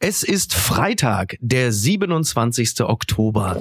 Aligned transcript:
Es 0.00 0.22
ist 0.22 0.54
Freitag, 0.54 1.36
der 1.40 1.72
27. 1.72 2.82
Oktober. 2.82 3.56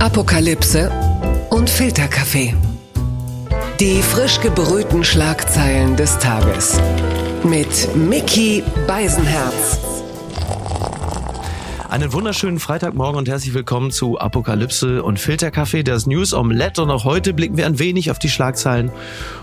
Apokalypse 0.00 0.90
und 1.50 1.70
Filterkaffee. 1.70 2.52
Die 3.78 4.02
frisch 4.02 4.40
gebrühten 4.40 5.04
Schlagzeilen 5.04 5.94
des 5.94 6.18
Tages. 6.18 6.80
Mit 7.44 7.94
Mickey 7.94 8.64
Beisenherz. 8.88 9.97
Einen 11.90 12.12
wunderschönen 12.12 12.58
Freitagmorgen 12.58 13.16
und 13.16 13.30
herzlich 13.30 13.54
willkommen 13.54 13.90
zu 13.90 14.18
Apokalypse 14.18 15.02
und 15.02 15.18
Filterkaffee, 15.18 15.82
das 15.82 16.06
News 16.06 16.34
Omelette. 16.34 16.82
Und 16.82 16.90
auch 16.90 17.04
heute 17.04 17.32
blicken 17.32 17.56
wir 17.56 17.64
ein 17.64 17.78
wenig 17.78 18.10
auf 18.10 18.18
die 18.18 18.28
Schlagzeilen 18.28 18.92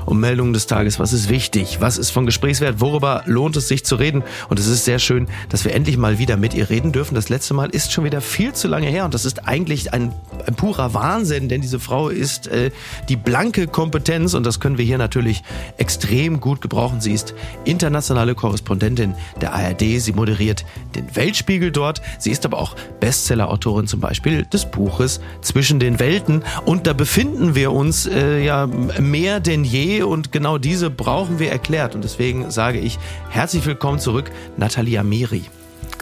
und 0.05 0.20
Meldungen 0.20 0.54
des 0.54 0.68
Tages. 0.68 1.00
Was 1.00 1.11
ist 1.11 1.28
wichtig? 1.28 1.82
Was 1.82 1.97
ist 1.97 2.11
von 2.11 2.28
Gesprächswert? 2.28 2.82
Worüber 2.82 3.23
lohnt 3.25 3.57
es 3.57 3.68
sich 3.68 3.84
zu 3.84 3.96
reden? 3.96 4.23
Und 4.47 4.60
es 4.60 4.68
ist 4.68 4.86
sehr 4.86 5.00
schön, 5.00 5.28
dass 5.50 5.66
wir 5.66 5.73
endlich 5.73 5.97
mal 5.97 6.20
wieder 6.20 6.37
mit 6.37 6.54
ihr 6.54 6.70
reden 6.70 6.92
dürfen. 6.92 7.15
Das 7.15 7.29
letzte 7.29 7.56
Mal 7.56 7.71
ist 7.71 7.92
schon 7.92 8.04
wieder 8.04 8.21
viel 8.21 8.54
zu 8.54 8.68
lange 8.68 8.89
her 8.89 9.06
und 9.06 9.15
das 9.15 9.25
ist 9.25 9.48
eigentlich 9.48 9.92
ein, 9.92 10.14
ein 10.46 10.54
purer 10.54 10.93
Wahnsinn, 10.93 11.50
denn 11.50 11.62
diese 11.62 11.79
Frau 11.79 12.09
ist 12.09 12.46
äh, 12.46 12.70
die 13.09 13.15
blanke 13.15 13.65
Kompetenz 13.65 14.36
und 14.36 14.46
das 14.46 14.59
können 14.59 14.78
wir 14.78 14.86
hier 14.86 15.00
natürlich 15.00 15.42
extrem 15.78 16.39
gut 16.42 16.62
gebrauchen. 16.62 17.01
Sie 17.01 17.12
ist 17.12 17.34
internationale 17.64 18.36
Korrespondentin 18.36 19.15
der 19.42 19.56
ARD. 19.56 20.00
Sie 20.00 20.14
moderiert 20.14 20.64
den 20.93 21.15
Weltspiegel 21.15 21.71
dort. 21.71 22.04
Sie 22.20 22.35
ist 22.36 22.46
aber 22.46 22.60
auch 22.60 22.75
Bestseller-Autorin 23.00 23.88
zum 23.88 24.02
Beispiel 24.02 24.43
des 24.43 24.70
Buches 24.70 25.21
Zwischen 25.42 25.80
den 25.80 26.00
Welten. 26.00 26.43
Und 26.66 26.86
da 26.86 26.92
befinden 26.92 27.56
wir 27.56 27.71
uns 27.71 28.07
äh, 28.07 28.43
ja 28.43 28.68
mehr 28.68 29.39
denn 29.39 29.64
je 29.64 30.04
und 30.04 30.34
genau 30.34 30.57
diese 30.57 30.90
brauchen 30.90 31.40
wir 31.40 31.50
erklärt. 31.50 31.96
Und 31.96 32.03
deswegen 32.03 32.52
sage 32.52 32.80
ich 32.80 33.00
herzlich 33.30 33.66
willkommen 33.66 34.00
zurück, 34.00 34.31
Natalia 34.58 35.02
Miri. 35.03 35.44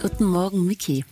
Guten 0.02 0.26
Morgen, 0.26 0.66
Miki. 0.66 1.06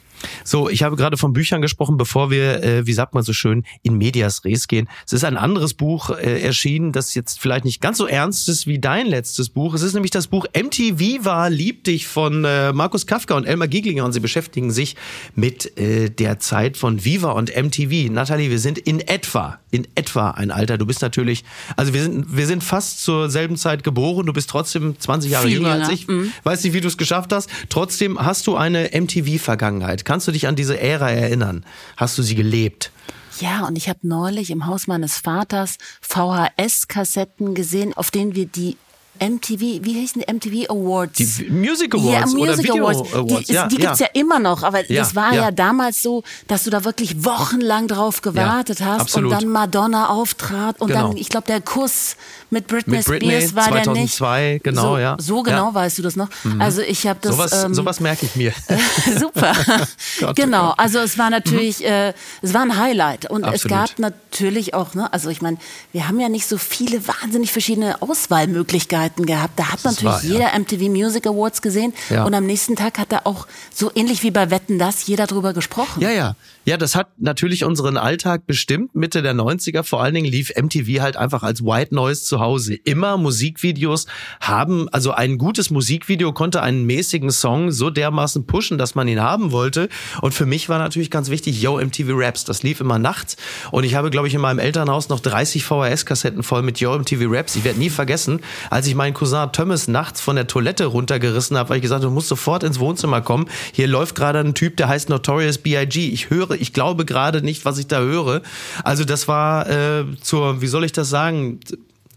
So, 0.44 0.70
ich 0.70 0.84
habe 0.84 0.96
gerade 0.96 1.18
von 1.18 1.34
Büchern 1.34 1.62
gesprochen, 1.62 1.98
bevor 1.98 2.30
wir, 2.30 2.64
äh, 2.64 2.86
wie 2.86 2.94
sagt 2.94 3.14
man 3.14 3.24
so 3.24 3.34
schön, 3.34 3.64
in 3.84 3.98
medias 3.98 4.44
res 4.44 4.68
gehen. 4.68 4.90
Es 5.06 5.14
ist 5.14 5.24
ein 5.24 5.38
anderes 5.38 5.74
Buch 5.74 6.10
äh, 6.10 6.42
erschienen, 6.42 6.92
das 6.92 7.14
jetzt 7.16 7.40
vielleicht 7.40 7.66
nicht 7.66 7.82
ganz 7.82 7.98
so 7.98 8.06
ernst 8.06 8.50
ist 8.50 8.68
wie 8.68 8.80
dein 8.80 9.08
letztes 9.08 9.50
Buch. 9.50 9.74
Es 9.74 9.82
ist 9.82 9.94
nämlich 9.94 10.12
das 10.12 10.28
Buch 10.28 10.46
MTV 10.54 11.24
war 11.26 11.50
lieb 11.50 11.84
dich 11.86 12.08
von 12.08 12.44
äh, 12.44 12.74
Markus 12.74 13.06
Kafka 13.08 13.36
und 13.36 13.46
Elmar 13.46 13.68
Gieglinger 13.68 14.04
und 14.04 14.12
sie 14.12 14.20
beschäftigen 14.20 14.72
sich 14.72 14.96
mit 15.36 15.78
äh, 15.78 16.10
der 16.10 16.40
Zeit 16.40 16.78
von 16.78 17.06
Viva 17.06 17.32
und 17.32 17.56
MTV. 17.56 18.12
Nathalie, 18.12 18.50
wir 18.50 18.60
sind 18.60 18.78
in 18.78 19.00
etwa, 19.00 19.60
in 19.72 19.88
etwa 19.96 20.32
ein 20.32 20.52
Alter. 20.52 20.78
Du 20.78 20.86
bist 20.86 21.02
natürlich, 21.02 21.44
also 21.78 21.94
wir 21.94 22.04
sind, 22.04 22.36
wir 22.36 22.46
sind 22.46 22.64
fast 22.64 23.04
zur 23.04 23.30
selben 23.30 23.56
Zeit 23.56 23.84
geboren. 23.84 24.26
Du 24.26 24.34
bist 24.34 24.50
trotzdem 24.50 25.00
20 25.00 25.32
Jahre 25.32 25.48
jünger 25.48 25.62
jünger, 25.62 25.86
als 25.86 25.90
ich. 25.90 26.08
mhm. 26.08 26.32
Weiß 26.44 26.64
nicht, 26.64 26.74
wie 26.74 26.82
du 26.82 26.88
es 26.88 26.98
geschafft 26.98 27.32
hast. 27.34 27.50
Trotzdem 27.70 28.20
hast 28.20 28.48
du 28.48 28.56
eine 28.56 28.90
MTV-Vergangenheit. 28.94 30.06
Kannst 30.12 30.28
du 30.28 30.34
dich 30.34 30.46
an 30.46 30.58
diese 30.58 30.78
Ära 30.78 31.10
erinnern? 31.10 31.66
Hast 31.96 32.18
du 32.18 32.22
sie 32.22 32.36
gelebt? 32.36 32.92
Ja, 33.40 33.66
und 33.66 33.78
ich 33.78 33.88
habe 33.88 34.00
neulich 34.04 34.52
im 34.52 34.66
Haus 34.66 34.86
meines 34.86 35.18
Vaters 35.18 35.78
VHS-Kassetten 36.02 37.56
gesehen, 37.56 37.94
auf 37.94 38.12
denen 38.12 38.36
wir 38.36 38.46
die 38.46 38.76
MTV, 39.20 39.60
wie 39.84 39.94
hießen 39.94 40.24
die 40.26 40.34
MTV 40.34 40.70
Awards? 40.72 41.18
Die 41.18 41.50
Music 41.50 41.94
Awards 41.94 42.32
ja, 42.34 42.38
oder 42.40 42.52
Music 42.52 42.64
Video 42.74 42.88
Awards. 42.88 43.14
Awards. 43.14 43.48
Die, 43.48 43.54
ja, 43.54 43.68
die 43.68 43.76
gibt's 43.78 44.00
ja. 44.00 44.08
immer 44.14 44.40
noch, 44.40 44.64
aber 44.64 44.90
Ja, 44.92 45.02
das 45.02 45.16
war 45.16 45.34
ja. 45.34 45.42
ja. 45.44 45.52
damals 45.52 46.02
so, 46.02 46.24
dass 46.48 46.64
du 46.64 46.70
da 46.72 46.84
wirklich 46.84 47.24
wochenlang 47.24 47.88
drauf 47.88 48.22
gewartet 48.22 48.82
hast 48.82 49.02
absolut. 49.02 49.32
und 49.34 49.42
dann 49.42 49.50
Madonna 49.50 50.10
auftrat 50.10 50.82
und 50.82 50.88
Genau. 50.88 51.10
dann, 51.10 51.18
ich 51.18 51.30
glaube, 51.30 51.46
der 51.48 51.62
Kuss 51.62 52.16
mit 52.50 52.68
Britney, 52.68 52.98
Mit 52.98 53.06
Britney 53.06 53.42
Spears 53.42 53.56
war 53.56 53.72
der 53.72 53.94
nicht. 53.94 54.16
2002, 54.16 54.60
genau, 54.64 54.82
so, 54.82 54.98
ja. 54.98 55.16
So 55.20 55.44
genau 55.44 55.66
Ja. 55.66 55.70
Mhm. 55.72 55.76
weißt 55.76 55.98
du 56.00 56.02
das 56.02 56.16
noch. 56.16 56.30
Also 56.60 56.82
ich 56.82 57.06
habe 57.08 57.20
das. 57.22 57.36
sowas, 57.36 57.64
ähm, 57.64 57.74
sowas 57.76 58.00
merke 58.00 58.26
ich 58.26 58.36
mir. 58.36 58.54
Super. 59.20 59.54
Gott, 60.20 60.36
genau. 60.36 60.70
Gott. 60.70 60.80
Also 60.80 61.00
es 61.00 61.18
war 61.18 61.30
natürlich, 61.30 61.86
äh, 61.86 62.14
es 62.42 62.54
war 62.54 62.62
ein 62.62 62.78
Highlight 62.78 63.30
und 63.30 63.44
es 63.44 63.66
Absolut. 63.66 63.78
gab 63.78 64.00
natürlich 64.00 64.74
auch, 64.74 64.96
ne, 64.96 65.12
also 65.14 65.30
ich 65.30 65.42
meine, 65.42 65.58
wir 65.92 66.08
haben 66.08 66.20
ja 66.20 66.28
nicht 66.28 66.48
so 66.48 66.58
viele 66.58 67.08
wahnsinnig 67.08 67.52
verschiedene 67.52 68.02
Auswahlmöglichkeiten 68.02 69.11
gehabt. 69.16 69.58
Da 69.60 69.72
hat 69.72 69.84
natürlich 69.84 70.04
wahr, 70.06 70.24
ja. 70.24 70.32
jeder 70.34 70.60
MTV 70.60 70.90
Music 70.90 71.28
Awards 71.28 71.62
gesehen 71.62 71.94
Ja. 72.10 72.24
und 72.26 72.34
am 72.34 72.46
nächsten 72.46 72.76
Tag 72.76 72.98
hat 72.98 73.12
da 73.12 73.22
auch 73.26 73.48
so 73.74 73.92
ähnlich 73.96 74.24
wie 74.24 74.32
bei 74.32 74.50
Wetten 74.52 74.80
das 74.80 75.06
jeder 75.08 75.28
drüber 75.28 75.54
gesprochen. 75.54 76.02
Ja, 76.02 76.10
ja. 76.10 76.36
Ja, 76.64 76.78
das 76.78 76.96
hat 76.96 77.08
natürlich 77.18 77.64
unseren 77.64 77.98
Alltag 77.98 78.46
bestimmt. 78.46 78.94
Mitte 78.94 79.24
der 79.24 79.34
90er 79.34 79.82
vor 79.82 80.04
allen 80.04 80.14
Dingen 80.14 80.32
lief 80.32 80.52
MTV 80.56 81.02
halt 81.02 81.18
einfach 81.18 81.42
als 81.42 81.66
White 81.66 81.96
Noise 81.96 82.24
zu 82.24 82.40
Hause. 82.40 82.76
Immer 82.76 83.18
Musikvideos 83.18 84.06
haben, 84.40 84.88
also 84.90 85.12
ein 85.12 85.40
gutes 85.40 85.72
Musikvideo 85.72 86.34
konnte 86.34 86.62
einen 86.62 86.86
mäßigen 86.86 87.32
Song 87.32 87.72
so 87.72 87.90
dermaßen 87.90 88.46
pushen, 88.46 88.78
dass 88.78 88.94
man 88.94 89.08
ihn 89.08 89.20
haben 89.20 89.52
wollte. 89.52 89.90
Und 90.22 90.36
für 90.36 90.46
mich 90.46 90.70
war 90.70 90.78
natürlich 90.78 91.10
ganz 91.10 91.32
wichtig, 91.32 91.60
Yo, 91.64 91.82
MTV 91.82 92.10
Raps. 92.12 92.46
Das 92.46 92.62
lief 92.62 92.80
immer 92.80 93.00
nachts. 93.00 93.38
Und 93.72 93.84
ich 93.84 93.96
habe, 93.96 94.12
glaube 94.12 94.28
ich, 94.28 94.36
in 94.36 94.42
meinem 94.42 94.60
Elternhaus 94.60 95.10
noch 95.10 95.20
30 95.20 95.64
VHS-Kassetten 95.64 96.44
voll 96.44 96.62
mit 96.62 96.80
Yo, 96.80 96.96
MTV 96.96 97.24
Raps. 97.26 97.56
Ich 97.56 97.64
werde 97.64 97.80
nie 97.80 97.90
vergessen, 97.90 98.40
als 98.70 98.86
ich 98.86 98.94
meinen 98.94 99.16
Cousin 99.16 99.52
Thomas 99.52 99.88
nachts 99.88 100.22
von 100.22 100.36
der 100.36 100.46
Toilette 100.46 100.86
runtergerissen 100.86 101.58
habe, 101.58 101.70
weil 101.70 101.78
ich 101.78 101.82
gesagt 101.82 102.04
habe, 102.04 102.12
du 102.12 102.14
musst 102.14 102.28
sofort 102.28 102.62
ins 102.62 102.80
Wohnzimmer 102.80 103.22
kommen. 103.22 103.48
Hier 103.74 103.88
läuft 103.88 104.14
gerade 104.14 104.38
ein 104.38 104.54
Typ, 104.54 104.78
der 104.78 104.90
heißt 104.90 105.10
Notorious 105.10 105.58
B.I.G. 105.58 106.08
Ich 106.08 106.30
höre, 106.30 106.51
ich 106.56 106.74
glaube 106.74 107.06
gerade 107.06 107.42
nicht, 107.42 107.66
was 107.66 107.78
ich 107.78 107.88
da 107.88 108.00
höre. 108.00 108.42
Also 108.84 109.06
das 109.06 109.28
war 109.28 109.70
äh, 109.70 110.06
zur, 110.22 110.62
wie 110.62 110.68
soll 110.68 110.84
ich 110.86 110.92
das 110.92 111.10
sagen? 111.10 111.60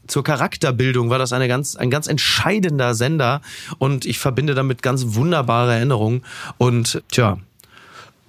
Zur 0.07 0.23
Charakterbildung 0.23 1.09
war 1.09 1.19
das 1.19 1.33
eine 1.33 1.49
ganz, 1.49 1.77
ein 1.77 1.91
ganz 1.91 2.09
entscheidender 2.09 2.95
Sender 2.95 3.41
und 3.79 4.05
ich 4.05 4.19
verbinde 4.19 4.55
damit 4.55 4.83
ganz 4.83 5.15
wunderbare 5.15 5.75
Erinnerungen. 5.75 6.23
Und 6.59 7.03
tja, 7.11 7.39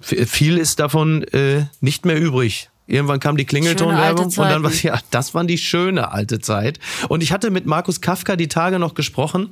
viel 0.00 0.56
ist 0.56 0.78
davon 0.78 1.22
äh, 1.24 1.66
nicht 1.80 2.06
mehr 2.06 2.18
übrig. 2.18 2.70
Irgendwann 2.86 3.18
kam 3.20 3.36
die 3.36 3.44
Klingeltonwerbung 3.44 4.26
und 4.26 4.38
dann 4.38 4.62
war 4.62 4.72
ja, 4.72 4.98
das 5.10 5.34
waren 5.34 5.46
die 5.46 5.58
schöne 5.58 6.12
alte 6.12 6.38
Zeit. 6.38 6.78
Und 7.08 7.22
ich 7.22 7.32
hatte 7.32 7.50
mit 7.50 7.66
Markus 7.66 8.00
Kafka 8.00 8.36
die 8.36 8.48
Tage 8.48 8.78
noch 8.78 8.94
gesprochen, 8.94 9.50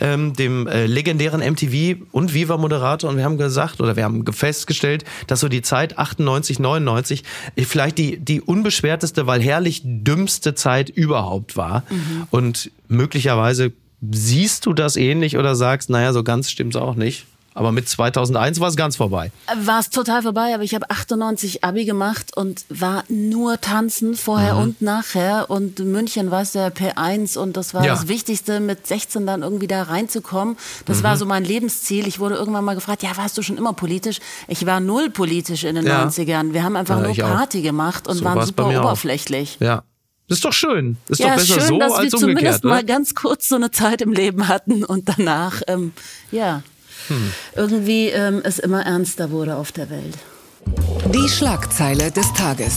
ähm, 0.00 0.32
dem 0.32 0.66
äh, 0.66 0.86
legendären 0.86 1.40
MTV 1.40 2.02
und 2.10 2.34
Viva-Moderator, 2.34 3.08
und 3.08 3.16
wir 3.16 3.24
haben 3.24 3.38
gesagt 3.38 3.80
oder 3.80 3.96
wir 3.96 4.04
haben 4.04 4.24
festgestellt, 4.32 5.04
dass 5.28 5.40
so 5.40 5.48
die 5.48 5.62
Zeit 5.62 5.98
98, 5.98 6.58
99 6.58 7.22
äh, 7.54 7.62
vielleicht 7.62 7.98
die, 7.98 8.18
die 8.18 8.40
unbeschwerteste, 8.40 9.26
weil 9.26 9.40
herrlich 9.40 9.82
dümmste 9.84 10.54
Zeit 10.54 10.88
überhaupt 10.90 11.56
war. 11.56 11.84
Und 12.30 12.70
möglicherweise 12.88 13.72
siehst 14.10 14.66
du 14.66 14.72
das 14.72 14.96
ähnlich 14.96 15.38
oder 15.38 15.54
sagst, 15.54 15.90
naja, 15.90 16.12
so 16.12 16.24
ganz 16.24 16.50
stimmt's 16.50 16.76
auch 16.76 16.96
nicht. 16.96 17.26
Aber 17.54 17.70
mit 17.72 17.88
2001 17.88 18.60
war 18.60 18.68
es 18.68 18.76
ganz 18.76 18.96
vorbei. 18.96 19.30
War 19.62 19.78
es 19.80 19.90
total 19.90 20.22
vorbei, 20.22 20.54
aber 20.54 20.62
ich 20.62 20.74
habe 20.74 20.88
98 20.90 21.62
Abi 21.64 21.84
gemacht 21.84 22.36
und 22.36 22.64
war 22.70 23.04
nur 23.08 23.60
tanzen 23.60 24.14
vorher 24.16 24.54
Mhm. 24.54 24.60
und 24.60 24.82
nachher 24.82 25.50
und 25.50 25.78
München 25.80 26.30
war 26.30 26.42
es 26.42 26.52
der 26.52 26.72
P1 26.74 27.36
und 27.36 27.56
das 27.56 27.74
war 27.74 27.84
Ja. 27.84 27.92
das 27.94 28.08
Wichtigste, 28.08 28.60
mit 28.60 28.86
16 28.86 29.26
dann 29.26 29.42
irgendwie 29.42 29.66
da 29.66 29.82
reinzukommen. 29.82 30.56
Das 30.86 30.98
Mhm. 30.98 31.02
war 31.04 31.16
so 31.18 31.26
mein 31.26 31.44
Lebensziel. 31.44 32.06
Ich 32.06 32.18
wurde 32.20 32.36
irgendwann 32.36 32.64
mal 32.64 32.74
gefragt, 32.74 33.02
ja, 33.02 33.16
warst 33.16 33.36
du 33.36 33.42
schon 33.42 33.58
immer 33.58 33.74
politisch? 33.74 34.20
Ich 34.48 34.64
war 34.64 34.80
null 34.80 35.10
politisch 35.10 35.64
in 35.64 35.74
den 35.74 35.86
Ja. 35.86 35.98
90ern. 36.04 36.54
Wir 36.54 36.62
haben 36.64 36.76
einfach 36.76 36.96
Ja, 36.96 37.02
nur 37.02 37.10
ich 37.10 37.22
auch. 37.22 37.28
Party 37.36 37.60
gemacht 37.62 38.08
und 38.08 38.16
So 38.16 38.24
waren 38.24 38.46
super 38.46 38.66
mir 38.68 38.80
auch. 38.80 38.84
oberflächlich. 38.86 39.58
Ja. 39.60 39.82
Das 40.28 40.38
ist 40.38 40.44
doch 40.46 40.52
schön. 40.54 40.96
Das 41.08 41.18
ist 41.18 41.24
ja, 41.24 41.30
doch 41.30 41.36
besser 41.42 41.54
schön, 41.60 41.68
so 41.68 41.78
dass 41.78 41.92
als 41.92 42.02
wir 42.04 42.10
zumindest 42.18 42.64
umgekehrt. 42.64 42.64
mal 42.64 42.84
ganz 42.84 43.14
kurz 43.14 43.48
so 43.48 43.56
eine 43.56 43.70
Zeit 43.70 44.00
im 44.00 44.12
Leben 44.12 44.48
hatten 44.48 44.82
und 44.84 45.08
danach, 45.10 45.60
ähm, 45.66 45.92
ja, 46.30 46.62
Hm. 47.08 47.32
irgendwie 47.56 48.08
ähm, 48.08 48.40
es 48.44 48.58
immer 48.58 48.84
ernster 48.84 49.30
wurde 49.30 49.56
auf 49.56 49.72
der 49.72 49.90
Welt. 49.90 50.14
Die 51.12 51.28
Schlagzeile 51.28 52.10
des 52.10 52.32
Tages. 52.34 52.76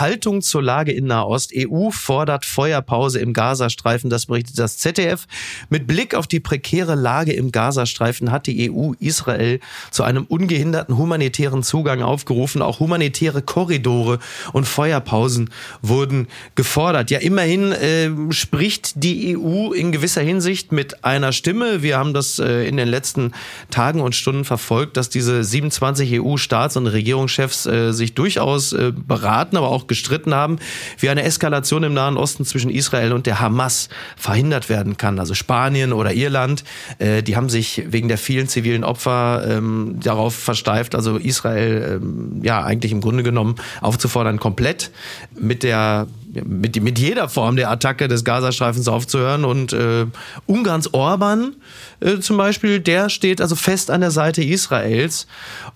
Haltung 0.00 0.42
zur 0.42 0.62
Lage 0.62 0.92
in 0.92 1.06
Nahost. 1.06 1.52
EU 1.56 1.90
fordert 1.90 2.44
Feuerpause 2.44 3.18
im 3.18 3.32
Gazastreifen. 3.32 4.10
Das 4.10 4.26
berichtet 4.26 4.58
das 4.58 4.78
ZDF. 4.78 5.26
Mit 5.70 5.86
Blick 5.86 6.14
auf 6.14 6.26
die 6.26 6.40
prekäre 6.40 6.94
Lage 6.94 7.32
im 7.32 7.52
Gazastreifen 7.52 8.30
hat 8.30 8.46
die 8.46 8.70
EU 8.70 8.92
Israel 9.00 9.60
zu 9.90 10.02
einem 10.02 10.24
ungehinderten 10.24 10.96
humanitären 10.96 11.62
Zugang 11.62 12.02
aufgerufen. 12.02 12.62
Auch 12.62 12.80
humanitäre 12.80 13.42
Korridore 13.42 14.18
und 14.52 14.64
Feuerpausen 14.64 15.50
wurden 15.82 16.28
gefordert. 16.54 17.10
Ja, 17.10 17.18
immerhin 17.18 17.72
äh, 17.72 18.10
spricht 18.30 19.02
die 19.02 19.36
EU 19.36 19.72
in 19.72 19.92
gewisser 19.92 20.22
Hinsicht 20.22 20.72
mit 20.72 21.04
einer 21.04 21.32
Stimme. 21.32 21.82
Wir 21.82 21.98
haben 21.98 22.14
das 22.14 22.38
äh, 22.38 22.68
in 22.68 22.76
den 22.76 22.88
letzten 22.88 23.32
Tagen 23.70 24.00
und 24.00 24.14
Stunden 24.14 24.44
verfolgt, 24.44 24.96
dass 24.96 25.08
diese 25.08 25.42
27 25.42 26.20
EU-Staats- 26.20 26.76
und 26.76 26.86
Regierungschefs 26.86 27.66
äh, 27.66 27.92
sich 27.92 28.14
durchaus 28.14 28.72
äh, 28.72 28.92
beraten, 28.94 29.56
aber 29.56 29.70
auch 29.70 29.87
gestritten 29.88 30.34
haben, 30.34 30.58
wie 30.98 31.08
eine 31.08 31.22
Eskalation 31.22 31.82
im 31.82 31.94
Nahen 31.94 32.16
Osten 32.16 32.44
zwischen 32.44 32.70
Israel 32.70 33.12
und 33.12 33.26
der 33.26 33.40
Hamas 33.40 33.88
verhindert 34.16 34.68
werden 34.68 34.96
kann. 34.96 35.18
Also 35.18 35.34
Spanien 35.34 35.92
oder 35.92 36.12
Irland, 36.12 36.64
äh, 36.98 37.22
die 37.22 37.36
haben 37.36 37.48
sich 37.48 37.84
wegen 37.88 38.08
der 38.08 38.18
vielen 38.18 38.48
zivilen 38.48 38.84
Opfer 38.84 39.44
ähm, 39.48 39.98
darauf 40.02 40.34
versteift, 40.34 40.94
also 40.94 41.16
Israel 41.16 42.00
ähm, 42.02 42.40
ja 42.42 42.62
eigentlich 42.62 42.92
im 42.92 43.00
Grunde 43.00 43.22
genommen 43.22 43.56
aufzufordern, 43.80 44.38
komplett 44.38 44.90
mit 45.34 45.62
der 45.62 46.06
mit, 46.44 46.80
mit 46.82 46.98
jeder 46.98 47.28
Form 47.28 47.56
der 47.56 47.70
Attacke 47.70 48.08
des 48.08 48.24
Gazastreifens 48.24 48.88
aufzuhören. 48.88 49.44
Und 49.44 49.72
äh, 49.72 50.06
Ungarns 50.46 50.92
Orban 50.92 51.56
äh, 52.00 52.18
zum 52.18 52.36
Beispiel, 52.36 52.80
der 52.80 53.08
steht 53.08 53.40
also 53.40 53.56
fest 53.56 53.90
an 53.90 54.00
der 54.00 54.10
Seite 54.10 54.42
Israels. 54.42 55.26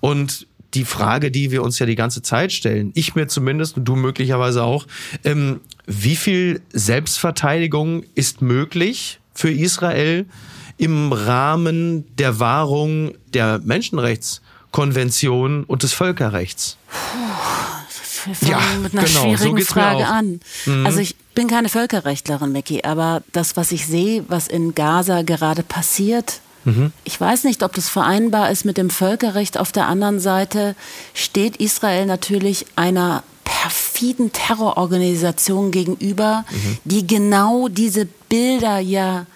Und 0.00 0.47
die 0.74 0.84
Frage, 0.84 1.30
die 1.30 1.50
wir 1.50 1.62
uns 1.62 1.78
ja 1.78 1.86
die 1.86 1.94
ganze 1.94 2.22
Zeit 2.22 2.52
stellen, 2.52 2.92
ich 2.94 3.14
mir 3.14 3.28
zumindest 3.28 3.76
und 3.76 3.84
du 3.84 3.96
möglicherweise 3.96 4.62
auch, 4.62 4.86
ähm, 5.24 5.60
wie 5.86 6.16
viel 6.16 6.62
Selbstverteidigung 6.72 8.04
ist 8.14 8.42
möglich 8.42 9.20
für 9.34 9.50
Israel 9.50 10.26
im 10.78 11.12
Rahmen 11.12 12.06
der 12.16 12.40
Wahrung 12.40 13.14
der 13.34 13.60
Menschenrechtskonvention 13.64 15.64
und 15.64 15.82
des 15.82 15.92
Völkerrechts? 15.92 16.78
Wir 18.25 18.34
fangen 18.34 18.50
ja, 18.50 18.60
mit 18.80 18.92
einer 18.92 19.04
genau, 19.04 19.36
schwierigen 19.36 19.58
so 19.58 19.64
Frage 19.64 20.06
an. 20.06 20.40
Mhm. 20.66 20.86
Also 20.86 21.00
ich 21.00 21.16
bin 21.34 21.48
keine 21.48 21.68
Völkerrechtlerin, 21.68 22.52
Mickey, 22.52 22.82
aber 22.84 23.22
das, 23.32 23.56
was 23.56 23.72
ich 23.72 23.86
sehe, 23.86 24.25
was 24.28 24.46
in 24.46 24.75
Gaza 24.75 25.22
gerade 25.22 25.62
passiert, 25.62 26.40
mhm. 26.64 26.93
ich 27.05 27.20
weiß 27.20 27.44
nicht, 27.44 27.62
ob 27.62 27.75
das 27.75 27.88
vereinbar 27.88 28.50
ist 28.50 28.64
mit 28.64 28.76
dem 28.76 28.91
Völkerrecht. 28.91 29.59
Auf 29.59 29.73
der 29.73 29.87
anderen 29.87 30.20
Seite 30.20 30.75
steht 31.14 31.56
Israel 31.56 32.06
natürlich 32.06 32.67
einer 32.76 33.23
perfiden 33.44 34.32
Terrororganisation 34.32 35.70
gegenüber, 35.70 36.44
mhm. 36.50 36.79
die 36.85 37.06
genau 37.06 37.69
diese 37.69 38.06
Bilder 38.29 38.79
ja 38.79 39.26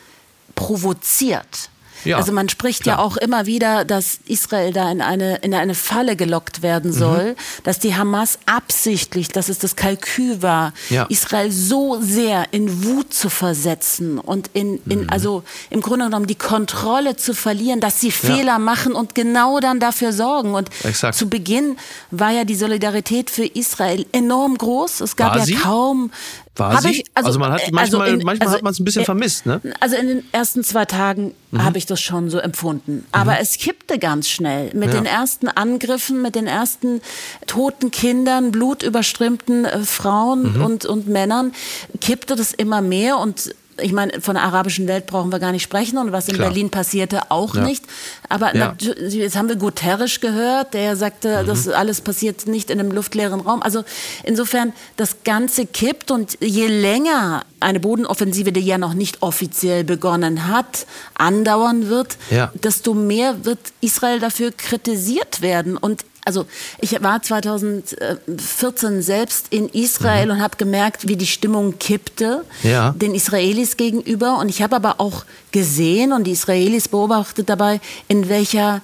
provoziert. 0.55 1.70
Ja, 2.06 2.16
also 2.18 2.32
man 2.32 2.48
spricht 2.48 2.82
klar. 2.82 2.98
ja 2.98 3.02
auch 3.02 3.16
immer 3.16 3.46
wieder, 3.46 3.84
dass 3.84 4.18
Israel 4.26 4.72
da 4.72 4.90
in 4.90 5.00
eine, 5.00 5.36
in 5.36 5.54
eine 5.54 5.74
Falle 5.74 6.16
gelockt 6.16 6.62
werden 6.62 6.90
mhm. 6.92 6.96
soll, 6.96 7.24
mhm. 7.32 7.62
dass 7.64 7.78
die 7.78 7.94
Hamas 7.94 8.38
absichtlich, 8.46 9.28
dass 9.28 9.48
es 9.48 9.58
das 9.58 9.76
Kalkül 9.76 10.42
war, 10.42 10.72
ja. 10.90 11.04
Israel 11.08 11.50
so 11.50 12.00
sehr 12.00 12.52
in 12.52 12.84
Wut 12.84 13.12
zu 13.12 13.28
versetzen 13.30 14.18
und 14.18 14.50
in, 14.52 14.80
in 14.88 15.02
mhm. 15.02 15.10
also 15.10 15.42
im 15.70 15.80
Grunde 15.80 16.06
genommen 16.06 16.26
die 16.26 16.34
Kontrolle 16.34 17.16
zu 17.16 17.34
verlieren, 17.34 17.80
dass 17.80 18.00
sie 18.00 18.10
Fehler 18.10 18.44
ja. 18.44 18.58
machen 18.58 18.94
und 18.94 19.14
genau 19.14 19.60
dann 19.60 19.80
dafür 19.80 20.12
sorgen. 20.12 20.54
Und 20.54 20.70
Exakt. 20.84 21.16
zu 21.16 21.28
Beginn 21.28 21.76
war 22.10 22.30
ja 22.30 22.44
die 22.44 22.56
Solidarität 22.56 23.30
für 23.30 23.44
Israel 23.44 24.06
enorm 24.12 24.56
groß. 24.56 25.00
Es 25.00 25.16
gab 25.16 25.32
war 25.32 25.38
ja 25.38 25.44
sie? 25.44 25.54
kaum 25.54 26.10
war 26.58 26.80
sie? 26.80 26.90
Ich, 26.90 27.04
also, 27.14 27.28
also, 27.28 27.38
man 27.38 27.52
hat 27.52 27.60
manchmal, 27.70 28.02
also 28.02 28.14
in, 28.14 28.24
manchmal 28.24 28.48
also, 28.48 28.56
hat 28.56 28.62
man 28.62 28.72
es 28.72 28.80
ein 28.80 28.84
bisschen 28.84 29.02
äh, 29.02 29.04
vermisst, 29.04 29.46
ne? 29.46 29.60
Also 29.80 29.96
in 29.96 30.08
den 30.08 30.24
ersten 30.32 30.64
zwei 30.64 30.84
Tagen 30.84 31.34
mhm. 31.50 31.64
habe 31.64 31.78
ich 31.78 31.86
das 31.86 32.00
schon 32.00 32.30
so 32.30 32.38
empfunden. 32.38 33.06
Aber 33.12 33.32
mhm. 33.32 33.38
es 33.40 33.58
kippte 33.58 33.98
ganz 33.98 34.28
schnell. 34.28 34.70
Mit 34.74 34.92
ja. 34.92 35.00
den 35.00 35.06
ersten 35.06 35.48
Angriffen, 35.48 36.22
mit 36.22 36.34
den 36.34 36.46
ersten 36.46 37.00
toten 37.46 37.90
Kindern, 37.90 38.52
blutüberströmten 38.52 39.64
äh, 39.64 39.80
Frauen 39.80 40.54
mhm. 40.54 40.64
und, 40.64 40.86
und 40.86 41.08
Männern 41.08 41.52
kippte 42.00 42.36
das 42.36 42.52
immer 42.52 42.80
mehr 42.80 43.18
und 43.18 43.54
ich 43.81 43.93
meine, 43.93 44.20
von 44.20 44.34
der 44.34 44.44
arabischen 44.44 44.88
Welt 44.88 45.06
brauchen 45.06 45.31
wir 45.31 45.38
gar 45.38 45.52
nicht 45.52 45.62
sprechen 45.62 45.99
und 45.99 46.12
was 46.12 46.28
in 46.28 46.34
Klar. 46.34 46.49
Berlin 46.49 46.70
passierte 46.70 47.31
auch 47.31 47.55
ja. 47.55 47.62
nicht. 47.62 47.84
Aber 48.28 48.55
ja. 48.56 48.75
jetzt 48.78 49.37
haben 49.37 49.49
wir 49.49 49.56
Guterres 49.56 50.20
gehört, 50.20 50.75
der 50.75 50.96
sagte, 50.96 51.43
mhm. 51.43 51.46
das 51.46 51.69
alles 51.69 52.00
passiert 52.00 52.46
nicht 52.46 52.70
in 52.70 52.81
einem 52.81 52.90
luftleeren 52.90 53.40
Raum. 53.40 53.62
Also 53.62 53.84
insofern, 54.25 54.73
das 54.96 55.25
Ganze 55.25 55.67
kippt 55.67 56.11
und 56.11 56.38
je 56.40 56.67
länger 56.67 57.44
eine 57.61 57.81
Bodenoffensive, 57.81 58.52
die 58.52 58.61
ja 58.61 58.78
noch 58.78 58.94
nicht 58.94 59.23
offiziell 59.23 59.84
begonnen 59.84 60.49
hat, 60.49 60.87
andauern 61.14 61.88
wird, 61.88 62.17
ja. 62.31 62.52
desto 62.55 62.94
mehr 62.94 63.44
wird 63.44 63.58
Israel 63.81 64.20
dafür 64.20 64.52
kritisiert 64.52 65.43
werden. 65.43 65.76
Und 65.76 66.05
also 66.26 66.44
ich 66.81 67.00
war 67.02 67.23
2014 67.23 69.00
selbst 69.00 69.46
in 69.50 69.69
Israel 69.69 70.26
mhm. 70.26 70.32
und 70.32 70.43
habe 70.43 70.56
gemerkt, 70.56 71.08
wie 71.08 71.17
die 71.17 71.26
Stimmung 71.26 71.78
kippte 71.78 72.44
ja. 72.64 72.90
den 72.90 73.14
Israelis 73.14 73.76
gegenüber. 73.76 74.38
Und 74.38 74.49
ich 74.49 74.61
habe 74.61 74.75
aber 74.76 75.00
auch 75.00 75.25
gesehen 75.52 76.12
und 76.12 76.25
die 76.25 76.32
Israelis 76.32 76.88
beobachtet 76.88 77.49
dabei, 77.49 77.81
in 78.08 78.28
welcher 78.28 78.82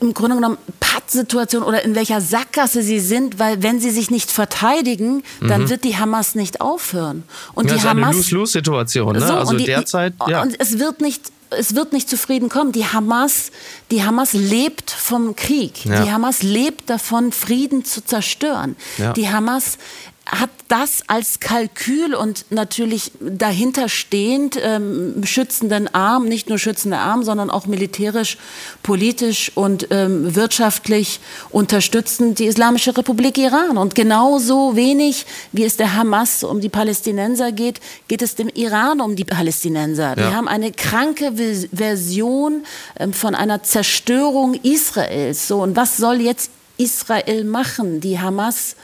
im 0.00 0.14
Grunde 0.14 0.36
genommen 0.36 0.58
Pattsituation 0.80 1.62
oder 1.62 1.84
in 1.84 1.94
welcher 1.94 2.20
Sackgasse 2.20 2.82
sie 2.82 3.00
sind, 3.00 3.38
weil 3.38 3.62
wenn 3.62 3.80
sie 3.80 3.90
sich 3.90 4.10
nicht 4.10 4.30
verteidigen, 4.30 5.22
dann 5.40 5.62
mhm. 5.62 5.70
wird 5.70 5.84
die 5.84 5.96
Hamas 5.96 6.34
nicht 6.34 6.60
aufhören. 6.60 7.24
Und 7.54 7.70
ja, 7.70 7.76
die 7.76 7.82
Hamas 7.82 8.08
eine 8.08 8.16
Lose-Lose-Situation. 8.16 9.14
Ne? 9.14 9.26
So, 9.26 9.34
also 9.34 9.56
die, 9.56 9.64
derzeit. 9.64 10.14
Ja. 10.26 10.42
Und 10.42 10.58
es 10.58 10.78
wird 10.78 11.00
nicht 11.00 11.30
es 11.56 11.76
wird 11.76 11.92
nicht 11.92 12.08
zufrieden 12.10 12.48
kommen. 12.48 12.72
Die 12.72 12.84
Hamas, 12.84 13.52
die 13.90 14.02
Hamas 14.02 14.32
lebt 14.32 14.90
vom 14.90 15.36
Krieg. 15.36 15.84
Ja. 15.84 16.02
Die 16.02 16.10
Hamas 16.10 16.42
lebt 16.42 16.90
davon, 16.90 17.30
Frieden 17.30 17.84
zu 17.84 18.04
zerstören. 18.04 18.76
Ja. 18.98 19.12
Die 19.12 19.28
Hamas 19.28 19.78
hat 20.26 20.50
das 20.68 21.02
als 21.06 21.38
Kalkül 21.38 22.14
und 22.14 22.46
natürlich 22.48 23.12
dahinter 23.20 23.90
stehend 23.90 24.58
ähm, 24.60 25.22
schützenden 25.24 25.92
Arm, 25.94 26.24
nicht 26.24 26.48
nur 26.48 26.58
schützende 26.58 26.96
Arm, 26.96 27.22
sondern 27.22 27.50
auch 27.50 27.66
militärisch, 27.66 28.38
politisch 28.82 29.52
und 29.54 29.88
ähm, 29.90 30.34
wirtschaftlich 30.34 31.20
unterstützend 31.50 32.38
die 32.38 32.46
Islamische 32.46 32.96
Republik 32.96 33.36
Iran. 33.36 33.76
Und 33.76 33.94
genauso 33.94 34.76
wenig, 34.76 35.26
wie 35.52 35.64
es 35.64 35.76
der 35.76 35.94
Hamas 35.94 36.42
um 36.42 36.62
die 36.62 36.70
Palästinenser 36.70 37.52
geht, 37.52 37.80
geht 38.08 38.22
es 38.22 38.34
dem 38.34 38.48
Iran 38.48 39.02
um 39.02 39.16
die 39.16 39.24
Palästinenser. 39.24 40.10
Ja. 40.10 40.16
Wir 40.16 40.34
haben 40.34 40.48
eine 40.48 40.72
kranke 40.72 41.34
Version 41.70 42.64
ähm, 42.98 43.12
von 43.12 43.34
einer 43.34 43.62
Zerstörung 43.62 44.54
Israels. 44.54 45.48
So, 45.48 45.62
und 45.62 45.76
was 45.76 45.98
soll 45.98 46.22
jetzt 46.22 46.50
Israel 46.78 47.44
machen? 47.44 48.00
Die 48.00 48.18
Hamas 48.18 48.74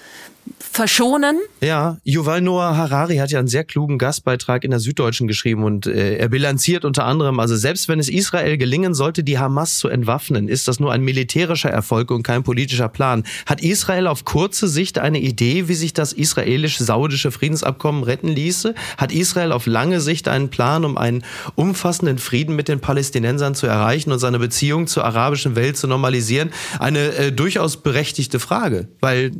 verschonen. 0.72 1.38
Ja, 1.60 1.98
Yuval 2.04 2.40
Noah 2.40 2.76
Harari 2.76 3.16
hat 3.16 3.30
ja 3.30 3.38
einen 3.38 3.48
sehr 3.48 3.64
klugen 3.64 3.98
Gastbeitrag 3.98 4.62
in 4.62 4.70
der 4.70 4.78
Süddeutschen 4.78 5.26
geschrieben 5.26 5.64
und 5.64 5.86
äh, 5.86 6.16
er 6.16 6.28
bilanziert 6.28 6.84
unter 6.84 7.04
anderem, 7.04 7.40
also 7.40 7.56
selbst 7.56 7.88
wenn 7.88 7.98
es 7.98 8.08
Israel 8.08 8.56
gelingen 8.56 8.94
sollte, 8.94 9.24
die 9.24 9.38
Hamas 9.38 9.78
zu 9.78 9.88
entwaffnen, 9.88 10.48
ist 10.48 10.68
das 10.68 10.78
nur 10.78 10.92
ein 10.92 11.02
militärischer 11.02 11.70
Erfolg 11.70 12.10
und 12.12 12.22
kein 12.22 12.44
politischer 12.44 12.88
Plan. 12.88 13.24
Hat 13.46 13.62
Israel 13.62 14.06
auf 14.06 14.24
kurze 14.24 14.68
Sicht 14.68 14.98
eine 14.98 15.18
Idee, 15.18 15.68
wie 15.68 15.74
sich 15.74 15.92
das 15.92 16.12
israelisch-saudische 16.12 17.32
Friedensabkommen 17.32 18.04
retten 18.04 18.28
ließe? 18.28 18.74
Hat 18.96 19.12
Israel 19.12 19.52
auf 19.52 19.66
lange 19.66 20.00
Sicht 20.00 20.28
einen 20.28 20.50
Plan, 20.50 20.84
um 20.84 20.96
einen 20.96 21.24
umfassenden 21.56 22.18
Frieden 22.18 22.54
mit 22.54 22.68
den 22.68 22.80
Palästinensern 22.80 23.56
zu 23.56 23.66
erreichen 23.66 24.12
und 24.12 24.20
seine 24.20 24.38
Beziehung 24.38 24.86
zur 24.86 25.04
arabischen 25.04 25.56
Welt 25.56 25.76
zu 25.76 25.88
normalisieren? 25.88 26.50
Eine 26.78 27.12
äh, 27.14 27.32
durchaus 27.32 27.78
berechtigte 27.78 28.38
Frage, 28.38 28.88
weil 29.00 29.32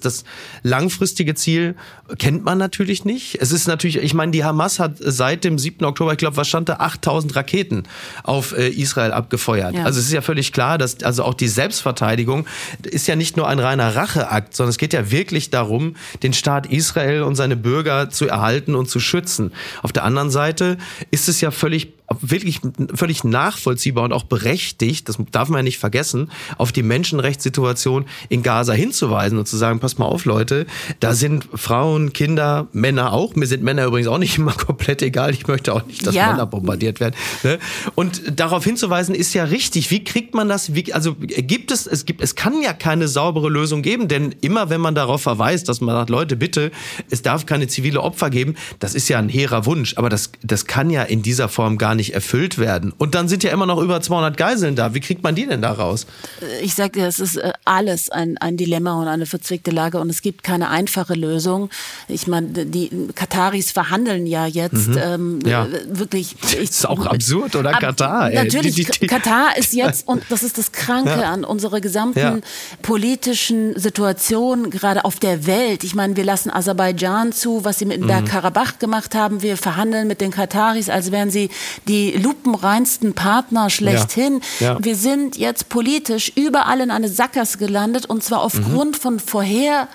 das 0.00 0.24
langfristige 0.78 1.34
Ziel 1.34 1.74
kennt 2.18 2.44
man 2.44 2.56
natürlich 2.56 3.04
nicht. 3.04 3.38
Es 3.40 3.50
ist 3.50 3.66
natürlich, 3.66 3.98
ich 3.98 4.14
meine, 4.14 4.30
die 4.30 4.44
Hamas 4.44 4.78
hat 4.78 4.92
seit 4.98 5.42
dem 5.42 5.58
7. 5.58 5.84
Oktober, 5.84 6.12
ich 6.12 6.18
glaube, 6.18 6.36
was 6.36 6.46
stand 6.46 6.68
da, 6.68 6.74
8000 6.74 7.34
Raketen 7.34 7.82
auf 8.22 8.56
äh, 8.56 8.68
Israel 8.68 9.12
abgefeuert. 9.12 9.74
Ja. 9.74 9.84
Also 9.84 9.98
es 9.98 10.06
ist 10.06 10.12
ja 10.12 10.20
völlig 10.20 10.52
klar, 10.52 10.78
dass 10.78 11.02
also 11.02 11.24
auch 11.24 11.34
die 11.34 11.48
Selbstverteidigung 11.48 12.46
ist 12.84 13.08
ja 13.08 13.16
nicht 13.16 13.36
nur 13.36 13.48
ein 13.48 13.58
reiner 13.58 13.96
Racheakt, 13.96 14.54
sondern 14.54 14.70
es 14.70 14.78
geht 14.78 14.92
ja 14.92 15.10
wirklich 15.10 15.50
darum, 15.50 15.96
den 16.22 16.32
Staat 16.32 16.66
Israel 16.66 17.22
und 17.22 17.34
seine 17.34 17.56
Bürger 17.56 18.08
zu 18.10 18.28
erhalten 18.28 18.76
und 18.76 18.88
zu 18.88 19.00
schützen. 19.00 19.52
Auf 19.82 19.92
der 19.92 20.04
anderen 20.04 20.30
Seite 20.30 20.78
ist 21.10 21.28
es 21.28 21.40
ja 21.40 21.50
völlig 21.50 21.97
wirklich 22.20 22.60
völlig 22.94 23.22
nachvollziehbar 23.22 24.04
und 24.04 24.12
auch 24.12 24.24
berechtigt, 24.24 25.08
das 25.08 25.18
darf 25.30 25.48
man 25.48 25.58
ja 25.58 25.62
nicht 25.62 25.78
vergessen, 25.78 26.30
auf 26.56 26.72
die 26.72 26.82
Menschenrechtssituation 26.82 28.06
in 28.30 28.42
Gaza 28.42 28.72
hinzuweisen 28.72 29.38
und 29.38 29.46
zu 29.46 29.56
sagen, 29.58 29.78
pass 29.78 29.98
mal 29.98 30.06
auf, 30.06 30.24
Leute, 30.24 30.66
da 31.00 31.12
sind 31.12 31.46
Frauen, 31.52 32.14
Kinder, 32.14 32.66
Männer 32.72 33.12
auch. 33.12 33.34
Mir 33.36 33.46
sind 33.46 33.62
Männer 33.62 33.84
übrigens 33.84 34.08
auch 34.08 34.18
nicht 34.18 34.38
immer 34.38 34.52
komplett 34.66 35.02
egal. 35.02 35.32
Ich 35.32 35.46
möchte 35.46 35.74
auch 35.74 35.84
nicht, 35.86 36.06
dass 36.06 36.14
ja. 36.14 36.30
Männer 36.30 36.46
bombardiert 36.46 36.98
werden. 36.98 37.14
Ne? 37.42 37.58
Und 37.94 38.22
darauf 38.34 38.64
hinzuweisen 38.64 39.14
ist 39.14 39.34
ja 39.34 39.44
richtig. 39.44 39.90
Wie 39.90 40.02
kriegt 40.02 40.34
man 40.34 40.48
das? 40.48 40.74
Wie, 40.74 40.92
also 40.94 41.14
gibt 41.18 41.70
es, 41.70 41.86
es 41.86 42.06
gibt, 42.06 42.22
es 42.22 42.34
kann 42.34 42.62
ja 42.62 42.72
keine 42.72 43.06
saubere 43.06 43.50
Lösung 43.50 43.82
geben, 43.82 44.08
denn 44.08 44.34
immer 44.40 44.70
wenn 44.70 44.80
man 44.80 44.94
darauf 44.94 45.22
verweist, 45.22 45.68
dass 45.68 45.82
man 45.82 45.94
sagt, 45.94 46.10
Leute, 46.10 46.36
bitte, 46.36 46.70
es 47.10 47.20
darf 47.20 47.44
keine 47.44 47.66
zivile 47.66 48.00
Opfer 48.00 48.30
geben, 48.30 48.54
das 48.78 48.94
ist 48.94 49.08
ja 49.08 49.18
ein 49.18 49.28
hehrer 49.28 49.66
Wunsch, 49.66 49.94
aber 49.96 50.08
das, 50.08 50.32
das 50.42 50.64
kann 50.64 50.88
ja 50.88 51.02
in 51.02 51.20
dieser 51.20 51.48
Form 51.50 51.76
gar 51.76 51.94
nicht 51.94 51.97
nicht 51.98 52.14
erfüllt 52.14 52.56
werden. 52.56 52.94
Und 52.96 53.14
dann 53.14 53.28
sind 53.28 53.42
ja 53.42 53.50
immer 53.50 53.66
noch 53.66 53.78
über 53.82 54.00
200 54.00 54.38
Geiseln 54.38 54.74
da. 54.74 54.94
Wie 54.94 55.00
kriegt 55.00 55.22
man 55.22 55.34
die 55.34 55.46
denn 55.46 55.60
da 55.60 55.72
raus? 55.72 56.06
Ich 56.62 56.74
sage 56.74 56.92
dir, 56.92 57.06
es 57.06 57.20
ist 57.20 57.36
äh, 57.36 57.52
alles 57.66 58.08
ein, 58.08 58.38
ein 58.38 58.56
Dilemma 58.56 58.94
und 58.94 59.08
eine 59.08 59.26
verzwickte 59.26 59.70
Lage 59.70 59.98
und 60.00 60.08
es 60.08 60.22
gibt 60.22 60.42
keine 60.42 60.70
einfache 60.70 61.14
Lösung. 61.14 61.68
Ich 62.08 62.26
meine, 62.26 62.48
die 62.48 62.90
Kataris 63.14 63.70
verhandeln 63.70 64.26
ja 64.26 64.46
jetzt 64.46 64.88
mhm. 64.88 64.98
ähm, 64.98 65.38
ja. 65.44 65.66
wirklich. 65.88 66.36
Ich, 66.42 66.52
das 66.52 66.54
ist 66.54 66.88
auch 66.88 67.04
absurd, 67.04 67.56
oder? 67.56 67.74
Ab, 67.74 67.80
Katar. 67.80 68.30
Ey. 68.30 68.36
Natürlich, 68.36 68.74
die, 68.76 68.84
die, 68.84 68.98
die, 69.00 69.06
Katar 69.06 69.56
ist 69.58 69.74
jetzt, 69.74 70.06
und 70.08 70.22
das 70.30 70.42
ist 70.42 70.56
das 70.56 70.72
Kranke 70.72 71.10
ja. 71.10 71.32
an 71.32 71.44
unserer 71.44 71.80
gesamten 71.80 72.18
ja. 72.18 72.38
politischen 72.82 73.78
Situation, 73.78 74.70
gerade 74.70 75.04
auf 75.04 75.18
der 75.18 75.46
Welt. 75.46 75.84
Ich 75.84 75.94
meine, 75.94 76.16
wir 76.16 76.24
lassen 76.24 76.50
Aserbaidschan 76.50 77.32
zu, 77.32 77.64
was 77.64 77.78
sie 77.78 77.84
mit 77.84 78.00
mhm. 78.00 78.06
Bergkarabach 78.06 78.78
gemacht 78.78 79.14
haben. 79.14 79.42
Wir 79.42 79.56
verhandeln 79.56 80.06
mit 80.08 80.20
den 80.20 80.30
Kataris, 80.30 80.88
als 80.88 81.10
wären 81.10 81.30
sie 81.30 81.50
die 81.88 82.12
lupenreinsten 82.12 83.14
Partner 83.14 83.70
schlechthin. 83.70 84.40
Wir 84.78 84.96
sind 84.96 85.36
jetzt 85.36 85.68
politisch 85.68 86.32
überall 86.36 86.80
in 86.80 86.90
eine 86.90 87.08
Sackgasse 87.08 87.58
gelandet 87.58 88.06
und 88.06 88.22
zwar 88.22 88.42
aufgrund 88.42 88.96
mhm. 88.96 89.00
von 89.00 89.20
vorher 89.20 89.88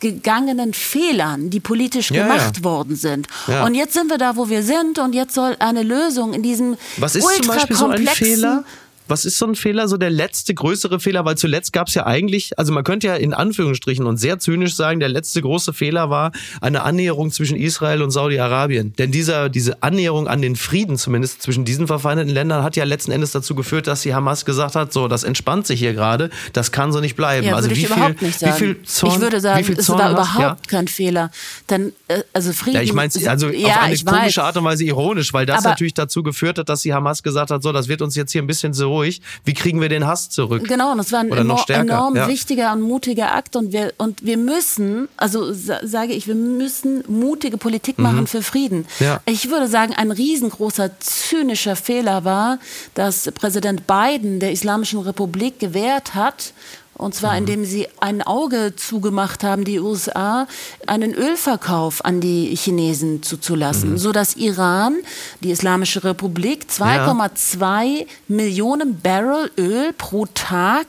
gegangenen 0.00 0.74
Fehlern, 0.74 1.50
die 1.50 1.60
politisch 1.60 2.10
ja, 2.10 2.22
gemacht 2.22 2.58
ja. 2.58 2.64
worden 2.64 2.96
sind. 2.96 3.26
Ja. 3.46 3.64
Und 3.64 3.74
jetzt 3.74 3.94
sind 3.94 4.08
wir 4.08 4.18
da, 4.18 4.36
wo 4.36 4.48
wir 4.48 4.62
sind 4.62 4.98
und 4.98 5.14
jetzt 5.14 5.34
soll 5.34 5.56
eine 5.58 5.82
Lösung 5.82 6.34
in 6.34 6.42
diesem 6.42 6.76
Was 6.98 7.16
ist 7.16 7.26
zum 7.26 7.46
Beispiel 7.48 7.76
so 7.76 7.88
ein 7.88 8.06
Fehler? 8.06 8.64
Was 9.08 9.24
ist 9.24 9.38
so 9.38 9.46
ein 9.46 9.54
Fehler, 9.54 9.88
so 9.88 9.96
der 9.96 10.10
letzte 10.10 10.54
größere 10.54 11.00
Fehler? 11.00 11.24
Weil 11.24 11.36
zuletzt 11.36 11.72
gab 11.72 11.88
es 11.88 11.94
ja 11.94 12.06
eigentlich, 12.06 12.58
also 12.58 12.72
man 12.72 12.84
könnte 12.84 13.06
ja 13.06 13.16
in 13.16 13.34
Anführungsstrichen 13.34 14.06
und 14.06 14.18
sehr 14.18 14.38
zynisch 14.38 14.74
sagen, 14.74 15.00
der 15.00 15.08
letzte 15.08 15.40
große 15.42 15.72
Fehler 15.72 16.10
war 16.10 16.32
eine 16.60 16.82
Annäherung 16.82 17.30
zwischen 17.30 17.56
Israel 17.56 18.02
und 18.02 18.10
Saudi-Arabien. 18.10 18.92
Denn 18.98 19.10
dieser, 19.10 19.48
diese 19.48 19.82
Annäherung 19.82 20.28
an 20.28 20.42
den 20.42 20.56
Frieden 20.56 20.98
zumindest 20.98 21.42
zwischen 21.42 21.64
diesen 21.64 21.86
verfeindeten 21.86 22.32
Ländern 22.32 22.62
hat 22.62 22.76
ja 22.76 22.84
letzten 22.84 23.12
Endes 23.12 23.32
dazu 23.32 23.54
geführt, 23.54 23.86
dass 23.86 24.02
die 24.02 24.14
Hamas 24.14 24.44
gesagt 24.44 24.74
hat, 24.74 24.92
so, 24.92 25.08
das 25.08 25.24
entspannt 25.24 25.66
sich 25.66 25.80
hier 25.80 25.94
gerade, 25.94 26.30
das 26.52 26.70
kann 26.72 26.92
so 26.92 27.00
nicht 27.00 27.16
bleiben. 27.16 27.46
Ja, 27.46 27.56
also 27.56 27.70
wie 27.70 27.86
viel, 27.86 28.16
wie 28.20 28.52
viel 28.52 28.82
Zorn, 28.82 29.14
ich 29.14 29.20
würde 29.20 29.40
sagen, 29.40 29.74
es 29.76 29.88
war 29.88 30.10
überhaupt 30.10 30.40
ja? 30.40 30.56
kein 30.68 30.88
Fehler. 30.88 31.30
Denn, 31.70 31.92
äh, 32.08 32.22
also 32.32 32.52
Frieden. 32.52 32.76
Ja, 32.76 32.82
ich 32.82 32.92
meine, 32.92 33.10
also 33.26 33.48
ja, 33.48 33.68
auf 33.68 33.82
eine 33.82 33.96
komische 33.96 34.42
Art 34.42 34.56
und 34.56 34.64
Weise 34.64 34.84
ironisch, 34.84 35.32
weil 35.32 35.46
das 35.46 35.64
natürlich 35.64 35.94
dazu 35.94 36.22
geführt 36.22 36.58
hat, 36.58 36.68
dass 36.68 36.82
die 36.82 36.92
Hamas 36.92 37.22
gesagt 37.22 37.50
hat, 37.50 37.62
so, 37.62 37.72
das 37.72 37.88
wird 37.88 38.02
uns 38.02 38.14
jetzt 38.14 38.32
hier 38.32 38.42
ein 38.42 38.46
bisschen 38.46 38.74
so 38.74 38.97
ruhig. 38.98 39.22
Wie 39.44 39.54
kriegen 39.54 39.80
wir 39.80 39.88
den 39.88 40.06
Hass 40.06 40.28
zurück? 40.30 40.66
Genau, 40.66 40.92
und 40.92 40.98
das 40.98 41.12
war 41.12 41.20
ein 41.20 41.32
enorm, 41.32 41.64
enorm 41.68 42.16
ja. 42.16 42.28
wichtiger 42.28 42.72
und 42.72 42.82
mutiger 42.82 43.34
Akt. 43.34 43.56
Und 43.56 43.72
wir, 43.72 43.92
und 43.98 44.24
wir 44.24 44.36
müssen, 44.36 45.08
also 45.16 45.52
sage 45.52 46.12
ich, 46.12 46.26
wir 46.26 46.34
müssen 46.34 47.04
mutige 47.08 47.58
Politik 47.58 47.98
mhm. 47.98 48.04
machen 48.04 48.20
mhm. 48.20 48.26
für 48.26 48.42
Frieden. 48.42 48.86
Ja. 49.00 49.20
Ich 49.24 49.50
würde 49.50 49.68
sagen, 49.68 49.94
ein 49.94 50.10
riesengroßer 50.10 51.00
zynischer 51.00 51.76
Fehler 51.76 52.24
war, 52.24 52.58
dass 52.94 53.30
Präsident 53.32 53.86
Biden 53.86 54.40
der 54.40 54.52
Islamischen 54.52 55.00
Republik 55.00 55.58
gewährt 55.58 56.14
hat 56.14 56.52
und 56.98 57.14
zwar 57.14 57.32
mhm. 57.32 57.38
indem 57.38 57.64
sie 57.64 57.88
ein 58.00 58.22
Auge 58.22 58.74
zugemacht 58.76 59.44
haben, 59.44 59.64
die 59.64 59.80
USA, 59.80 60.46
einen 60.86 61.14
Ölverkauf 61.14 62.04
an 62.04 62.20
die 62.20 62.54
Chinesen 62.54 63.22
zuzulassen, 63.22 63.92
mhm. 63.92 63.98
sodass 63.98 64.36
Iran, 64.36 64.96
die 65.40 65.50
Islamische 65.50 66.04
Republik, 66.04 66.66
2,2 66.70 67.84
ja. 67.84 68.04
Millionen 68.26 69.00
Barrel 69.00 69.50
Öl 69.56 69.92
pro 69.96 70.26
Tag 70.26 70.86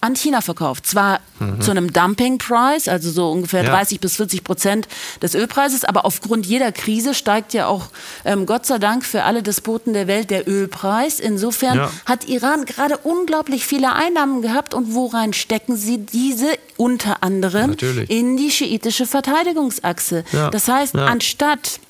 an 0.00 0.16
China 0.16 0.40
verkauft. 0.40 0.86
Zwar 0.86 1.20
mhm. 1.38 1.60
zu 1.60 1.70
einem 1.70 1.92
Dumping-Price, 1.92 2.88
also 2.88 3.10
so 3.10 3.30
ungefähr 3.30 3.64
ja. 3.64 3.70
30 3.70 4.00
bis 4.00 4.16
40 4.16 4.44
Prozent 4.44 4.88
des 5.22 5.34
Ölpreises, 5.34 5.84
aber 5.84 6.04
aufgrund 6.04 6.46
jeder 6.46 6.72
Krise 6.72 7.14
steigt 7.14 7.52
ja 7.52 7.66
auch, 7.66 7.88
ähm, 8.24 8.46
Gott 8.46 8.66
sei 8.66 8.78
Dank 8.78 9.04
für 9.04 9.24
alle 9.24 9.42
Despoten 9.42 9.92
der 9.92 10.06
Welt, 10.06 10.30
der 10.30 10.48
Ölpreis. 10.48 11.20
Insofern 11.20 11.76
ja. 11.76 11.90
hat 12.06 12.28
Iran 12.28 12.64
gerade 12.64 12.96
unglaublich 12.98 13.66
viele 13.66 13.92
Einnahmen 13.92 14.42
gehabt 14.42 14.74
und 14.74 14.94
worein 14.94 15.32
stecken 15.32 15.76
sie 15.76 15.98
diese? 15.98 16.46
Unter 16.76 17.22
anderem 17.22 17.70
Natürlich. 17.70 18.08
in 18.08 18.38
die 18.38 18.50
schiitische 18.50 19.06
Verteidigungsachse. 19.06 20.24
Ja. 20.32 20.50
Das 20.50 20.66
heißt, 20.66 20.96
anstatt 20.96 21.80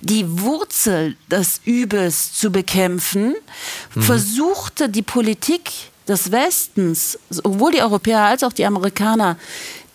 die 0.00 0.40
Wurzel 0.40 1.16
des 1.30 1.60
Übels 1.64 2.34
zu 2.34 2.50
bekämpfen, 2.50 3.34
mhm. 3.94 4.02
versuchte 4.02 4.88
die 4.88 5.02
Politik 5.02 5.70
des 6.08 6.30
Westens, 6.30 7.18
sowohl 7.30 7.72
die 7.72 7.82
Europäer 7.82 8.20
als 8.20 8.44
auch 8.44 8.52
die 8.52 8.64
Amerikaner, 8.64 9.36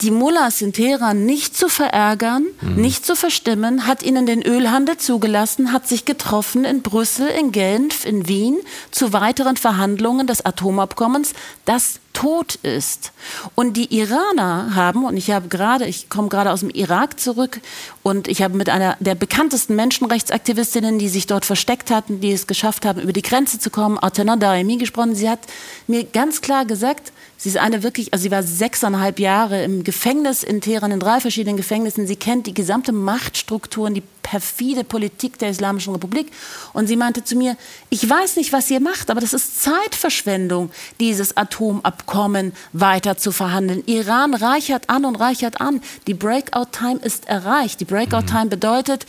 die 0.02 0.12
Mullahs 0.12 0.62
in 0.62 0.74
Teheran 0.74 1.26
nicht 1.26 1.56
zu 1.56 1.70
verärgern, 1.70 2.46
mhm. 2.62 2.76
nicht 2.76 3.06
zu 3.06 3.16
verstimmen, 3.16 3.88
hat 3.88 4.04
ihnen 4.04 4.26
den 4.26 4.42
Ölhandel 4.42 4.98
zugelassen, 4.98 5.72
hat 5.72 5.88
sich 5.88 6.06
getroffen 6.06 6.66
in 6.66 6.82
Brüssel, 6.82 7.28
in 7.28 7.52
Genf, 7.52 8.06
in 8.06 8.28
Wien 8.28 8.58
zu 8.90 9.14
weiteren 9.14 9.58
Verhandlungen 9.58 10.28
des 10.28 10.46
Atomabkommens, 10.46 11.34
das 11.66 12.01
tot 12.14 12.56
ist. 12.56 13.12
Und 13.56 13.78
die 13.78 13.96
Iraner 13.96 14.76
haben, 14.76 15.06
und 15.06 15.18
ich 15.18 15.32
habe 15.32 15.48
gerade, 15.48 15.86
ich 15.86 16.10
komme 16.10 16.30
gerade 16.30 16.52
aus 16.52 16.62
dem 16.62 16.70
Irak 16.70 17.20
zurück 17.20 17.60
und 18.04 18.28
ich 18.28 18.42
habe 18.42 18.58
mit 18.58 18.70
einer 18.70 18.98
der 19.00 19.16
bekanntesten 19.16 19.76
Menschenrechtsaktivistinnen, 19.76 21.00
die 21.00 21.10
sich 21.10 21.28
dort 21.28 21.46
versteckt 21.46 21.92
hatten, 21.92 22.22
die 22.22 22.32
es 22.32 22.48
geschafft 22.48 22.86
haben, 22.86 23.02
über 23.02 23.14
die 23.14 23.22
Grenze 23.22 23.60
zu 23.60 23.70
kommen, 23.70 23.98
Atena 24.02 24.36
Daimi 24.36 24.78
gesprochen. 24.78 25.16
Sie 25.16 25.30
hat 25.30 25.40
mir 25.88 26.04
ganz 26.04 26.42
klar 26.42 26.66
gesagt, 26.66 27.12
Sie 27.42 27.50
ist 27.50 27.58
eine 27.58 27.82
wirklich, 27.82 28.14
also 28.14 28.22
sie 28.22 28.30
war 28.30 28.44
sechseinhalb 28.44 29.18
Jahre 29.20 29.64
im 29.64 29.84
Gefängnis 29.84 30.44
in 30.44 30.62
Teheran, 30.62 30.92
in 30.92 31.00
drei 31.00 31.20
verschiedenen 31.20 31.58
Gefängnissen. 31.58 32.06
Sie 32.06 32.16
kennt 32.16 32.46
die 32.46 32.54
gesamte 32.54 32.92
Machtstruktur 32.92 33.88
und 33.88 33.96
die 33.96 34.04
perfide 34.22 34.84
Politik 34.84 35.38
der 35.40 35.50
Islamischen 35.50 35.94
Republik. 35.94 36.32
Und 36.74 36.88
sie 36.88 36.96
meinte 36.96 37.24
zu 37.24 37.36
mir, 37.36 37.58
ich 37.90 38.08
weiß 38.08 38.36
nicht, 38.36 38.54
was 38.54 38.70
ihr 38.70 38.80
macht, 38.80 39.10
aber 39.10 39.22
das 39.22 39.34
ist 39.34 39.62
Zeitverschwendung, 39.62 40.72
dieses 41.00 41.36
Atomabkommen 41.38 42.54
weiter 42.74 43.18
zu 43.18 43.32
verhandeln. 43.32 43.84
Iran 43.86 44.34
reichert 44.34 44.90
an 44.90 45.06
und 45.06 45.16
reichert 45.16 45.62
an. 45.62 45.82
Die 46.08 46.14
Breakout-Time 46.14 47.00
ist 47.04 47.28
erreicht. 47.28 47.80
Die 47.80 47.86
Breakout-Time 47.86 48.48
bedeutet 48.48 49.06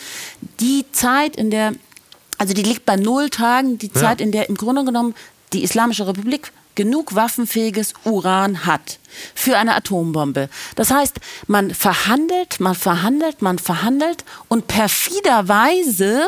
die 0.60 0.84
Zeit, 0.92 1.36
in 1.36 1.50
der, 1.50 1.74
also 2.38 2.54
die 2.54 2.62
liegt 2.62 2.84
bei 2.84 2.96
null 2.96 3.30
Tagen, 3.30 3.78
die 3.78 3.92
Zeit, 3.92 4.20
ja. 4.20 4.26
in 4.26 4.32
der 4.32 4.48
im 4.48 4.56
Grunde 4.56 4.84
genommen 4.84 5.14
die 5.52 5.62
Islamische 5.62 6.06
Republik 6.06 6.52
genug 6.74 7.14
waffenfähiges 7.14 7.94
Uran 8.04 8.64
hat 8.66 8.98
für 9.34 9.58
eine 9.58 9.74
Atombombe. 9.74 10.48
Das 10.74 10.90
heißt, 10.90 11.16
man 11.46 11.74
verhandelt, 11.74 12.60
man 12.60 12.74
verhandelt, 12.74 13.42
man 13.42 13.58
verhandelt 13.58 14.24
und 14.48 14.68
perfiderweise 14.68 16.22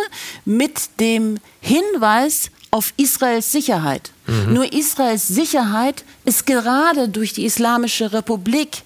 mit 0.45 1.01
dem 1.01 1.39
Hinweis 1.61 2.51
auf 2.71 2.93
Israels 2.97 3.53
Sicherheit. 3.53 4.11
Mhm. 4.27 4.55
Nur 4.55 4.73
Israels 4.73 5.29
Sicherheit 5.29 6.05
ist 6.25 6.45
gerade 6.47 7.09
durch 7.09 7.33
die 7.33 7.45
Islamische 7.45 8.13
Republik 8.13 8.83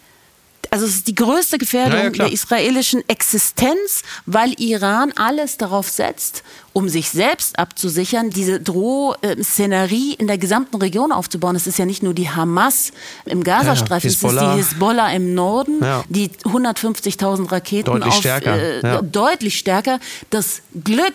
also 0.70 0.84
es 0.86 0.96
ist 0.96 1.08
die 1.08 1.14
größte 1.14 1.58
Gefährdung 1.58 2.00
ja, 2.00 2.10
der 2.10 2.32
israelischen 2.32 3.02
Existenz, 3.08 4.02
weil 4.26 4.52
Iran 4.60 5.12
alles 5.16 5.56
darauf 5.56 5.88
setzt, 5.88 6.42
um 6.72 6.88
sich 6.88 7.10
selbst 7.10 7.58
abzusichern, 7.58 8.30
diese 8.30 8.60
Drohszenerie 8.60 10.14
in 10.14 10.26
der 10.26 10.38
gesamten 10.38 10.76
Region 10.76 11.12
aufzubauen. 11.12 11.56
Es 11.56 11.66
ist 11.66 11.78
ja 11.78 11.86
nicht 11.86 12.02
nur 12.02 12.14
die 12.14 12.28
Hamas 12.28 12.92
im 13.24 13.42
Gazastreifen, 13.44 14.10
ja, 14.10 14.16
es 14.16 14.22
ist 14.22 14.40
die 14.40 14.56
Hisbollah 14.56 15.12
im 15.12 15.34
Norden, 15.34 15.78
ja. 15.82 16.04
die 16.08 16.30
150.000 16.44 17.50
Raketen 17.50 17.86
deutlich 17.86 18.12
auf, 18.12 18.18
stärker. 18.20 18.98
Äh, 18.98 19.02
deutlich 19.02 19.58
stärker. 19.58 19.98
Das 20.30 20.62
Glück 20.84 21.14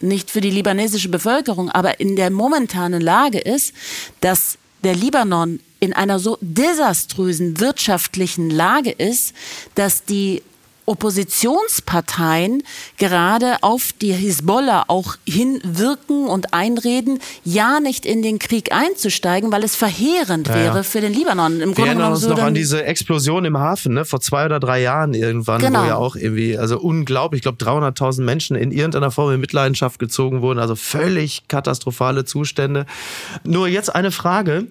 nicht 0.00 0.30
für 0.30 0.40
die 0.40 0.50
libanesische 0.50 1.08
Bevölkerung, 1.08 1.70
aber 1.70 2.00
in 2.00 2.16
der 2.16 2.30
momentanen 2.30 3.00
Lage 3.00 3.38
ist, 3.38 3.72
dass 4.20 4.58
der 4.84 4.94
Libanon 4.94 5.60
in 5.80 5.92
einer 5.92 6.18
so 6.18 6.38
desaströsen 6.40 7.60
wirtschaftlichen 7.60 8.50
Lage 8.50 8.90
ist, 8.90 9.34
dass 9.74 10.04
die 10.04 10.42
Oppositionsparteien 10.86 12.62
gerade 12.98 13.56
auf 13.62 13.92
die 14.00 14.12
Hisbollah 14.12 14.84
auch 14.88 15.16
hinwirken 15.26 16.26
und 16.26 16.52
einreden, 16.52 17.20
ja 17.44 17.80
nicht 17.80 18.06
in 18.06 18.22
den 18.22 18.38
Krieg 18.38 18.72
einzusteigen, 18.72 19.52
weil 19.52 19.64
es 19.64 19.76
verheerend 19.76 20.48
ja, 20.48 20.54
wäre 20.54 20.84
für 20.84 21.00
den 21.00 21.12
Libanon. 21.12 21.60
Im 21.60 21.76
Wir 21.76 21.86
erinnern 21.86 22.12
uns 22.12 22.22
so 22.22 22.30
noch 22.30 22.38
an 22.42 22.54
diese 22.54 22.84
Explosion 22.84 23.44
im 23.44 23.58
Hafen, 23.58 23.94
ne, 23.94 24.04
vor 24.04 24.20
zwei 24.20 24.44
oder 24.44 24.60
drei 24.60 24.80
Jahren 24.80 25.14
irgendwann, 25.14 25.60
genau. 25.60 25.82
wo 25.82 25.86
ja 25.86 25.96
auch 25.96 26.16
irgendwie, 26.16 26.58
also 26.58 26.78
unglaublich, 26.78 27.38
ich 27.38 27.42
glaube 27.42 27.58
300.000 27.58 28.22
Menschen 28.22 28.56
in 28.56 28.70
irgendeiner 28.70 29.10
Form 29.10 29.32
in 29.32 29.40
Mitleidenschaft 29.40 29.98
gezogen 29.98 30.42
wurden, 30.42 30.58
also 30.58 30.76
völlig 30.76 31.48
katastrophale 31.48 32.24
Zustände. 32.24 32.86
Nur 33.44 33.68
jetzt 33.68 33.94
eine 33.94 34.10
Frage, 34.10 34.66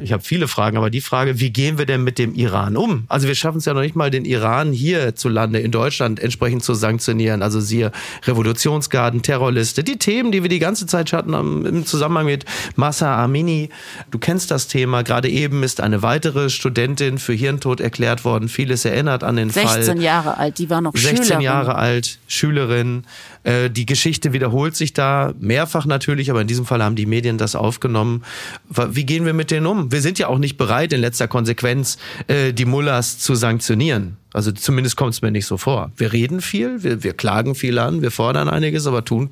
ich 0.00 0.12
habe 0.12 0.22
viele 0.22 0.48
Fragen, 0.48 0.76
aber 0.76 0.90
die 0.90 1.00
Frage, 1.00 1.40
wie 1.40 1.50
gehen 1.50 1.78
wir 1.78 1.86
denn 1.86 2.04
mit 2.04 2.18
dem 2.18 2.34
Iran 2.34 2.76
um? 2.76 3.04
Also 3.08 3.28
wir 3.28 3.34
schaffen 3.34 3.58
es 3.58 3.64
ja 3.64 3.74
noch 3.74 3.80
nicht 3.80 3.96
mal, 3.96 4.10
den 4.10 4.24
Iran 4.24 4.72
hierzulande 4.72 5.58
in 5.60 5.70
Deutschland 5.70 6.20
entsprechend 6.20 6.64
zu 6.64 6.74
sanktionieren. 6.74 7.42
Also 7.42 7.60
siehe 7.60 7.92
Revolutionsgarden, 8.24 9.22
Terrorliste, 9.22 9.84
die 9.84 9.98
Themen, 9.98 10.32
die 10.32 10.42
wir 10.42 10.48
die 10.48 10.58
ganze 10.58 10.86
Zeit 10.86 11.12
hatten 11.12 11.34
im 11.34 11.86
Zusammenhang 11.86 12.26
mit 12.26 12.44
Massa 12.76 13.22
Amini. 13.22 13.70
Du 14.10 14.18
kennst 14.18 14.50
das 14.50 14.68
Thema. 14.68 15.02
Gerade 15.02 15.28
eben 15.28 15.62
ist 15.62 15.80
eine 15.80 16.02
weitere 16.02 16.50
Studentin 16.50 17.18
für 17.18 17.32
Hirntod 17.32 17.80
erklärt 17.80 18.24
worden. 18.24 18.48
Vieles 18.48 18.84
erinnert 18.84 19.24
an 19.24 19.36
den 19.36 19.50
16 19.50 19.68
Fall. 19.68 19.82
16 19.82 20.02
Jahre 20.02 20.36
alt, 20.38 20.58
die 20.58 20.70
war 20.70 20.80
noch 20.80 20.92
16 20.92 21.08
Schülerin. 21.08 21.26
16 21.26 21.40
Jahre 21.40 21.74
alt, 21.76 22.18
Schülerin 22.26 23.04
Äh, 23.44 23.70
die 23.70 23.86
Geschichte 23.86 24.32
wiederholt 24.32 24.74
sich 24.74 24.92
da 24.92 25.32
mehrfach 25.38 25.86
natürlich, 25.86 26.30
aber 26.30 26.40
in 26.40 26.48
diesem 26.48 26.66
Fall 26.66 26.82
haben 26.82 26.96
die 26.96 27.06
Medien 27.06 27.38
das 27.38 27.54
aufgenommen. 27.54 28.24
Wie 28.68 29.06
gehen 29.06 29.24
wir 29.24 29.34
mit 29.34 29.50
denen 29.50 29.66
um? 29.66 29.92
Wir 29.92 30.00
sind 30.00 30.18
ja 30.18 30.28
auch 30.28 30.38
nicht 30.38 30.56
bereit, 30.56 30.92
in 30.92 31.00
letzter 31.00 31.28
Konsequenz 31.28 31.98
äh, 32.26 32.52
die 32.52 32.64
Mullahs 32.64 33.18
zu 33.18 33.34
sanktionieren. 33.34 34.16
Also 34.34 34.50
zumindest 34.50 34.96
kommt 34.96 35.14
es 35.14 35.22
mir 35.22 35.30
nicht 35.30 35.46
so 35.46 35.56
vor. 35.56 35.92
Wir 35.96 36.12
reden 36.12 36.40
viel, 36.40 36.82
wir, 36.82 37.04
wir 37.04 37.12
klagen 37.12 37.54
viel 37.54 37.78
an, 37.78 38.02
wir 38.02 38.10
fordern 38.10 38.48
einiges, 38.48 38.88
aber 38.88 39.04
tun 39.04 39.30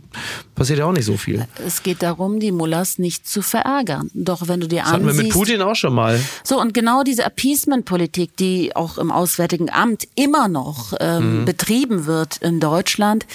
passiert 0.54 0.78
ja 0.78 0.84
auch 0.86 0.92
nicht 0.92 1.06
so 1.06 1.16
viel. 1.16 1.44
Es 1.66 1.82
geht 1.82 2.02
darum, 2.02 2.38
die 2.38 2.52
Mullahs 2.52 3.00
nicht 3.00 3.28
zu 3.28 3.42
verärgern. 3.42 4.12
Doch 4.14 4.46
wenn 4.46 4.60
du 4.60 4.68
dir 4.68 4.82
das 4.82 4.92
ansiehst... 4.92 5.08
hatten 5.08 5.18
wir 5.18 5.24
mit 5.24 5.32
Putin 5.32 5.60
auch 5.60 5.74
schon 5.74 5.92
mal. 5.92 6.20
So, 6.44 6.60
und 6.60 6.72
genau 6.72 7.02
diese 7.02 7.24
Appeasement-Politik, 7.24 8.36
die 8.36 8.76
auch 8.76 8.96
im 8.96 9.10
Auswärtigen 9.10 9.70
Amt 9.70 10.06
immer 10.14 10.46
noch 10.46 10.92
ähm, 11.00 11.40
mhm. 11.40 11.44
betrieben 11.46 12.06
wird 12.06 12.36
in 12.36 12.60
Deutschland, 12.60 13.26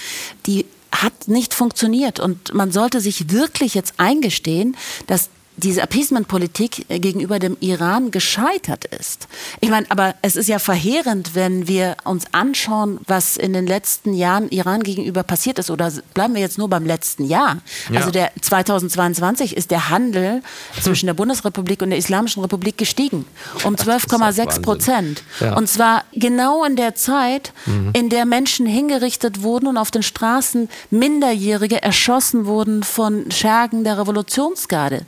die 0.46 0.64
hat 0.90 1.28
nicht 1.28 1.52
funktioniert. 1.52 2.18
Und 2.18 2.54
man 2.54 2.72
sollte 2.72 3.02
sich 3.02 3.30
wirklich 3.30 3.74
jetzt 3.74 3.94
eingestehen, 3.98 4.74
dass 5.06 5.28
diese 5.58 5.82
Appeasement-Politik 5.82 6.86
äh, 6.88 6.98
gegenüber 6.98 7.38
dem 7.38 7.56
Iran 7.60 8.10
gescheitert 8.10 8.84
ist. 8.86 9.28
Ich 9.60 9.70
meine, 9.70 9.86
aber 9.90 10.14
es 10.22 10.36
ist 10.36 10.48
ja 10.48 10.58
verheerend, 10.58 11.34
wenn 11.34 11.68
wir 11.68 11.96
uns 12.04 12.24
anschauen, 12.32 13.00
was 13.06 13.36
in 13.36 13.52
den 13.52 13.66
letzten 13.66 14.14
Jahren 14.14 14.48
Iran 14.50 14.82
gegenüber 14.82 15.22
passiert 15.22 15.58
ist. 15.58 15.70
Oder 15.70 15.92
bleiben 16.14 16.34
wir 16.34 16.40
jetzt 16.40 16.58
nur 16.58 16.68
beim 16.68 16.86
letzten 16.86 17.24
Jahr. 17.24 17.58
Ja. 17.90 18.00
Also 18.00 18.10
der 18.10 18.30
2022 18.40 19.56
ist 19.56 19.70
der 19.70 19.90
Handel 19.90 20.42
zwischen 20.80 21.06
der 21.06 21.14
Bundesrepublik 21.14 21.82
und 21.82 21.90
der 21.90 21.98
Islamischen 21.98 22.42
Republik 22.42 22.78
gestiegen 22.78 23.24
um 23.64 23.74
12,6 23.74 24.62
Prozent. 24.62 25.22
Ja. 25.40 25.56
Und 25.56 25.68
zwar 25.68 26.04
genau 26.12 26.64
in 26.64 26.76
der 26.76 26.94
Zeit, 26.94 27.52
mhm. 27.66 27.90
in 27.92 28.08
der 28.08 28.24
Menschen 28.24 28.66
hingerichtet 28.66 29.42
wurden 29.42 29.66
und 29.66 29.76
auf 29.76 29.90
den 29.90 30.02
Straßen 30.02 30.68
Minderjährige 30.90 31.82
erschossen 31.82 32.46
wurden 32.46 32.82
von 32.82 33.30
Schergen 33.30 33.84
der 33.84 33.98
Revolutionsgarde. 33.98 35.02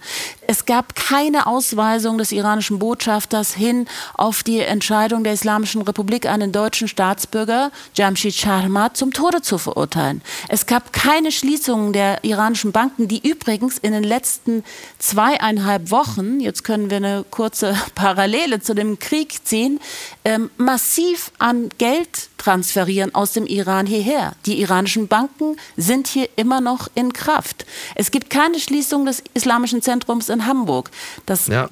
Es 0.50 0.66
gab 0.66 0.96
keine 0.96 1.46
Ausweisung 1.46 2.18
des 2.18 2.32
iranischen 2.32 2.80
Botschafters 2.80 3.54
hin 3.54 3.86
auf 4.14 4.42
die 4.42 4.58
Entscheidung 4.58 5.22
der 5.22 5.34
Islamischen 5.34 5.82
Republik, 5.82 6.26
einen 6.26 6.50
deutschen 6.50 6.88
Staatsbürger, 6.88 7.70
Jamshid 7.94 8.34
Sharmat, 8.34 8.96
zum 8.96 9.12
Tode 9.12 9.42
zu 9.42 9.58
verurteilen. 9.58 10.22
Es 10.48 10.66
gab 10.66 10.92
keine 10.92 11.30
Schließungen 11.30 11.92
der 11.92 12.24
iranischen 12.24 12.72
Banken, 12.72 13.06
die 13.06 13.24
übrigens 13.24 13.78
in 13.78 13.92
den 13.92 14.02
letzten 14.02 14.64
zweieinhalb 14.98 15.92
Wochen, 15.92 16.40
jetzt 16.40 16.64
können 16.64 16.90
wir 16.90 16.96
eine 16.96 17.24
kurze 17.30 17.76
Parallele 17.94 18.58
zu 18.58 18.74
dem 18.74 18.98
Krieg 18.98 19.46
ziehen, 19.46 19.78
ähm, 20.24 20.50
massiv 20.56 21.30
an 21.38 21.68
Geld 21.78 22.28
transferieren 22.38 23.14
aus 23.14 23.32
dem 23.32 23.46
Iran 23.46 23.86
hierher. 23.86 24.32
Die 24.46 24.60
iranischen 24.60 25.06
Banken 25.06 25.56
sind 25.76 26.08
hier 26.08 26.28
immer 26.34 26.60
noch 26.60 26.88
in 26.96 27.12
Kraft. 27.12 27.66
Es 27.94 28.10
gibt 28.10 28.30
keine 28.30 28.58
Schließung 28.58 29.04
des 29.04 29.22
Islamischen 29.34 29.82
Zentrums 29.82 30.28
in 30.28 30.39
Hamburg. 30.46 30.90
Das 31.26 31.46
ja. 31.46 31.68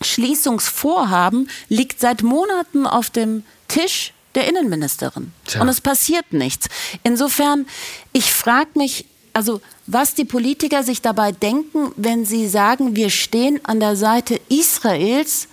Schließungsvorhaben 0.00 1.48
liegt 1.68 2.00
seit 2.00 2.22
Monaten 2.22 2.86
auf 2.86 3.10
dem 3.10 3.44
Tisch 3.68 4.12
der 4.34 4.48
Innenministerin. 4.48 5.32
Tja. 5.46 5.62
Und 5.62 5.68
es 5.68 5.80
passiert 5.80 6.32
nichts. 6.32 6.68
Insofern, 7.02 7.66
ich 8.12 8.32
frage 8.32 8.70
mich, 8.74 9.06
also 9.32 9.60
was 9.86 10.14
die 10.14 10.24
Politiker 10.24 10.82
sich 10.82 11.02
dabei 11.02 11.32
denken, 11.32 11.92
wenn 11.96 12.24
sie 12.24 12.48
sagen, 12.48 12.96
wir 12.96 13.10
stehen 13.10 13.60
an 13.64 13.80
der 13.80 13.96
Seite 13.96 14.40
Israels, 14.48 15.48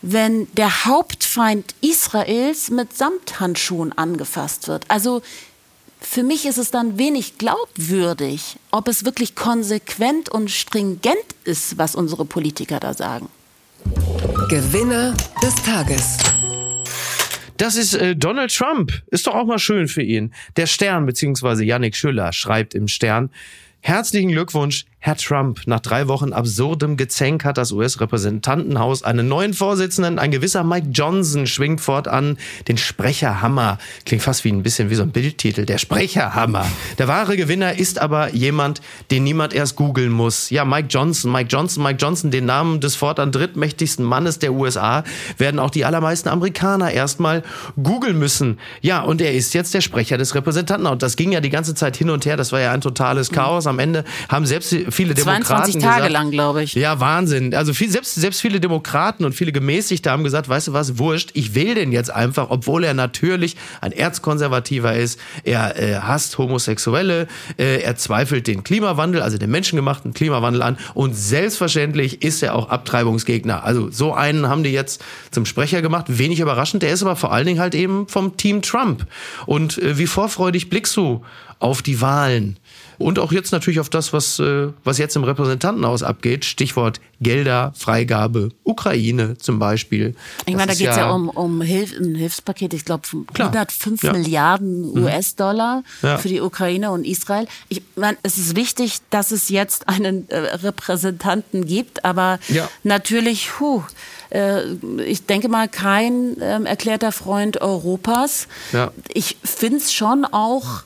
wenn 0.00 0.46
der 0.54 0.84
Hauptfeind 0.84 1.74
Israels 1.80 2.70
mit 2.70 2.96
Samthandschuhen 2.96 3.96
angefasst 3.96 4.68
wird. 4.68 4.84
Also 4.88 5.22
für 6.00 6.22
mich 6.22 6.46
ist 6.46 6.58
es 6.58 6.70
dann 6.70 6.98
wenig 6.98 7.38
glaubwürdig, 7.38 8.56
ob 8.70 8.88
es 8.88 9.04
wirklich 9.04 9.34
konsequent 9.34 10.28
und 10.28 10.50
stringent 10.50 11.16
ist, 11.44 11.78
was 11.78 11.94
unsere 11.94 12.24
Politiker 12.24 12.80
da 12.80 12.94
sagen. 12.94 13.28
Gewinner 14.48 15.14
des 15.42 15.54
Tages. 15.56 16.18
Das 17.56 17.74
ist 17.76 17.94
äh, 17.94 18.14
Donald 18.14 18.54
Trump. 18.54 18.92
Ist 19.08 19.26
doch 19.26 19.34
auch 19.34 19.46
mal 19.46 19.58
schön 19.58 19.88
für 19.88 20.02
ihn. 20.02 20.32
Der 20.56 20.66
Stern 20.66 21.06
bzw. 21.06 21.64
Yannick 21.64 21.96
Schüller 21.96 22.32
schreibt 22.32 22.74
im 22.74 22.86
Stern, 22.86 23.30
Herzlichen 23.80 24.32
Glückwunsch, 24.32 24.84
Herr 25.00 25.16
Trump, 25.16 25.60
nach 25.66 25.78
drei 25.78 26.08
Wochen 26.08 26.32
absurdem 26.32 26.96
Gezänk 26.96 27.44
hat 27.44 27.56
das 27.56 27.70
US-Repräsentantenhaus 27.70 29.04
einen 29.04 29.28
neuen 29.28 29.54
Vorsitzenden. 29.54 30.18
Ein 30.18 30.32
gewisser 30.32 30.64
Mike 30.64 30.88
Johnson 30.90 31.46
schwingt 31.46 31.80
fortan 31.80 32.36
den 32.66 32.76
Sprecherhammer. 32.76 33.78
Klingt 34.04 34.24
fast 34.24 34.44
wie 34.44 34.50
ein 34.50 34.64
bisschen 34.64 34.90
wie 34.90 34.96
so 34.96 35.04
ein 35.04 35.12
Bildtitel. 35.12 35.66
Der 35.66 35.78
Sprecherhammer. 35.78 36.66
Der 36.98 37.06
wahre 37.06 37.36
Gewinner 37.36 37.78
ist 37.78 38.00
aber 38.00 38.34
jemand, 38.34 38.82
den 39.12 39.22
niemand 39.22 39.54
erst 39.54 39.76
googeln 39.76 40.10
muss. 40.10 40.50
Ja, 40.50 40.64
Mike 40.64 40.88
Johnson, 40.90 41.30
Mike 41.30 41.48
Johnson, 41.48 41.84
Mike 41.84 41.98
Johnson, 42.00 42.32
den 42.32 42.46
Namen 42.46 42.80
des 42.80 42.96
fortan 42.96 43.30
drittmächtigsten 43.30 44.04
Mannes 44.04 44.40
der 44.40 44.52
USA, 44.52 45.04
werden 45.38 45.60
auch 45.60 45.70
die 45.70 45.84
allermeisten 45.84 46.28
Amerikaner 46.28 46.90
erstmal 46.90 47.44
googeln 47.80 48.18
müssen. 48.18 48.58
Ja, 48.80 49.02
und 49.02 49.20
er 49.20 49.32
ist 49.32 49.54
jetzt 49.54 49.72
der 49.74 49.80
Sprecher 49.80 50.18
des 50.18 50.34
Repräsentantenhauses. 50.34 50.98
Das 50.98 51.16
ging 51.16 51.30
ja 51.30 51.40
die 51.40 51.50
ganze 51.50 51.76
Zeit 51.76 51.96
hin 51.96 52.10
und 52.10 52.26
her. 52.26 52.36
Das 52.36 52.50
war 52.50 52.58
ja 52.60 52.72
ein 52.72 52.80
totales 52.80 53.30
Chaos. 53.30 53.67
Am 53.68 53.78
Ende 53.78 54.04
haben 54.28 54.46
selbst 54.46 54.74
viele 54.90 55.14
Demokraten 55.14 55.44
22 55.44 55.82
Tage 55.82 55.96
gesagt, 55.96 56.12
lang, 56.12 56.30
glaube 56.30 56.62
ich. 56.62 56.74
Ja, 56.74 57.00
Wahnsinn. 57.00 57.54
Also 57.54 57.74
viel, 57.74 57.90
selbst, 57.90 58.14
selbst 58.14 58.40
viele 58.40 58.60
Demokraten 58.60 59.24
und 59.24 59.34
viele 59.34 59.52
Gemäßigte 59.52 60.10
haben 60.10 60.24
gesagt, 60.24 60.48
weißt 60.48 60.68
du 60.68 60.72
was, 60.72 60.98
wurscht, 60.98 61.30
ich 61.34 61.54
will 61.54 61.74
den 61.74 61.92
jetzt 61.92 62.10
einfach, 62.10 62.50
obwohl 62.50 62.84
er 62.84 62.94
natürlich 62.94 63.56
ein 63.80 63.92
Erzkonservativer 63.92 64.94
ist. 64.94 65.18
Er 65.44 65.76
äh, 65.76 65.96
hasst 65.96 66.38
Homosexuelle, 66.38 67.28
äh, 67.58 67.80
er 67.82 67.96
zweifelt 67.96 68.46
den 68.46 68.64
Klimawandel, 68.64 69.22
also 69.22 69.38
den 69.38 69.50
menschengemachten 69.50 70.14
Klimawandel 70.14 70.62
an 70.62 70.78
und 70.94 71.14
selbstverständlich 71.14 72.22
ist 72.22 72.42
er 72.42 72.54
auch 72.54 72.68
Abtreibungsgegner. 72.68 73.64
Also 73.64 73.90
so 73.90 74.14
einen 74.14 74.48
haben 74.48 74.62
die 74.62 74.70
jetzt 74.70 75.04
zum 75.30 75.46
Sprecher 75.46 75.82
gemacht. 75.82 76.06
Wenig 76.08 76.40
überraschend, 76.40 76.82
der 76.82 76.92
ist 76.92 77.02
aber 77.02 77.16
vor 77.16 77.32
allen 77.32 77.46
Dingen 77.46 77.60
halt 77.60 77.74
eben 77.74 78.08
vom 78.08 78.36
Team 78.36 78.62
Trump. 78.62 79.06
Und 79.46 79.78
äh, 79.78 79.98
wie 79.98 80.06
vorfreudig 80.06 80.70
blickst 80.70 80.96
du 80.96 81.24
auf 81.58 81.82
die 81.82 82.00
Wahlen? 82.00 82.56
Und 82.98 83.18
auch 83.20 83.30
jetzt 83.30 83.52
natürlich 83.52 83.78
auf 83.78 83.88
das, 83.88 84.12
was, 84.12 84.40
äh, 84.40 84.68
was 84.82 84.98
jetzt 84.98 85.14
im 85.14 85.24
Repräsentantenhaus 85.24 86.02
abgeht. 86.02 86.44
Stichwort 86.44 87.00
Gelder, 87.20 87.72
Freigabe, 87.76 88.50
Ukraine 88.64 89.38
zum 89.38 89.58
Beispiel. 89.58 90.14
Ich 90.46 90.54
meine, 90.54 90.72
da 90.72 90.78
geht 90.78 90.88
es 90.88 90.96
ja, 90.96 91.08
ja, 91.08 91.10
um, 91.10 91.28
um 91.28 91.60
Hilf 91.62 91.96
ein 91.98 92.14
Hilfspaket, 92.14 92.74
ich 92.74 92.84
glaube 92.84 93.02
105 93.34 94.02
ja. 94.02 94.12
Milliarden 94.12 94.92
mhm. 94.92 95.04
US-Dollar 95.04 95.82
ja. 96.02 96.18
für 96.18 96.28
die 96.28 96.40
Ukraine 96.40 96.90
und 96.90 97.04
Israel. 97.04 97.46
Ich 97.68 97.82
meine, 97.96 98.18
es 98.22 98.38
ist 98.38 98.56
wichtig, 98.56 98.98
dass 99.10 99.30
es 99.30 99.48
jetzt 99.48 99.88
einen 99.88 100.28
äh, 100.30 100.36
Repräsentanten 100.36 101.66
gibt, 101.66 102.04
aber 102.04 102.38
natürlich, 102.82 103.48
puh, 103.50 103.82
äh, 104.30 104.62
ich 105.04 105.26
denke 105.26 105.48
mal, 105.48 105.68
kein 105.68 106.36
ähm, 106.40 106.66
erklärter 106.66 107.12
Freund 107.12 107.60
Europas. 107.60 108.48
Ich 109.12 109.36
finde 109.42 109.78
es 109.78 109.92
schon 109.92 110.24
auch 110.24 110.82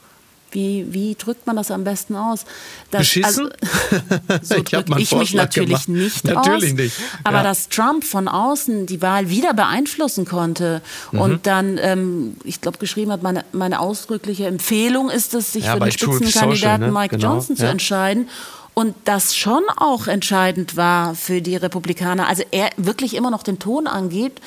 wie, 0.52 0.86
wie 0.90 1.14
drückt 1.14 1.46
man 1.46 1.56
das 1.56 1.70
am 1.70 1.84
besten 1.84 2.16
aus? 2.16 2.44
Das, 2.90 3.00
Beschissen? 3.00 3.50
Also, 3.50 4.42
so 4.42 4.62
drücke 4.62 4.94
ich, 4.98 5.12
ich 5.12 5.18
mich 5.18 5.34
natürlich 5.34 5.86
gemacht. 5.86 5.88
nicht 5.88 6.24
natürlich 6.24 6.72
aus. 6.72 6.78
Nicht. 6.78 6.96
Aber 7.24 7.38
ja. 7.38 7.42
dass 7.42 7.68
Trump 7.68 8.04
von 8.04 8.28
außen 8.28 8.86
die 8.86 9.02
Wahl 9.02 9.28
wieder 9.28 9.54
beeinflussen 9.54 10.24
konnte 10.24 10.82
mhm. 11.10 11.20
und 11.20 11.46
dann, 11.46 11.78
ähm, 11.78 12.36
ich 12.44 12.60
glaube, 12.60 12.78
geschrieben 12.78 13.12
hat, 13.12 13.22
meine, 13.22 13.44
meine 13.52 13.80
ausdrückliche 13.80 14.46
Empfehlung 14.46 15.10
ist 15.10 15.34
es, 15.34 15.52
sich 15.52 15.64
ja, 15.64 15.74
für 15.74 15.80
den 15.80 15.92
Spitzenkandidaten 15.92 16.86
ne? 16.86 16.92
Mike 16.92 17.16
genau. 17.16 17.34
Johnson 17.34 17.56
zu 17.56 17.64
ja. 17.64 17.70
entscheiden. 17.70 18.28
Und 18.74 18.94
das 19.04 19.36
schon 19.36 19.62
auch 19.76 20.06
entscheidend 20.06 20.76
war 20.76 21.14
für 21.14 21.42
die 21.42 21.56
Republikaner. 21.56 22.26
Also 22.26 22.42
er 22.52 22.70
wirklich 22.78 23.14
immer 23.14 23.30
noch 23.30 23.42
den 23.42 23.58
Ton 23.58 23.86
angeht. 23.86 24.40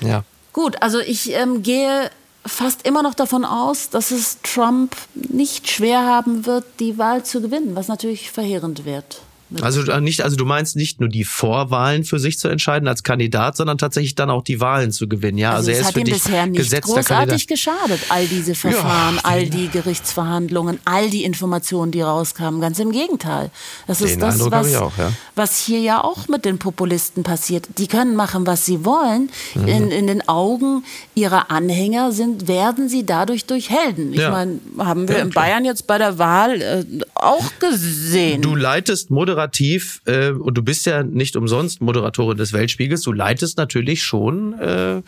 Ja. 0.00 0.24
Gut, 0.52 0.82
also 0.82 0.98
ich 0.98 1.32
ähm, 1.34 1.62
gehe 1.62 2.10
fast 2.48 2.86
immer 2.86 3.02
noch 3.02 3.14
davon 3.14 3.44
aus, 3.44 3.90
dass 3.90 4.10
es 4.10 4.38
Trump 4.42 4.96
nicht 5.14 5.70
schwer 5.70 6.04
haben 6.04 6.46
wird, 6.46 6.64
die 6.80 6.98
Wahl 6.98 7.24
zu 7.24 7.40
gewinnen, 7.40 7.76
was 7.76 7.88
natürlich 7.88 8.30
verheerend 8.30 8.84
wird. 8.84 9.20
Also 9.62 9.80
äh, 9.90 10.00
nicht, 10.00 10.22
also 10.22 10.36
du 10.36 10.44
meinst 10.44 10.76
nicht 10.76 11.00
nur 11.00 11.08
die 11.08 11.24
Vorwahlen 11.24 12.04
für 12.04 12.18
sich 12.18 12.38
zu 12.38 12.48
entscheiden 12.48 12.86
als 12.86 13.02
Kandidat, 13.02 13.56
sondern 13.56 13.78
tatsächlich 13.78 14.14
dann 14.14 14.28
auch 14.28 14.42
die 14.42 14.60
Wahlen 14.60 14.92
zu 14.92 15.08
gewinnen. 15.08 15.38
Ja, 15.38 15.52
also, 15.52 15.58
also 15.58 15.70
er 15.70 15.80
ist 15.80 15.86
hat 15.86 15.94
für 15.94 16.00
ihm 16.00 16.04
dich 16.04 16.14
bisher 16.14 16.46
nicht 16.46 16.82
großartig 16.82 17.08
Kandidat. 17.08 17.48
geschadet. 17.48 18.00
All 18.10 18.26
diese 18.26 18.54
Verfahren, 18.54 19.16
ja, 19.16 19.20
all 19.24 19.48
die 19.48 19.68
Gerichtsverhandlungen, 19.68 20.78
all 20.84 21.08
die 21.08 21.24
Informationen, 21.24 21.92
die 21.92 22.02
rauskamen. 22.02 22.60
Ganz 22.60 22.78
im 22.78 22.92
Gegenteil. 22.92 23.50
Das 23.86 24.02
ist 24.02 24.20
das, 24.20 24.38
was, 24.50 24.74
auch, 24.76 24.96
ja. 24.98 25.12
was 25.34 25.58
hier 25.58 25.80
ja 25.80 26.04
auch 26.04 26.28
mit 26.28 26.44
den 26.44 26.58
Populisten 26.58 27.22
passiert. 27.22 27.68
Die 27.78 27.86
können 27.86 28.16
machen, 28.16 28.46
was 28.46 28.66
sie 28.66 28.84
wollen. 28.84 29.30
Mhm. 29.54 29.68
In, 29.68 29.90
in 29.90 30.06
den 30.08 30.28
Augen 30.28 30.84
ihrer 31.14 31.50
Anhänger 31.50 32.12
sind, 32.12 32.48
werden 32.48 32.90
sie 32.90 33.06
dadurch 33.06 33.46
durch 33.46 33.70
Helden. 33.70 34.12
Ich 34.12 34.20
ja. 34.20 34.30
meine, 34.30 34.60
haben 34.78 35.08
wir 35.08 35.20
in 35.20 35.30
Bayern 35.30 35.64
jetzt 35.64 35.86
bei 35.86 35.96
der 35.96 36.18
Wahl 36.18 36.60
äh, 36.60 36.84
auch 37.14 37.50
gesehen. 37.60 38.42
Du 38.42 38.54
leitest 38.54 39.10
moderativ 39.10 39.37
moderativ, 39.38 40.02
äh, 40.06 40.30
und 40.30 40.54
du 40.54 40.62
bist 40.62 40.86
ja 40.86 41.02
nicht 41.02 41.36
umsonst 41.36 41.80
Moderatorin 41.80 42.36
des 42.36 42.52
Weltspiegels, 42.52 43.02
du 43.02 43.12
leitest 43.12 43.56
natürlich 43.56 44.02
schon 44.02 44.58
äh, 44.58 45.02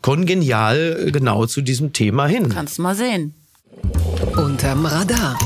kongenial 0.00 1.10
genau 1.12 1.46
zu 1.46 1.60
diesem 1.60 1.92
Thema 1.92 2.26
hin. 2.26 2.48
Kannst 2.48 2.78
mal 2.78 2.94
sehen. 2.94 3.34
Unterm 4.36 4.86
Radar. 4.86 5.38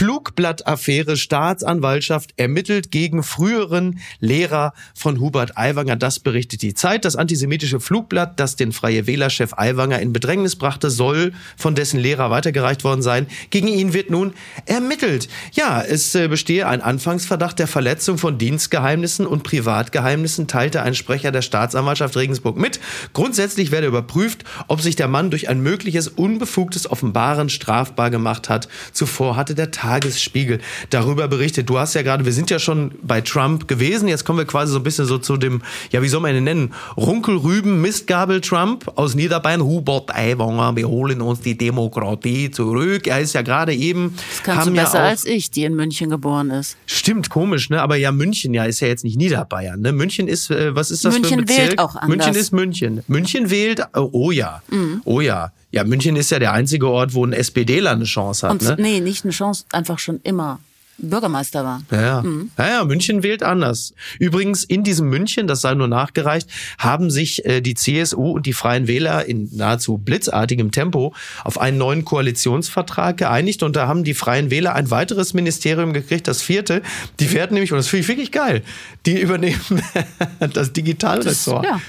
Flugblattaffäre 0.00 1.18
Staatsanwaltschaft 1.18 2.32
ermittelt 2.38 2.90
gegen 2.90 3.22
früheren 3.22 3.98
Lehrer 4.18 4.72
von 4.94 5.20
Hubert 5.20 5.58
Aiwanger. 5.58 5.96
Das 5.96 6.20
berichtet 6.20 6.62
die 6.62 6.72
Zeit. 6.72 7.04
Das 7.04 7.16
antisemitische 7.16 7.80
Flugblatt, 7.80 8.40
das 8.40 8.56
den 8.56 8.72
Freie 8.72 9.06
Wählerchef 9.06 9.52
Aiwanger 9.58 10.00
in 10.00 10.14
Bedrängnis 10.14 10.56
brachte, 10.56 10.88
soll 10.88 11.34
von 11.58 11.74
dessen 11.74 12.00
Lehrer 12.00 12.30
weitergereicht 12.30 12.82
worden 12.82 13.02
sein. 13.02 13.26
Gegen 13.50 13.68
ihn 13.68 13.92
wird 13.92 14.08
nun 14.08 14.32
ermittelt. 14.64 15.28
Ja, 15.52 15.82
es 15.82 16.14
äh, 16.14 16.28
bestehe 16.28 16.66
ein 16.66 16.80
Anfangsverdacht 16.80 17.58
der 17.58 17.66
Verletzung 17.66 18.16
von 18.16 18.38
Dienstgeheimnissen 18.38 19.26
und 19.26 19.42
Privatgeheimnissen, 19.42 20.48
teilte 20.48 20.80
ein 20.80 20.94
Sprecher 20.94 21.30
der 21.30 21.42
Staatsanwaltschaft 21.42 22.16
Regensburg 22.16 22.56
mit. 22.56 22.80
Grundsätzlich 23.12 23.70
werde 23.70 23.88
überprüft, 23.88 24.44
ob 24.66 24.80
sich 24.80 24.96
der 24.96 25.08
Mann 25.08 25.28
durch 25.28 25.50
ein 25.50 25.60
mögliches 25.60 26.08
unbefugtes 26.08 26.90
Offenbaren 26.90 27.50
strafbar 27.50 28.08
gemacht 28.08 28.48
hat. 28.48 28.66
Zuvor 28.94 29.36
hatte 29.36 29.54
der 29.54 29.70
Tagesspiegel 29.90 30.60
darüber 30.90 31.26
berichtet. 31.26 31.68
Du 31.68 31.78
hast 31.78 31.94
ja 31.94 32.02
gerade, 32.02 32.24
wir 32.24 32.32
sind 32.32 32.48
ja 32.48 32.60
schon 32.60 32.92
bei 33.02 33.20
Trump 33.20 33.66
gewesen. 33.66 34.06
Jetzt 34.06 34.24
kommen 34.24 34.38
wir 34.38 34.46
quasi 34.46 34.72
so 34.72 34.78
ein 34.78 34.84
bisschen 34.84 35.04
so 35.04 35.18
zu 35.18 35.36
dem, 35.36 35.62
ja, 35.90 36.00
wie 36.00 36.08
soll 36.08 36.20
man 36.20 36.36
ihn 36.36 36.44
nennen? 36.44 36.74
Runkelrüben 36.96 37.80
Mistgabel 37.80 38.40
Trump 38.40 38.90
aus 38.94 39.16
Niederbayern. 39.16 39.62
Hubert 39.62 40.14
Aiwanger, 40.14 40.76
wir 40.76 40.88
holen 40.88 41.20
uns 41.20 41.40
die 41.40 41.58
Demokratie 41.58 42.52
zurück. 42.52 43.08
Er 43.08 43.20
ist 43.20 43.32
ja 43.32 43.42
gerade 43.42 43.74
eben. 43.74 44.14
Das 44.30 44.42
kannst 44.44 44.68
du 44.68 44.72
besser 44.72 44.98
ja 44.98 45.04
als 45.06 45.24
ich, 45.24 45.50
die 45.50 45.64
in 45.64 45.74
München 45.74 46.08
geboren 46.08 46.50
ist. 46.50 46.76
Stimmt, 46.86 47.28
komisch, 47.28 47.68
ne? 47.70 47.82
Aber 47.82 47.96
ja, 47.96 48.12
München 48.12 48.54
ja 48.54 48.64
ist 48.64 48.78
ja 48.80 48.86
jetzt 48.86 49.02
nicht 49.02 49.16
Niederbayern, 49.16 49.80
ne? 49.80 49.92
München 49.92 50.28
ist, 50.28 50.50
äh, 50.50 50.74
was 50.74 50.92
ist 50.92 51.04
das 51.04 51.14
München 51.14 51.30
für 51.30 51.40
ein 51.40 51.46
Bezirk? 51.46 51.68
wählt 51.68 51.78
auch 51.80 51.96
anders. 51.96 52.08
München 52.08 52.34
ist 52.34 52.52
München. 52.52 53.02
München 53.08 53.50
wählt, 53.50 53.82
oh, 53.96 54.08
oh 54.12 54.30
ja, 54.30 54.62
mhm. 54.70 55.02
oh 55.04 55.20
ja. 55.20 55.50
Ja, 55.70 55.84
München 55.84 56.16
ist 56.16 56.30
ja 56.30 56.38
der 56.38 56.52
einzige 56.52 56.88
Ort, 56.88 57.14
wo 57.14 57.24
ein 57.24 57.32
SPDler 57.32 57.92
eine 57.92 58.04
Chance 58.04 58.48
hat. 58.48 58.60
Und, 58.60 58.62
ne? 58.62 58.76
Nee, 58.78 59.00
nicht 59.00 59.24
eine 59.24 59.32
Chance, 59.32 59.64
einfach 59.72 59.98
schon 59.98 60.20
immer. 60.22 60.58
Bürgermeister 61.02 61.64
war. 61.64 61.82
Ja, 61.90 62.02
ja. 62.02 62.22
Mhm. 62.22 62.50
ja, 62.58 62.68
ja, 62.68 62.84
München 62.84 63.22
wählt 63.22 63.42
anders. 63.42 63.94
Übrigens, 64.18 64.64
in 64.64 64.84
diesem 64.84 65.08
München, 65.08 65.46
das 65.46 65.60
sei 65.60 65.74
nur 65.74 65.88
nachgereicht, 65.88 66.48
haben 66.78 67.10
sich 67.10 67.44
äh, 67.44 67.60
die 67.60 67.74
CSU 67.74 68.32
und 68.32 68.46
die 68.46 68.52
Freien 68.52 68.86
Wähler 68.86 69.24
in 69.24 69.48
nahezu 69.52 69.98
blitzartigem 69.98 70.70
Tempo 70.70 71.14
auf 71.44 71.60
einen 71.60 71.78
neuen 71.78 72.04
Koalitionsvertrag 72.04 73.16
geeinigt 73.16 73.62
und 73.62 73.76
da 73.76 73.86
haben 73.86 74.04
die 74.04 74.14
Freien 74.14 74.50
Wähler 74.50 74.74
ein 74.74 74.90
weiteres 74.90 75.34
Ministerium 75.34 75.92
gekriegt, 75.92 76.28
das 76.28 76.42
vierte. 76.42 76.82
Die 77.18 77.32
werden 77.32 77.54
nämlich, 77.54 77.72
und 77.72 77.78
das 77.78 77.88
finde 77.88 78.02
ich 78.02 78.08
wirklich 78.08 78.32
geil, 78.32 78.62
die 79.06 79.20
übernehmen 79.20 79.82
das 80.52 80.72
Digitalressort. 80.72 81.64
Das, 81.64 81.70
ja. 81.70 81.80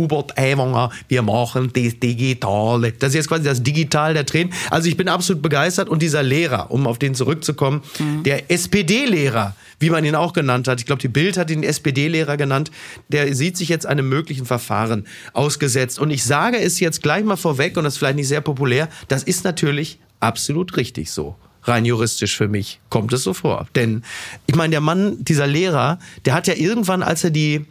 Hubert 0.00 0.38
Aiwanger, 0.38 0.90
wir 1.08 1.22
machen 1.22 1.70
das 1.74 1.98
Digitale. 1.98 2.92
Das 2.92 3.10
ist 3.10 3.14
jetzt 3.16 3.28
quasi 3.28 3.44
das 3.44 3.62
Digital 3.62 4.14
der 4.14 4.24
Tränen. 4.24 4.52
Also 4.70 4.88
ich 4.88 4.96
bin 4.96 5.08
absolut 5.08 5.42
begeistert 5.42 5.88
und 5.88 6.00
dieser 6.00 6.22
Lehrer, 6.22 6.70
um 6.70 6.86
auf 6.86 6.98
den 6.98 7.14
zurückzukommen, 7.14 7.82
mhm. 7.98 8.22
der 8.22 8.50
SPD-Lehrer, 8.50 9.54
wie 9.78 9.90
man 9.90 10.04
ihn 10.04 10.14
auch 10.14 10.32
genannt 10.32 10.68
hat, 10.68 10.80
ich 10.80 10.86
glaube, 10.86 11.02
die 11.02 11.08
Bild 11.08 11.36
hat 11.36 11.50
ihn 11.50 11.62
SPD-Lehrer 11.62 12.36
genannt, 12.38 12.70
der 13.08 13.34
sieht 13.34 13.56
sich 13.58 13.68
jetzt 13.68 13.84
einem 13.84 14.08
möglichen 14.08 14.46
Verfahren 14.46 15.06
ausgesetzt. 15.34 15.98
Und 15.98 16.10
ich 16.10 16.24
sage 16.24 16.58
es 16.58 16.80
jetzt 16.80 17.02
gleich 17.02 17.24
mal 17.24 17.36
vorweg, 17.36 17.76
und 17.76 17.84
das 17.84 17.94
ist 17.94 17.98
vielleicht 17.98 18.16
nicht 18.16 18.28
sehr 18.28 18.40
populär, 18.40 18.88
das 19.08 19.22
ist 19.22 19.44
natürlich 19.44 19.98
absolut 20.18 20.76
richtig 20.76 21.10
so 21.10 21.36
rein 21.64 21.84
juristisch 21.84 22.38
für 22.38 22.48
mich 22.48 22.80
kommt 22.88 23.12
es 23.12 23.22
so 23.22 23.34
vor. 23.34 23.66
Denn 23.74 24.02
ich 24.46 24.54
meine, 24.54 24.70
der 24.70 24.80
Mann, 24.80 25.22
dieser 25.22 25.46
Lehrer, 25.46 25.98
der 26.24 26.32
hat 26.32 26.46
ja 26.46 26.54
irgendwann, 26.54 27.02
als 27.02 27.22
er 27.22 27.30
die 27.30 27.66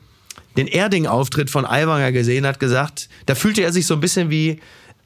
den 0.57 0.67
Erding-Auftritt 0.67 1.49
von 1.49 1.65
Aiwanger 1.65 2.11
gesehen 2.11 2.45
hat, 2.45 2.59
gesagt, 2.59 3.09
da 3.25 3.35
fühlte 3.35 3.61
er 3.61 3.71
sich 3.71 3.85
so 3.85 3.93
ein 3.93 3.99
bisschen 3.99 4.29
wie 4.29 4.59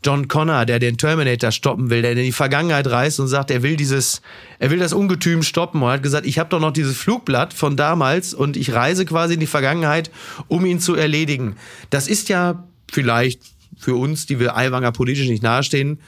John 0.04 0.28
Connor, 0.28 0.66
der 0.66 0.80
den 0.80 0.98
Terminator 0.98 1.52
stoppen 1.52 1.90
will, 1.90 2.02
der 2.02 2.12
in 2.12 2.18
die 2.18 2.32
Vergangenheit 2.32 2.88
reist 2.88 3.20
und 3.20 3.28
sagt, 3.28 3.52
er 3.52 3.64
will 3.64 3.78
dieses, 3.78 4.22
er 4.60 4.70
will 4.70 4.80
das 4.80 4.94
Ungetüm 4.94 5.44
stoppen 5.44 5.82
und 5.82 5.90
hat 5.90 6.04
gesagt, 6.04 6.26
ich 6.26 6.40
habe 6.40 6.50
doch 6.50 6.60
noch 6.60 6.74
dieses 6.74 6.98
Flugblatt 6.98 7.54
von 7.54 7.78
damals 7.78 8.34
und 8.34 8.58
ich 8.58 8.74
reise 8.74 9.06
quasi 9.06 9.36
in 9.36 9.40
die 9.40 9.48
Vergangenheit, 9.48 10.12
um 10.48 10.66
ihn 10.66 10.80
zu 10.80 10.96
erledigen. 10.96 11.56
Das 11.90 12.08
ist 12.08 12.28
ja 12.30 12.64
vielleicht 12.92 13.42
für 13.78 13.96
uns, 13.96 14.26
die 14.26 14.40
wir 14.40 14.58
Aiwanger 14.58 14.92
politisch 14.92 15.28
nicht 15.28 15.44
nahestehen, 15.44 16.00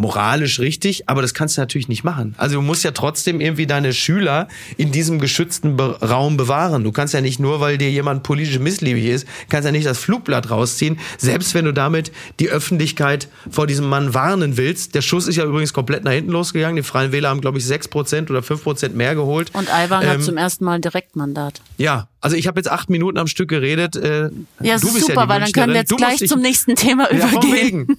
moralisch 0.00 0.58
richtig, 0.60 1.08
aber 1.08 1.22
das 1.22 1.34
kannst 1.34 1.56
du 1.56 1.60
natürlich 1.60 1.88
nicht 1.88 2.04
machen. 2.04 2.34
Also 2.38 2.56
du 2.56 2.62
musst 2.62 2.82
ja 2.84 2.90
trotzdem 2.90 3.40
irgendwie 3.40 3.66
deine 3.66 3.92
Schüler 3.92 4.48
in 4.76 4.92
diesem 4.92 5.20
geschützten 5.20 5.76
Be 5.76 5.98
Raum 6.00 6.36
bewahren. 6.36 6.84
Du 6.84 6.92
kannst 6.92 7.12
ja 7.12 7.20
nicht 7.20 7.38
nur, 7.38 7.60
weil 7.60 7.76
dir 7.76 7.90
jemand 7.90 8.22
politisch 8.22 8.58
missliebig 8.58 9.04
ist, 9.04 9.26
kannst 9.48 9.66
ja 9.66 9.72
nicht 9.72 9.86
das 9.86 9.98
Flugblatt 9.98 10.50
rausziehen, 10.50 10.98
selbst 11.18 11.54
wenn 11.54 11.66
du 11.66 11.72
damit 11.72 12.12
die 12.38 12.48
Öffentlichkeit 12.48 13.28
vor 13.50 13.66
diesem 13.66 13.88
Mann 13.88 14.14
warnen 14.14 14.56
willst. 14.56 14.94
Der 14.94 15.02
Schuss 15.02 15.28
ist 15.28 15.36
ja 15.36 15.44
übrigens 15.44 15.72
komplett 15.72 16.04
nach 16.04 16.12
hinten 16.12 16.30
losgegangen. 16.30 16.76
Die 16.76 16.82
Freien 16.82 17.12
Wähler 17.12 17.28
haben, 17.28 17.42
glaube 17.42 17.58
ich, 17.58 17.64
6% 17.64 18.30
oder 18.30 18.40
5% 18.40 18.90
mehr 18.94 19.14
geholt. 19.14 19.50
Und 19.52 19.72
Aiwanger 19.72 20.04
ähm, 20.04 20.10
hat 20.10 20.22
zum 20.22 20.36
ersten 20.38 20.64
Mal 20.64 20.74
ein 20.74 20.82
Direktmandat. 20.82 21.60
Ja, 21.76 22.08
also 22.20 22.36
ich 22.36 22.46
habe 22.46 22.58
jetzt 22.60 22.70
acht 22.70 22.90
Minuten 22.90 23.18
am 23.18 23.26
Stück 23.26 23.48
geredet. 23.48 23.96
Äh, 23.96 24.30
ja, 24.60 24.74
das 24.74 24.84
ist 24.84 25.00
super, 25.00 25.22
ja 25.22 25.28
weil 25.28 25.40
dann 25.40 25.52
können 25.52 25.72
wir 25.72 25.80
jetzt 25.80 25.96
gleich 25.96 26.26
zum 26.26 26.40
nächsten 26.40 26.76
Thema 26.76 27.12
ja, 27.12 27.28
übergehen. 27.28 27.96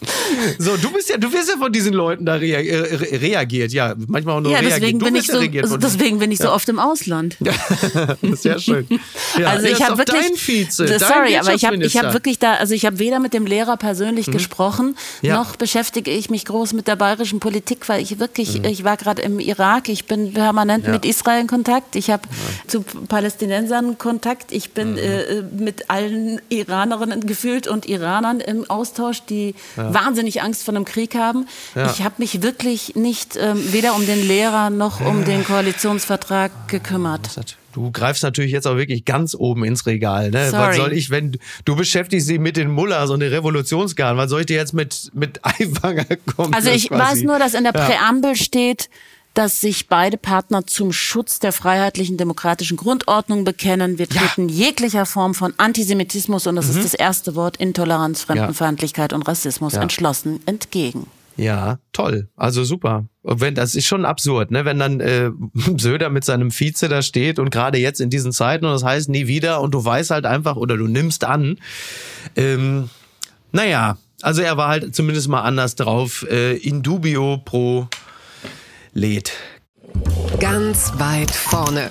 so, 0.58 0.76
du 0.76 0.90
bist 0.90 1.08
ja, 1.08 1.16
du 1.16 1.32
wirst 1.32 1.48
ja 1.48 1.56
von 1.56 1.72
diesen 1.72 1.92
Leuten 1.92 2.26
da 2.26 2.34
rea 2.34 2.60
äh, 2.60 3.16
reagiert, 3.16 3.72
ja, 3.72 3.94
manchmal 4.08 4.36
auch 4.36 4.40
nur 4.40 4.52
ja, 4.52 4.60
deswegen 4.60 4.98
Bin 4.98 5.14
ich 5.14 5.26
so, 5.26 5.40
ja 5.40 5.62
deswegen 5.76 6.18
bin 6.18 6.30
ich 6.30 6.38
so 6.38 6.50
oft 6.50 6.68
im 6.68 6.78
Ausland. 6.78 7.36
Sehr 8.22 8.58
schön. 8.58 8.86
Ja, 9.38 9.48
also 9.48 9.66
ich 9.66 9.82
habe 9.82 9.98
wirklich, 9.98 10.40
Vize, 10.40 10.86
das, 10.86 11.06
sorry, 11.06 11.36
aber 11.36 11.52
ich 11.52 11.64
habe, 11.64 11.76
ich 11.76 11.98
habe 11.98 12.14
wirklich 12.14 12.38
da, 12.38 12.54
also 12.54 12.74
ich 12.74 12.86
habe 12.86 12.98
weder 12.98 13.18
mit 13.18 13.34
dem 13.34 13.44
Lehrer 13.44 13.76
persönlich 13.76 14.28
mhm. 14.28 14.32
gesprochen, 14.32 14.96
noch 15.22 15.56
beschäftige 15.56 16.10
ich 16.10 16.30
mich 16.30 16.46
groß 16.46 16.72
mit 16.72 16.88
der 16.88 16.96
bayerischen 16.96 17.38
Politik, 17.40 17.88
weil 17.88 18.02
ich 18.02 18.18
wirklich, 18.18 18.58
mhm. 18.58 18.64
ich 18.64 18.84
war 18.84 18.96
gerade 18.96 19.22
im 19.22 19.38
Irak, 19.38 19.88
ich 19.88 20.06
bin 20.06 20.32
permanent 20.32 20.88
mit 20.88 21.04
Israel 21.04 21.40
in 21.40 21.46
Kontakt. 21.46 21.96
Ich 21.96 22.10
habe 22.10 22.22
ja. 22.30 22.68
zu 22.68 22.82
Palästinensern 22.82 23.98
Kontakt. 23.98 24.52
Ich 24.52 24.72
bin 24.72 24.92
mhm. 24.92 24.98
äh, 24.98 25.42
mit 25.42 25.90
allen 25.90 26.40
Iranerinnen 26.48 27.26
gefühlt 27.26 27.68
und 27.68 27.86
Iranern 27.86 28.40
im 28.40 28.68
Austausch, 28.68 29.22
die 29.22 29.54
ja. 29.86 29.94
wahnsinnig 29.94 30.42
Angst 30.42 30.64
vor 30.64 30.74
einem 30.74 30.84
Krieg 30.84 31.14
haben. 31.14 31.46
Ja. 31.74 31.90
Ich 31.90 32.02
habe 32.02 32.16
mich 32.18 32.42
wirklich 32.42 32.94
nicht 32.96 33.36
ähm, 33.36 33.72
weder 33.72 33.94
um 33.94 34.06
den 34.06 34.26
Lehrer 34.26 34.70
noch 34.70 35.00
um 35.00 35.24
den 35.24 35.44
Koalitionsvertrag 35.44 36.68
gekümmert. 36.68 37.30
Du 37.72 37.90
greifst 37.90 38.22
natürlich 38.22 38.52
jetzt 38.52 38.66
auch 38.66 38.76
wirklich 38.76 39.04
ganz 39.04 39.34
oben 39.34 39.62
ins 39.62 39.84
Regal. 39.84 40.30
Ne? 40.30 40.50
Sorry. 40.50 40.68
Was 40.68 40.76
soll 40.76 40.92
ich, 40.94 41.10
wenn 41.10 41.38
du 41.66 41.76
beschäftigst 41.76 42.26
dich 42.26 42.38
mit 42.38 42.56
den 42.56 42.70
Mullahs 42.70 43.10
und 43.10 43.20
den 43.20 43.30
Revolutionsgarden, 43.30 44.16
was 44.16 44.30
soll 44.30 44.40
ich 44.40 44.46
dir 44.46 44.56
jetzt 44.56 44.72
mit, 44.72 45.10
mit 45.12 45.40
Eiwanger 45.44 46.06
kommen? 46.34 46.54
Also 46.54 46.70
ich 46.70 46.90
weiß 46.90 47.22
nur, 47.22 47.38
dass 47.38 47.52
in 47.52 47.64
der 47.64 47.72
Präambel 47.72 48.34
steht, 48.34 48.88
dass 49.36 49.60
sich 49.60 49.88
beide 49.88 50.16
Partner 50.16 50.66
zum 50.66 50.92
Schutz 50.92 51.38
der 51.38 51.52
freiheitlichen 51.52 52.16
demokratischen 52.16 52.78
Grundordnung 52.78 53.44
bekennen. 53.44 53.98
Wir 53.98 54.08
treten 54.08 54.48
ja. 54.48 54.66
jeglicher 54.66 55.04
Form 55.04 55.34
von 55.34 55.52
Antisemitismus, 55.58 56.46
und 56.46 56.56
das 56.56 56.72
mhm. 56.72 56.78
ist 56.78 56.84
das 56.84 56.94
erste 56.94 57.34
Wort, 57.34 57.58
Intoleranz, 57.58 58.22
Fremdenfeindlichkeit 58.22 59.12
ja. 59.12 59.16
und 59.16 59.28
Rassismus 59.28 59.74
ja. 59.74 59.82
entschlossen 59.82 60.40
entgegen. 60.46 61.06
Ja, 61.36 61.80
toll. 61.92 62.30
Also 62.34 62.64
super. 62.64 63.04
Wenn 63.22 63.54
das 63.54 63.74
ist 63.74 63.86
schon 63.86 64.06
absurd, 64.06 64.50
ne? 64.50 64.64
Wenn 64.64 64.78
dann 64.78 65.00
äh, 65.00 65.30
Söder 65.76 66.08
mit 66.08 66.24
seinem 66.24 66.50
Vize 66.50 66.88
da 66.88 67.02
steht 67.02 67.38
und 67.38 67.50
gerade 67.50 67.76
jetzt 67.76 68.00
in 68.00 68.08
diesen 68.08 68.32
Zeiten 68.32 68.64
und 68.64 68.72
das 68.72 68.84
heißt 68.84 69.10
nie 69.10 69.26
wieder 69.26 69.60
und 69.60 69.74
du 69.74 69.84
weißt 69.84 70.12
halt 70.12 70.24
einfach 70.24 70.56
oder 70.56 70.78
du 70.78 70.86
nimmst 70.86 71.24
an. 71.24 71.58
Ähm, 72.36 72.88
naja, 73.52 73.98
also 74.22 74.40
er 74.40 74.56
war 74.56 74.68
halt 74.68 74.96
zumindest 74.96 75.28
mal 75.28 75.42
anders 75.42 75.74
drauf. 75.74 76.26
Äh, 76.30 76.56
in 76.56 76.82
dubio 76.82 77.36
pro 77.44 77.86
lädt. 78.96 79.32
Ganz 80.40 80.92
weit 80.96 81.30
vorne. 81.30 81.90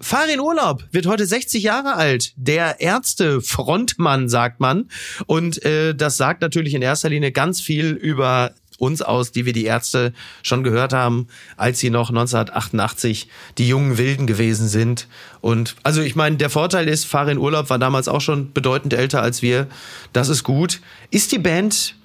Farin 0.00 0.38
Urlaub 0.38 0.84
wird 0.92 1.06
heute 1.06 1.26
60 1.26 1.62
Jahre 1.62 1.94
alt. 1.94 2.32
Der 2.36 2.80
Ärzte-Frontmann, 2.80 4.28
sagt 4.28 4.60
man. 4.60 4.88
Und 5.26 5.64
äh, 5.64 5.94
das 5.94 6.16
sagt 6.16 6.40
natürlich 6.40 6.74
in 6.74 6.82
erster 6.82 7.08
Linie 7.08 7.32
ganz 7.32 7.60
viel 7.60 7.90
über 7.92 8.52
uns 8.78 9.02
aus, 9.02 9.32
die 9.32 9.46
wir 9.46 9.52
die 9.52 9.64
Ärzte 9.64 10.12
schon 10.42 10.62
gehört 10.62 10.92
haben, 10.92 11.28
als 11.56 11.78
sie 11.78 11.90
noch 11.90 12.10
1988 12.10 13.28
die 13.58 13.68
jungen 13.68 13.98
Wilden 13.98 14.26
gewesen 14.26 14.68
sind. 14.68 15.08
Und 15.40 15.74
also 15.82 16.00
ich 16.02 16.16
meine, 16.16 16.36
der 16.36 16.50
Vorteil 16.50 16.88
ist, 16.88 17.06
Farin 17.06 17.38
Urlaub 17.38 17.70
war 17.70 17.78
damals 17.78 18.08
auch 18.08 18.20
schon 18.20 18.52
bedeutend 18.52 18.92
älter 18.92 19.22
als 19.22 19.42
wir. 19.42 19.68
Das 20.12 20.28
ist 20.28 20.44
gut. 20.44 20.80
Ist 21.10 21.32
die 21.32 21.38
Band 21.38 21.96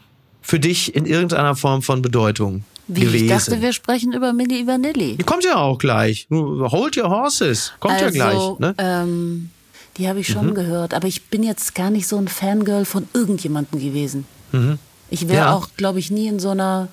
für 0.41 0.59
dich 0.59 0.95
in 0.95 1.05
irgendeiner 1.05 1.55
Form 1.55 1.81
von 1.81 2.01
Bedeutung? 2.01 2.63
Wie, 2.89 3.01
gewesen. 3.01 3.25
Ich 3.25 3.29
dachte, 3.29 3.61
wir 3.61 3.71
sprechen 3.71 4.13
über 4.13 4.33
Milli 4.33 4.65
Vanilli. 4.65 5.15
Die 5.15 5.23
kommt 5.23 5.43
ja 5.43 5.55
auch 5.57 5.77
gleich. 5.77 6.27
Hold 6.31 6.97
your 6.97 7.09
horses. 7.09 7.71
Kommt 7.79 8.01
also, 8.01 8.17
ja 8.17 8.31
gleich. 8.31 8.59
Ne? 8.59 8.75
Ähm, 8.79 9.51
die 9.97 10.07
habe 10.09 10.19
ich 10.19 10.27
schon 10.27 10.47
mhm. 10.47 10.55
gehört. 10.55 10.93
Aber 10.93 11.07
ich 11.07 11.25
bin 11.25 11.43
jetzt 11.43 11.75
gar 11.75 11.91
nicht 11.91 12.07
so 12.07 12.17
ein 12.17 12.27
Fangirl 12.27 12.85
von 12.85 13.07
irgendjemandem 13.13 13.79
gewesen. 13.79 14.25
Mhm. 14.51 14.79
Ich 15.11 15.27
wäre 15.27 15.45
ja. 15.45 15.53
auch, 15.53 15.69
glaube 15.77 15.99
ich, 15.99 16.09
nie 16.09 16.27
in 16.27 16.39
so 16.39 16.49
einer 16.49 16.87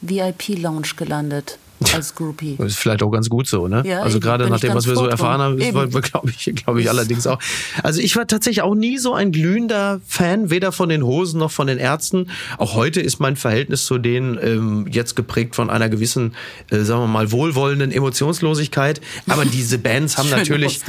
VIP-Lounge 0.00 0.88
gelandet. 0.96 1.58
Als 1.94 2.14
Groupie. 2.14 2.56
Das 2.58 2.68
ist 2.68 2.78
vielleicht 2.78 3.02
auch 3.02 3.10
ganz 3.10 3.28
gut 3.28 3.46
so, 3.46 3.68
ne? 3.68 3.82
Ja, 3.86 4.02
also 4.02 4.20
gerade 4.20 4.48
nach 4.48 4.60
dem, 4.60 4.74
was 4.74 4.86
wir 4.86 4.94
so 4.94 5.06
erfahren 5.06 5.40
haben, 5.40 5.58
glaube 5.58 6.30
ich, 6.30 6.54
glaube 6.54 6.80
ich 6.80 6.88
allerdings 6.88 7.26
auch. 7.26 7.38
Also 7.82 8.00
ich 8.00 8.16
war 8.16 8.26
tatsächlich 8.26 8.62
auch 8.62 8.74
nie 8.74 8.98
so 8.98 9.14
ein 9.14 9.32
glühender 9.32 10.00
Fan, 10.06 10.50
weder 10.50 10.72
von 10.72 10.88
den 10.88 11.04
Hosen 11.04 11.38
noch 11.38 11.50
von 11.50 11.66
den 11.66 11.78
Ärzten. 11.78 12.30
Auch 12.58 12.74
heute 12.74 13.00
ist 13.00 13.20
mein 13.20 13.36
Verhältnis 13.36 13.84
zu 13.86 13.98
denen 13.98 14.38
ähm, 14.42 14.86
jetzt 14.90 15.16
geprägt 15.16 15.54
von 15.54 15.70
einer 15.70 15.88
gewissen, 15.88 16.34
äh, 16.70 16.78
sagen 16.78 17.02
wir 17.02 17.06
mal, 17.06 17.32
wohlwollenden 17.32 17.92
Emotionslosigkeit. 17.92 19.00
Aber 19.28 19.44
diese 19.44 19.78
Bands 19.78 20.18
haben 20.18 20.30
natürlich. 20.36 20.80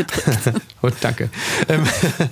Und 0.81 0.93
danke. 1.01 1.29
Ähm, 1.69 1.83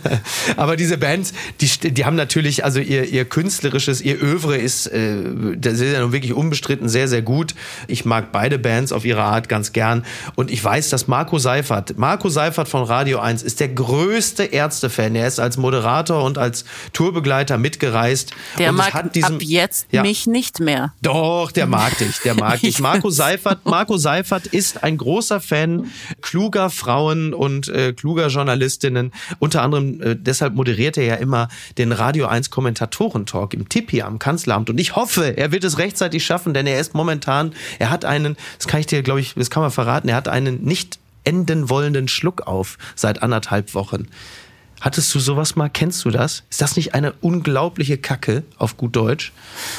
aber 0.58 0.76
diese 0.76 0.98
Bands, 0.98 1.34
die, 1.62 1.92
die 1.92 2.06
haben 2.06 2.16
natürlich, 2.16 2.64
also 2.64 2.80
ihr, 2.80 3.06
ihr 3.06 3.26
künstlerisches, 3.26 4.02
ihr 4.02 4.22
Övre 4.22 4.58
ist, 4.58 4.88
äh, 4.88 5.18
das 5.58 5.74
ist 5.74 5.94
ja 5.94 6.02
nun 6.02 6.12
wirklich 6.12 6.34
unbestritten 6.34 6.90
sehr, 6.90 7.08
sehr 7.08 7.22
gut. 7.22 7.56
Ich 7.88 8.06
mag 8.06 8.32
beide 8.32 8.45
Bands 8.50 8.92
auf 8.92 9.06
ihre 9.06 9.24
Art 9.24 9.50
ganz 9.50 9.74
gern. 9.74 10.06
Und 10.36 10.52
ich 10.52 10.64
weiß, 10.64 10.90
dass 10.90 11.08
Marco 11.08 11.38
Seifert, 11.40 11.98
Marco 11.98 12.30
Seifert 12.30 12.68
von 12.68 12.84
Radio 12.84 13.20
1 13.20 13.44
ist 13.44 13.60
der 13.60 13.70
größte 13.70 14.44
Ärztefan. 14.44 15.16
Er 15.16 15.28
ist 15.28 15.40
als 15.40 15.58
Moderator 15.58 16.24
und 16.24 16.38
als 16.38 16.66
Tourbegleiter 16.94 17.58
mitgereist. 17.58 18.32
Der 18.60 18.70
und 18.70 18.78
mag 18.78 18.94
hat 18.94 19.16
diesem- 19.16 19.36
ab 19.36 19.42
jetzt 19.42 19.88
Ja. 19.92 20.02
mich 20.02 20.28
nicht 20.28 20.60
mehr. 20.60 20.94
Doch, 21.02 21.52
der 21.52 21.66
mag 21.68 21.98
dich, 21.98 22.20
der 22.20 22.36
mag 22.36 22.60
dich. 22.62 22.70
Ich 22.70 22.80
Marco. 22.86 23.10
Seifert, 23.10 23.66
Marco 23.66 23.98
Seifert 23.98 24.48
ist 24.48 24.84
ein 24.84 24.98
großer 24.98 25.40
Fan 25.42 25.92
kluger 26.22 26.70
Frauen 26.70 27.34
und 27.34 27.68
äh, 27.70 27.94
kluger 27.94 28.28
Journalistinnen. 28.28 29.12
Unter 29.40 29.62
anderem 29.62 30.02
äh, 30.02 30.16
deshalb 30.16 30.54
moderiert 30.56 30.98
er 30.98 31.04
ja 31.06 31.16
immer 31.16 31.48
den 31.78 31.92
Radio 31.92 32.28
1 32.28 32.50
Kommentatoren-Talk 32.50 33.54
im 33.54 33.70
Tippi 33.70 34.02
am 34.02 34.20
Kanzleramt. 34.20 34.70
Und 34.70 34.80
ich 34.80 34.96
hoffe, 34.96 35.38
er 35.38 35.52
wird 35.52 35.64
es 35.64 35.78
rechtzeitig 35.78 36.26
schaffen, 36.26 36.54
denn 36.54 36.68
er 36.68 36.80
ist 36.80 36.94
momentan, 36.94 37.54
er 37.80 37.90
hat 37.90 38.06
einen, 38.06 38.35
das 38.58 38.68
kann 38.68 38.80
ich 38.80 38.86
dir, 38.88 39.02
glaube 39.04 39.20
ich, 39.22 39.34
das 39.36 39.50
kann 39.50 39.62
man 39.62 39.72
verraten, 39.72 40.10
er 40.10 40.16
hat 40.16 40.28
einen 40.28 40.64
nicht 40.64 41.00
enden 41.24 41.70
wollenden 41.70 42.08
Schluck 42.08 42.42
auf 42.48 42.78
seit 42.96 43.24
anderthalb 43.24 43.74
Wochen. 43.74 44.08
Hattest 44.82 45.16
du 45.16 45.20
sowas 45.20 45.56
mal? 45.56 45.70
Kennst 45.70 46.04
du 46.04 46.12
das? 46.12 46.44
Ist 46.50 46.62
das 46.62 46.76
nicht 46.76 46.94
eine 46.94 47.14
unglaubliche 47.22 47.98
Kacke 47.98 48.44
auf 48.58 48.76
gut 48.76 48.96
Deutsch? 48.96 49.32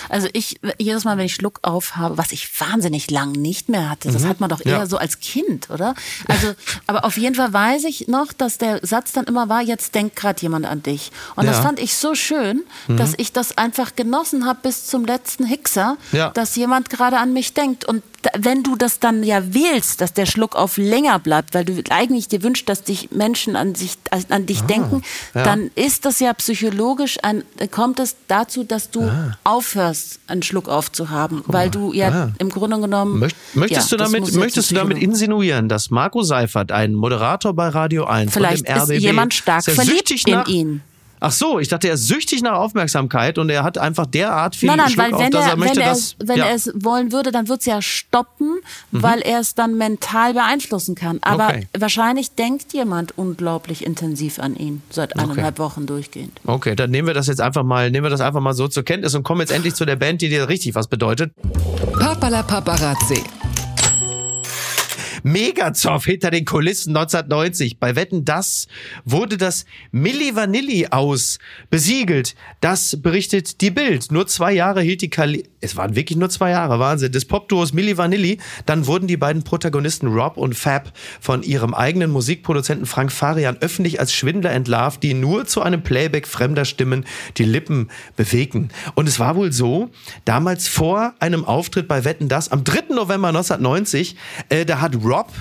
Also 0.08 0.26
ich, 0.32 0.58
jedes 0.78 1.04
Mal, 1.04 1.18
wenn 1.18 1.26
ich 1.26 1.34
Schluck 1.34 1.60
auf 1.62 1.96
habe, 1.96 2.16
was 2.16 2.32
ich 2.32 2.48
wahnsinnig 2.60 3.10
lang 3.10 3.30
nicht 3.32 3.68
mehr 3.68 3.90
hatte, 3.90 4.10
das 4.10 4.24
hat 4.24 4.40
man 4.40 4.48
doch 4.48 4.64
eher 4.64 4.78
Ja. 4.78 4.86
so 4.86 4.96
als 4.96 5.20
Kind, 5.20 5.68
oder? 5.70 5.94
Also, 6.26 6.54
aber 6.86 7.04
auf 7.04 7.18
jeden 7.18 7.34
Fall 7.36 7.52
weiß 7.52 7.84
ich 7.84 8.08
noch, 8.08 8.32
dass 8.32 8.56
der 8.56 8.80
Satz 8.84 9.12
dann 9.12 9.26
immer 9.26 9.50
war, 9.50 9.60
jetzt 9.60 9.94
denkt 9.94 10.16
gerade 10.16 10.40
jemand 10.40 10.64
an 10.64 10.82
dich. 10.82 11.12
Und 11.36 11.44
das 11.46 11.56
Ja. 11.56 11.60
Mhm. 11.60 11.66
fand 11.66 11.78
ich 11.80 11.94
so 11.94 12.14
schön, 12.14 12.64
dass 12.88 13.12
ich 13.18 13.32
das 13.32 13.56
einfach 13.58 13.94
genossen 13.96 14.46
habe 14.46 14.60
bis 14.62 14.86
zum 14.86 15.04
letzten 15.04 15.44
Hickser, 15.44 15.98
Ja. 16.12 16.30
dass 16.30 16.56
jemand 16.56 16.88
gerade 16.88 17.18
an 17.18 17.34
mich 17.34 17.52
denkt. 17.52 17.84
Und 17.84 18.02
wenn 18.38 18.62
du 18.62 18.76
das 18.76 18.98
dann 18.98 19.22
ja 19.22 19.54
wählst, 19.54 20.00
dass 20.00 20.12
der 20.12 20.26
Schluck 20.26 20.56
auf 20.56 20.76
länger 20.76 21.18
bleibt, 21.18 21.54
weil 21.54 21.64
du 21.64 21.80
eigentlich 21.90 22.28
dir 22.28 22.42
wünschst, 22.42 22.68
dass 22.68 22.82
dich 22.82 23.10
Menschen 23.10 23.56
an, 23.56 23.74
sich, 23.74 23.96
an 24.28 24.46
dich 24.46 24.62
denken, 24.62 25.02
Ah, 25.34 25.38
ja. 25.38 25.44
dann 25.44 25.70
ist 25.74 26.04
das 26.04 26.20
ja 26.20 26.32
psychologisch 26.34 27.18
ein, 27.22 27.42
kommt 27.70 27.98
es 28.00 28.16
dazu, 28.28 28.64
dass 28.64 28.90
du 28.90 29.10
aufhörst, 29.44 30.18
einen 30.26 30.42
Schluck 30.42 30.68
aufzuhaben, 30.68 31.42
weil 31.46 31.70
du 31.70 31.92
ja 31.92 32.08
Ah. 32.08 32.32
im 32.38 32.48
Grunde 32.48 32.80
genommen. 32.80 33.18
Möcht, 33.18 33.36
möchtest 33.54 33.90
ja, 33.90 33.96
du 33.98 34.04
damit, 34.04 34.32
möchtest 34.34 34.70
du 34.70 34.74
damit 34.74 34.98
insinuieren, 34.98 35.68
dass 35.68 35.90
Marco 35.90 36.22
Seifert, 36.22 36.72
ein 36.72 36.94
Moderator 36.94 37.52
bei 37.54 37.68
Radio 37.68 38.04
1 38.04 38.32
Vielleicht 38.32 38.60
und 38.60 38.68
dem 38.68 38.76
ist 38.76 38.82
RBB, 38.90 38.98
jemand 39.00 39.34
stark 39.34 39.66
er 39.66 39.74
verliebt 39.74 40.10
in 40.10 40.32
nach, 40.34 40.46
ihn. 40.48 40.82
Ach 41.20 41.32
so, 41.32 41.58
ich 41.58 41.68
dachte, 41.68 41.88
er 41.88 41.94
ist 41.94 42.06
süchtig 42.08 42.42
nach 42.42 42.54
Aufmerksamkeit 42.54 43.38
und 43.38 43.48
er 43.50 43.64
hat 43.64 43.78
einfach 43.78 44.06
derart 44.06 44.56
viel 44.56 44.68
Nein, 44.68 44.78
nein, 44.78 44.88
Schluck 44.90 45.06
weil 45.06 45.14
auf, 45.14 45.20
wenn 45.20 45.30
dass 45.30 45.44
er, 45.44 45.50
er 45.50 45.56
möchte, 45.56 45.76
wenn, 45.76 45.82
er, 45.82 45.88
dass... 45.88 45.98
es, 45.98 46.16
wenn 46.18 46.36
ja. 46.38 46.44
Mhm. 46.44 46.50
er 46.50 46.54
es 46.56 46.72
wollen 46.74 47.12
würde, 47.12 47.32
dann 47.32 47.48
wird 47.48 47.60
es 47.60 47.66
ja 47.66 47.80
stoppen, 47.82 48.58
weil 48.90 49.20
er 49.20 49.40
es 49.40 49.54
dann 49.54 49.76
mental 49.78 50.34
beeinflussen 50.34 50.94
kann. 50.94 51.18
Aber 51.22 51.46
Okay. 51.46 51.68
wahrscheinlich 51.78 52.32
denkt 52.32 52.72
jemand 52.72 53.16
unglaublich 53.16 53.86
intensiv 53.86 54.38
an 54.38 54.56
ihn, 54.56 54.82
seit 54.90 55.16
eineinhalb 55.18 55.58
Wochen 55.58 55.86
durchgehend. 55.86 56.40
Okay, 56.44 56.74
dann 56.74 56.90
nehmen 56.90 57.06
wir 57.06 57.14
das 57.14 57.28
jetzt 57.28 57.40
einfach 57.40 57.62
mal, 57.62 57.90
nehmen 57.90 58.04
wir 58.04 58.10
das 58.10 58.20
einfach 58.20 58.40
mal 58.40 58.52
so 58.54 58.68
zur 58.68 58.82
Kenntnis 58.82 59.14
und 59.14 59.22
kommen 59.22 59.40
jetzt 59.40 59.52
endlich 59.52 59.74
zu 59.74 59.84
der 59.84 59.96
Band, 59.96 60.22
die 60.22 60.28
dir 60.28 60.48
richtig 60.48 60.74
was 60.74 60.88
bedeutet. 60.88 61.32
Papala 61.98 62.42
Paparazzi. 62.42 63.22
Megazoff 65.26 66.04
hinter 66.04 66.30
den 66.30 66.44
Kulissen 66.44 66.96
1990. 66.96 67.80
Bei 67.80 67.96
Wetten, 67.96 68.24
das 68.24 68.68
wurde 69.04 69.36
das 69.36 69.66
Milli 69.90 70.36
Vanilli 70.36 70.86
aus 70.86 71.40
besiegelt. 71.68 72.36
Das 72.60 73.02
berichtet 73.02 73.60
die 73.60 73.72
Bild. 73.72 74.12
Nur 74.12 74.28
zwei 74.28 74.52
Jahre 74.52 74.82
hielt 74.82 75.02
die 75.02 75.10
Kali 75.10 75.48
es 75.66 75.76
waren 75.76 75.96
wirklich 75.96 76.16
nur 76.16 76.30
zwei 76.30 76.50
Jahre, 76.50 76.78
Wahnsinn, 76.78 77.12
des 77.12 77.24
Popduos 77.24 77.72
Milli 77.72 77.98
Vanilli. 77.98 78.38
Dann 78.64 78.86
wurden 78.86 79.06
die 79.06 79.16
beiden 79.16 79.42
Protagonisten 79.42 80.06
Rob 80.06 80.36
und 80.36 80.54
Fab 80.54 80.92
von 81.20 81.42
ihrem 81.42 81.74
eigenen 81.74 82.10
Musikproduzenten 82.10 82.86
Frank 82.86 83.12
Farian 83.12 83.58
öffentlich 83.60 84.00
als 84.00 84.14
Schwindler 84.14 84.52
entlarvt, 84.52 85.02
die 85.02 85.12
nur 85.12 85.46
zu 85.46 85.62
einem 85.62 85.82
Playback 85.82 86.26
fremder 86.26 86.64
Stimmen 86.64 87.04
die 87.36 87.44
Lippen 87.44 87.90
bewegten. 88.16 88.70
Und 88.94 89.08
es 89.08 89.18
war 89.18 89.36
wohl 89.36 89.52
so, 89.52 89.90
damals 90.24 90.68
vor 90.68 91.14
einem 91.18 91.44
Auftritt 91.44 91.88
bei 91.88 92.04
Wetten, 92.04 92.28
das 92.28 92.50
am 92.52 92.64
3. 92.64 92.94
November 92.94 93.28
1990, 93.28 94.16
äh, 94.48 94.64
da 94.64 94.80
hat 94.80 94.94
Rob 95.04 95.32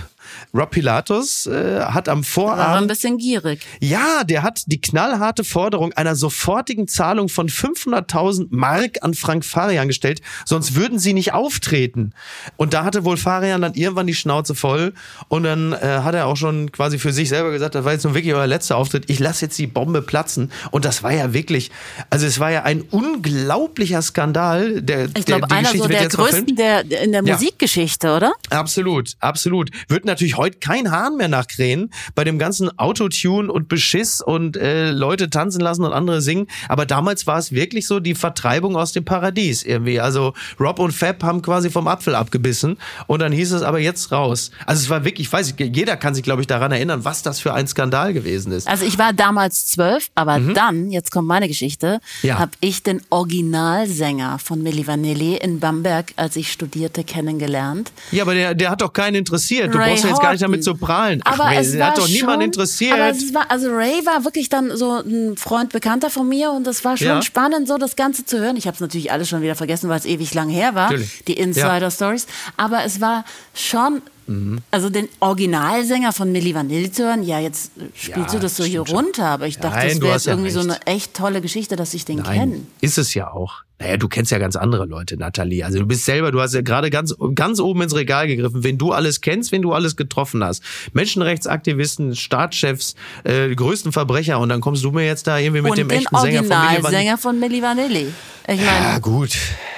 Rob 0.54 0.71
Pilatus 0.71 1.48
äh, 1.48 1.82
hat 1.82 2.10
am 2.10 2.19
War 2.19 2.19
ein 2.19 2.24
Vorabend 2.24 2.88
bisschen 2.88 3.17
gierig. 3.17 3.65
ja, 3.80 4.24
der 4.24 4.43
hat 4.43 4.63
die 4.67 4.80
knallharte 4.82 5.43
Forderung 5.43 5.93
einer 5.93 6.15
sofortigen 6.15 6.88
Zahlung 6.88 7.30
von 7.30 7.50
500.000 7.50 8.48
Mark 8.50 8.98
an 9.02 9.13
Frank 9.13 9.45
Farian 9.45 9.88
gestellt, 9.88 10.21
sonst 10.45 10.76
würden 10.76 11.00
sie 11.00 11.13
nicht 11.13 11.34
auftreten. 11.34 12.13
Und 12.58 12.74
da 12.74 12.84
hatte 12.84 13.06
wohl 13.06 13.17
Farian 13.17 13.62
dann 13.62 13.74
irgendwann 13.74 14.08
die 14.08 14.15
Schnauze 14.15 14.56
voll 14.56 14.93
und 15.28 15.43
dann 15.43 15.74
äh, 15.74 15.78
hat 16.04 16.15
er 16.15 16.28
auch 16.28 16.38
schon 16.38 16.71
quasi 16.71 17.00
für 17.00 17.13
sich 17.13 17.30
selber 17.30 17.52
gesagt, 17.52 17.76
das 17.76 17.86
war 17.86 17.93
jetzt 17.93 18.04
nun 18.06 18.13
wirklich 18.13 18.34
euer 18.34 18.48
letzter 18.48 18.78
Auftritt, 18.78 19.10
ich 19.10 19.19
lasse 19.19 19.45
jetzt 19.45 19.58
die 19.58 19.67
Bombe 19.67 20.02
platzen. 20.02 20.52
Und 20.71 20.86
das 20.86 21.04
war 21.04 21.12
ja 21.12 21.34
wirklich, 21.34 21.71
also 22.10 22.26
es 22.26 22.39
war 22.39 22.52
ja 22.52 22.63
ein 22.63 22.82
unglaublicher 22.82 24.02
Skandal. 24.02 24.82
Der, 24.82 25.08
Ich 25.17 25.26
glaube, 25.26 25.50
einer 25.52 25.69
so 25.69 25.88
der 25.88 26.08
größten 26.08 26.56
der, 26.56 26.82
in 27.04 27.12
der 27.12 27.24
Ja. 27.24 27.34
Musikgeschichte, 27.36 28.13
oder? 28.15 28.34
Absolut, 28.50 29.13
absolut. 29.19 29.69
Wird 29.88 30.06
natürlich 30.06 30.25
heute 30.34 30.58
kein 30.58 30.92
Hahn 30.92 31.18
mehr 31.18 31.28
nachkrähen 31.28 31.92
bei 32.16 32.24
dem 32.24 32.40
ganzen 32.40 32.76
Autotune 32.80 33.52
und 33.52 33.68
Beschiss 33.70 34.20
und 34.22 34.58
äh, 34.58 34.90
Leute 34.92 35.30
tanzen 35.30 35.62
lassen 35.62 35.84
und 35.84 35.94
andere 35.94 36.22
singen. 36.22 36.48
Aber 36.68 36.88
damals 36.88 37.28
war 37.28 37.38
es 37.38 37.52
wirklich 37.52 37.86
so 37.86 38.00
die 38.00 38.16
Vertreibung 38.16 38.76
aus 38.76 38.92
dem 38.92 39.06
Paradies 39.06 39.62
irgendwie. 39.64 40.00
Also 40.00 40.34
Rob 40.60 40.80
und 40.80 40.92
Fab 40.92 41.22
haben 41.24 41.42
quasi 41.44 41.70
vom 41.70 41.88
Apfel 41.88 42.16
abgebissen 42.16 42.78
und 43.08 43.20
dann 43.22 43.32
hieß 43.32 43.52
es 43.52 43.62
aber 43.62 43.80
jetzt 43.80 44.12
raus. 44.12 44.50
Also 44.66 44.82
es 44.82 44.90
war 44.90 45.06
wirklich, 45.06 45.28
ich 45.28 45.34
weiß 45.34 45.56
nicht, 45.56 45.76
jeder 45.76 45.96
kann 45.98 46.16
sich 46.16 46.24
glaube 46.24 46.42
ich 46.42 46.48
daran 46.48 46.72
erinnern, 46.72 47.06
was 47.06 47.22
das 47.22 47.40
für 47.40 47.54
ein 47.54 47.68
Skandal 47.68 48.14
gewesen 48.14 48.52
ist. 48.52 48.68
Also 48.68 48.86
ich 48.86 48.98
war 48.98 49.14
damals 49.14 49.68
zwölf, 49.68 50.10
aber 50.16 50.40
dann, 50.40 50.90
jetzt 50.92 51.12
kommt 51.12 51.28
meine 51.28 51.48
Geschichte, 51.48 52.00
Mhm. 52.22 52.28
Ja. 52.28 52.40
habe 52.40 52.52
ich 52.62 52.82
den 52.84 53.02
Originalsänger 53.10 54.40
von 54.40 54.62
Milli 54.64 54.88
Vanilli 54.88 55.36
in 55.38 55.60
Bamberg, 55.60 56.14
als 56.16 56.36
ich 56.36 56.52
studierte, 56.52 57.04
kennengelernt. 57.04 57.92
Ja, 58.12 58.24
aber 58.24 58.34
der, 58.34 58.56
der 58.56 58.70
hat 58.70 58.82
doch 58.82 58.94
keinen 58.94 59.16
interessiert. 59.16 59.74
Du 59.74 59.78
Ray 59.78 59.90
brauchst 59.92 60.05
ja 60.06 60.13
jetzt 60.13 60.22
gar 60.22 60.32
nicht 60.32 60.44
damit 60.44 60.63
zu 60.63 60.76
prahlen. 60.76 61.22
Ach, 61.26 61.34
aber 61.39 61.50
Ray, 61.50 61.58
es 61.58 61.80
hat 61.80 61.98
doch 61.98 62.08
niemand 62.08 62.34
schon, 62.36 62.41
interessiert. 62.41 62.94
Aber 62.94 63.10
es 63.10 63.34
war, 63.34 63.50
also 63.52 63.70
Ray 63.72 64.06
war 64.06 64.24
wirklich 64.24 64.50
dann 64.50 64.76
so 64.76 65.00
ein 65.00 65.36
Freund, 65.38 65.72
Bekannter 65.72 66.10
von 66.10 66.28
mir 66.28 66.52
und 66.52 66.65
das 66.65 66.84
war 66.86 66.98
schon 66.98 67.08
Ja. 67.08 67.22
spannend, 67.22 67.68
so 67.68 67.78
das 67.78 67.96
Ganze 67.96 68.26
zu 68.26 68.39
hören. 68.39 68.56
Ich 68.58 68.68
habe 68.68 68.76
es 68.76 68.82
natürlich 68.82 69.12
alles 69.12 69.30
schon 69.30 69.41
wieder 69.41 69.56
vergessen, 69.56 69.89
weil 69.89 70.00
es 70.00 70.06
ewig 70.06 70.34
lang 70.34 70.50
her 70.50 70.76
war, 70.76 70.91
Natürlich. 70.91 71.24
die 71.28 71.34
Insider-Stories. 71.34 72.28
Aber 72.58 72.84
es 72.86 73.02
war 73.02 73.26
schon, 73.54 74.02
Mhm. 74.28 74.60
also 74.72 74.89
den 74.89 75.08
Originalsänger 75.20 76.12
von 76.12 76.32
Milli 76.32 76.56
Vanilli 76.56 76.91
zu 76.91 77.04
hören, 77.04 77.22
ja, 77.24 77.39
jetzt 77.39 77.72
spielst 77.94 78.18
Ja, 78.18 78.26
du 78.34 78.39
das 78.39 78.58
so 78.58 78.63
hier 78.63 78.86
schon. 78.86 78.96
runter, 78.96 79.26
aber 79.26 79.46
ich 79.48 79.60
dachte, 79.60 79.78
Nein, 79.78 79.88
das 79.89 80.02
wäre 80.02 80.13
jetzt 80.13 80.26
ja 80.26 80.34
irgendwie 80.34 80.50
so 80.52 80.62
eine 80.62 80.82
echt 80.88 81.13
tolle 81.13 81.41
Geschichte, 81.41 81.76
dass 81.76 81.94
ich 81.94 82.06
den 82.06 82.24
kenne. 82.24 82.62
Ist 82.82 82.98
es 82.98 83.13
ja 83.13 83.32
auch. 83.32 83.64
Naja, 83.78 83.98
du 83.98 84.08
kennst 84.08 84.32
ja 84.32 84.38
ganz 84.38 84.56
andere 84.56 84.86
Leute, 84.86 85.18
Nathalie. 85.18 85.64
Also 85.66 85.80
du 85.80 85.86
bist 85.86 86.06
selber, 86.06 86.32
du 86.32 86.40
hast 86.40 86.54
ja 86.54 86.62
gerade 86.62 86.90
ganz, 86.90 87.14
ganz 87.36 87.60
oben 87.60 87.82
ins 87.82 87.94
Regal 87.94 88.26
gegriffen, 88.28 88.64
wen 88.64 88.78
du 88.78 88.94
alles 88.94 89.20
kennst, 89.20 89.52
wen 89.52 89.62
du 89.62 89.74
alles 89.74 89.98
getroffen 89.98 90.44
hast. 90.46 90.64
Menschenrechtsaktivisten, 90.94 92.16
Staatschefs, 92.16 92.96
äh, 93.24 93.50
die 93.50 93.56
größten 93.56 93.92
Verbrecher 93.92 94.40
und 94.40 94.50
dann 94.50 94.62
kommst 94.62 94.84
du 94.84 94.92
mir 94.92 95.06
jetzt 95.06 95.28
da 95.28 95.38
irgendwie 95.40 95.62
mit 95.62 95.72
und 95.72 95.78
dem 95.78 95.90
echten 95.90 96.16
Sänger 96.18 96.44
von 96.44 96.48
Milli 96.48 96.50
Vanilli. 96.50 96.76
Originalsänger 96.84 97.18
von 97.18 97.40
Milli 97.40 97.62
Vanilli. 97.62 98.08
Ich 98.48 98.58
meine, 98.58 98.68
Ja, 98.68 99.00
gut. 99.00 99.32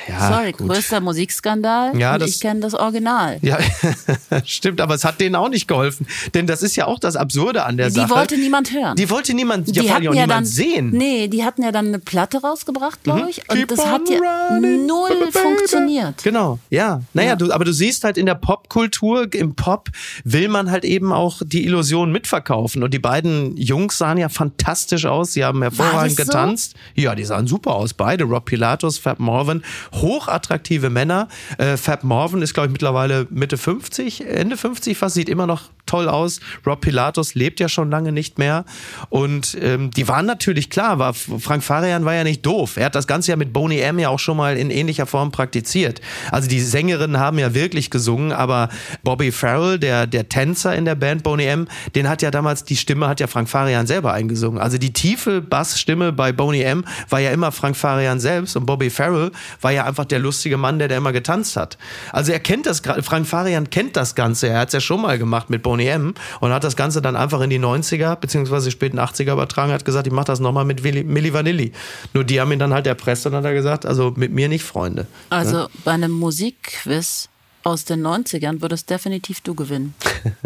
Ja, 0.09 0.33
sorry, 0.33 0.51
gut. 0.53 0.67
größter 0.69 1.01
Musikskandal 1.01 1.97
Ja, 1.97 2.13
und 2.13 2.21
das- 2.21 2.29
ich 2.31 2.39
kenne 2.39 2.59
das 2.61 2.73
Original. 2.73 3.39
Ja, 3.41 3.57
stimmt, 4.45 4.79
aber 4.81 4.95
es 4.95 5.03
hat 5.03 5.19
denen 5.19 5.35
auch 5.35 5.49
nicht 5.49 5.67
geholfen. 5.67 6.07
Denn 6.33 6.47
das 6.47 6.63
ist 6.63 6.75
ja 6.77 6.85
auch 6.87 6.99
das 6.99 7.15
Absurde 7.17 7.63
an 7.65 7.75
der 7.77 7.87
Die 7.87 7.95
Sache. 7.95 8.09
wollte 8.11 8.37
niemand 8.37 8.71
hören. 8.73 8.95
Die 8.95 9.09
wollte 9.09 9.33
niemand, 9.33 9.67
ja, 9.67 9.81
die 9.81 9.87
vor 9.87 9.95
allem 9.97 10.07
auch 10.07 10.13
niemand 10.13 10.31
dann, 10.31 10.45
sehen. 10.45 10.91
Mhm. 10.91 10.97
Nee, 10.97 11.27
die 11.27 11.43
hatten 11.43 11.61
ja 11.63 11.71
dann 11.71 11.87
eine 11.87 11.99
Platte 11.99 12.39
rausgebracht, 12.41 13.03
glaube 13.03 13.29
ich. 13.29 13.49
Und 13.49 13.57
Keep 13.57 13.67
das 13.69 13.79
hat 13.89 14.09
ja 14.09 14.59
null 14.59 15.31
funktioniert. 15.31 16.23
Genau, 16.23 16.59
ja. 16.69 17.01
Naja, 17.13 17.29
Ja. 17.29 17.35
Du, 17.35 17.51
aber 17.51 17.65
du 17.65 17.73
siehst 17.73 18.03
halt 18.03 18.17
in 18.17 18.25
der 18.25 18.35
Popkultur, 18.35 19.33
im 19.33 19.55
Pop 19.55 19.89
will 20.23 20.47
man 20.47 20.71
halt 20.71 20.85
eben 20.85 21.11
auch 21.11 21.41
die 21.43 21.65
Illusion 21.65 22.11
mitverkaufen. 22.11 22.83
Und 22.83 22.93
die 22.93 22.99
beiden 22.99 23.57
Jungs 23.57 23.97
sahen 23.97 24.17
ja 24.17 24.29
fantastisch 24.29 25.05
aus. 25.05 25.33
Sie 25.33 25.43
haben 25.43 25.61
hervorragend 25.61 26.15
so? 26.17 26.23
getanzt. 26.23 26.75
Ja, 26.95 27.15
die 27.15 27.25
sahen 27.25 27.47
super 27.47 27.75
aus. 27.75 27.93
Beide, 27.93 28.23
Rob 28.23 28.45
Pilatus, 28.45 28.97
Fab 28.97 29.19
Morvan, 29.19 29.63
hochattraktive 29.93 30.89
Männer. 30.89 31.27
Äh, 31.57 31.77
Fab 31.77 32.03
Morvan 32.03 32.41
ist, 32.41 32.53
glaube 32.53 32.67
ich, 32.67 32.71
mittlerweile 32.71 33.27
Mitte 33.29 33.57
50, 33.57 34.25
Ende 34.25 34.57
50 34.57 34.97
fast, 34.97 35.15
sieht 35.15 35.29
immer 35.29 35.47
noch 35.47 35.69
toll 35.87 36.07
aus. 36.09 36.39
Rob 36.65 36.81
Pilatus 36.81 37.35
lebt 37.35 37.59
ja 37.59 37.69
schon 37.69 37.89
lange 37.89 38.11
nicht 38.11 38.37
mehr. 38.37 38.65
Und 39.09 39.57
ähm, 39.61 39.91
die 39.91 40.07
waren 40.07 40.25
natürlich 40.25 40.69
klar, 40.69 40.99
war, 40.99 41.13
Frank 41.13 41.63
Farian 41.63 42.05
war 42.05 42.13
ja 42.13 42.23
nicht 42.23 42.45
doof. 42.45 42.77
Er 42.77 42.85
hat 42.85 42.95
das 42.95 43.07
Ganze 43.07 43.31
ja 43.31 43.37
mit 43.37 43.53
Boney 43.53 43.79
M 43.79 43.99
ja 43.99 44.09
auch 44.09 44.19
schon 44.19 44.37
mal 44.37 44.57
in 44.57 44.69
ähnlicher 44.69 45.05
Form 45.05 45.31
praktiziert. 45.31 46.01
Also 46.31 46.47
die 46.49 46.59
Sängerinnen 46.59 47.19
haben 47.19 47.39
ja 47.39 47.53
wirklich 47.53 47.89
gesungen, 47.89 48.31
aber 48.31 48.69
Bobby 49.03 49.31
Farrell, 49.31 49.79
der, 49.79 50.07
der 50.07 50.29
Tänzer 50.29 50.75
in 50.75 50.85
der 50.85 50.95
Band 50.95 51.23
Boney 51.23 51.45
M, 51.45 51.67
den 51.95 52.09
hat 52.09 52.21
ja 52.21 52.31
damals, 52.31 52.63
die 52.63 52.75
Stimme 52.75 53.07
hat 53.07 53.19
ja 53.19 53.27
Frank 53.27 53.49
Farian 53.49 53.87
selber 53.87 54.13
eingesungen. 54.13 54.61
Also 54.61 54.77
die 54.77 54.93
tiefe 54.93 55.41
Bassstimme 55.41 56.11
bei 56.11 56.31
Boney 56.31 56.61
M 56.61 56.83
war 57.09 57.19
ja 57.19 57.31
immer 57.31 57.51
Frank 57.51 57.75
Farian 57.77 58.19
selbst 58.19 58.55
und 58.55 58.65
Bobby 58.65 58.89
Farrell 58.89 59.31
war 59.61 59.71
ja 59.71 59.85
einfach 59.85 60.05
der 60.05 60.19
lustige 60.19 60.57
Mann, 60.57 60.79
der, 60.79 60.87
der 60.87 60.97
immer 60.97 61.13
getanzt 61.13 61.55
hat. 61.55 61.77
Also 62.11 62.31
er 62.31 62.39
kennt 62.39 62.65
das, 62.65 62.81
Frank 63.01 63.27
Farian 63.27 63.69
kennt 63.69 63.95
das 63.95 64.15
Ganze. 64.15 64.49
Er 64.49 64.59
hat 64.59 64.69
es 64.69 64.73
ja 64.73 64.79
schon 64.79 65.01
mal 65.01 65.17
gemacht 65.17 65.49
mit 65.49 65.63
Boney 65.63 65.76
Boney 65.77 65.87
M 65.87 66.13
und 66.39 66.51
hat 66.51 66.63
das 66.63 66.75
Ganze 66.75 67.01
dann 67.01 67.15
einfach 67.15 67.41
in 67.41 67.49
die 67.49 67.59
90er 67.59 68.15
bzw. 68.15 68.71
späten 68.71 68.99
80er 68.99 69.33
übertragen, 69.33 69.71
hat 69.71 69.85
gesagt, 69.85 70.07
ich 70.07 70.13
mache 70.13 70.25
das 70.25 70.39
nochmal 70.39 70.65
mit 70.65 70.83
Milli 70.83 71.33
Vanilli. 71.33 71.71
Nur 72.13 72.23
die 72.23 72.41
haben 72.41 72.51
ihn 72.51 72.59
dann 72.59 72.73
halt 72.73 72.87
erpresst 72.87 73.25
und 73.27 73.33
hat 73.33 73.45
er 73.45 73.53
gesagt, 73.53 73.85
also 73.85 74.13
mit 74.15 74.31
mir 74.31 74.49
nicht 74.49 74.63
Freunde. 74.63 75.05
Also 75.29 75.57
ne? 75.57 75.67
bei 75.85 75.91
einem 75.91 76.11
Musikquiz 76.11 77.29
aus 77.63 77.85
den 77.85 78.05
90ern 78.05 78.61
würdest 78.61 78.89
definitiv 78.89 79.41
du 79.41 79.53
gewinnen. 79.53 79.93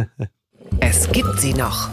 es 0.79 1.09
gibt 1.11 1.39
sie 1.39 1.53
noch. 1.53 1.89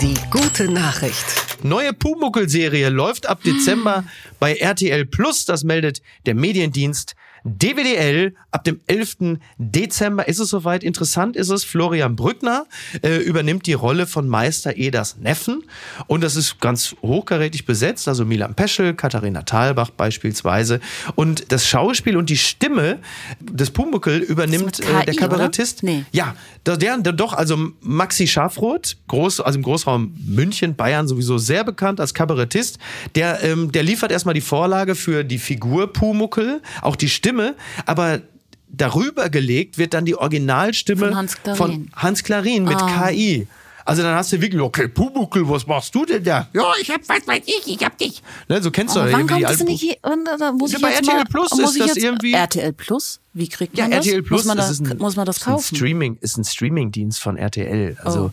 Die 0.00 0.14
gute 0.30 0.70
Nachricht. 0.70 1.24
Neue 1.64 1.92
Pumuckel-Serie 1.92 2.88
läuft 2.88 3.28
ab 3.28 3.42
Dezember 3.44 4.04
bei 4.40 4.54
RTL 4.54 5.06
Plus. 5.06 5.44
Das 5.44 5.64
meldet 5.64 6.02
der 6.26 6.34
Mediendienst 6.34 7.14
DWDL 7.44 8.34
ab 8.50 8.64
dem 8.64 8.80
11. 8.86 9.38
Dezember 9.58 10.28
ist 10.28 10.38
es 10.38 10.48
soweit. 10.48 10.84
Interessant 10.84 11.36
ist 11.36 11.50
es, 11.50 11.64
Florian 11.64 12.16
Brückner 12.16 12.66
äh, 13.02 13.16
übernimmt 13.16 13.66
die 13.66 13.72
Rolle 13.72 14.06
von 14.06 14.28
Meister 14.28 14.76
Eders 14.76 15.16
Neffen 15.18 15.64
und 16.06 16.22
das 16.22 16.36
ist 16.36 16.60
ganz 16.60 16.94
hochkarätig 17.02 17.64
besetzt, 17.64 18.08
also 18.08 18.24
Milan 18.24 18.54
Peschel, 18.54 18.94
Katharina 18.94 19.42
Thalbach 19.42 19.90
beispielsweise 19.90 20.80
und 21.14 21.50
das 21.50 21.66
Schauspiel 21.66 22.16
und 22.16 22.30
die 22.30 22.36
Stimme 22.36 22.98
des 23.40 23.70
Pumuckel 23.70 24.18
übernimmt 24.20 24.80
KI, 24.80 24.92
äh, 24.92 25.04
der 25.06 25.14
Kabarettist. 25.14 25.82
Nee. 25.82 26.04
Ja, 26.12 26.36
der, 26.66 26.76
der, 26.76 27.12
doch, 27.12 27.32
also 27.32 27.58
Maxi 27.80 28.26
Schafroth, 28.26 28.96
groß, 29.08 29.40
also 29.40 29.58
im 29.58 29.62
Großraum 29.62 30.14
München, 30.24 30.76
Bayern 30.76 31.08
sowieso 31.08 31.38
sehr 31.38 31.64
bekannt 31.64 32.00
als 32.00 32.14
Kabarettist, 32.14 32.78
der, 33.14 33.42
ähm, 33.42 33.72
der 33.72 33.82
liefert 33.82 34.12
erstmal 34.12 34.34
die 34.34 34.40
Vorlage 34.40 34.94
für 34.94 35.24
die 35.24 35.38
Figur 35.38 35.92
Pumuckel, 35.92 36.62
auch 36.82 36.96
die 36.96 37.08
Stimme 37.08 37.31
Stimme, 37.32 37.54
aber 37.86 38.20
darüber 38.68 39.28
gelegt 39.28 39.78
wird 39.78 39.94
dann 39.94 40.04
die 40.04 40.16
Originalstimme 40.16 41.06
von 41.06 41.16
Hans 41.16 41.42
Klarin, 41.42 41.56
von 41.56 41.90
Hans 41.94 42.24
Klarin 42.24 42.64
mit 42.64 42.76
ah. 42.76 43.08
KI. 43.08 43.46
Also 43.84 44.02
dann 44.02 44.14
hast 44.14 44.32
du 44.32 44.40
wirklich, 44.40 44.60
okay, 44.62 44.86
Pumuckel, 44.86 45.48
was 45.48 45.66
machst 45.66 45.92
du 45.94 46.04
denn 46.04 46.22
da? 46.22 46.48
Ja, 46.52 46.72
ich 46.80 46.88
hab, 46.88 47.00
was 47.08 47.26
weiß 47.26 47.42
ich, 47.46 47.66
ich 47.66 47.84
hab 47.84 47.98
dich. 47.98 48.22
Ne, 48.48 48.62
so 48.62 48.70
kennst 48.70 48.94
du 48.94 49.00
ja 49.00 49.06
irgendwie 49.06 49.38
die 49.38 49.46
alten... 49.46 49.64
Nicht, 49.64 49.98
da 50.02 50.52
muss 50.52 50.70
ja, 50.70 50.78
ich 50.78 50.82
bei 50.82 50.92
RTL 50.92 51.16
mal, 51.16 51.24
Plus 51.24 51.58
ist 51.58 51.80
das 51.80 51.96
irgendwie... 51.96 52.32
RTL 52.32 52.72
Plus? 52.74 53.18
Wie 53.32 53.48
kriegt 53.48 53.76
man 53.76 53.90
ja, 53.90 53.96
das? 53.96 54.06
RTL 54.06 54.22
Plus 54.22 54.44
muss 54.44 54.46
man, 54.46 54.56
da, 54.56 54.68
ein, 54.68 54.98
muss 54.98 55.16
man 55.16 55.26
das 55.26 55.40
kaufen? 55.40 55.58
Ist 55.58 55.72
ein 55.72 55.76
Streaming, 55.76 56.18
ist 56.20 56.36
ein 56.36 56.44
Streaming-Dienst 56.44 57.20
von 57.20 57.36
RTL. 57.36 57.96
Also 58.04 58.26
oh. 58.26 58.30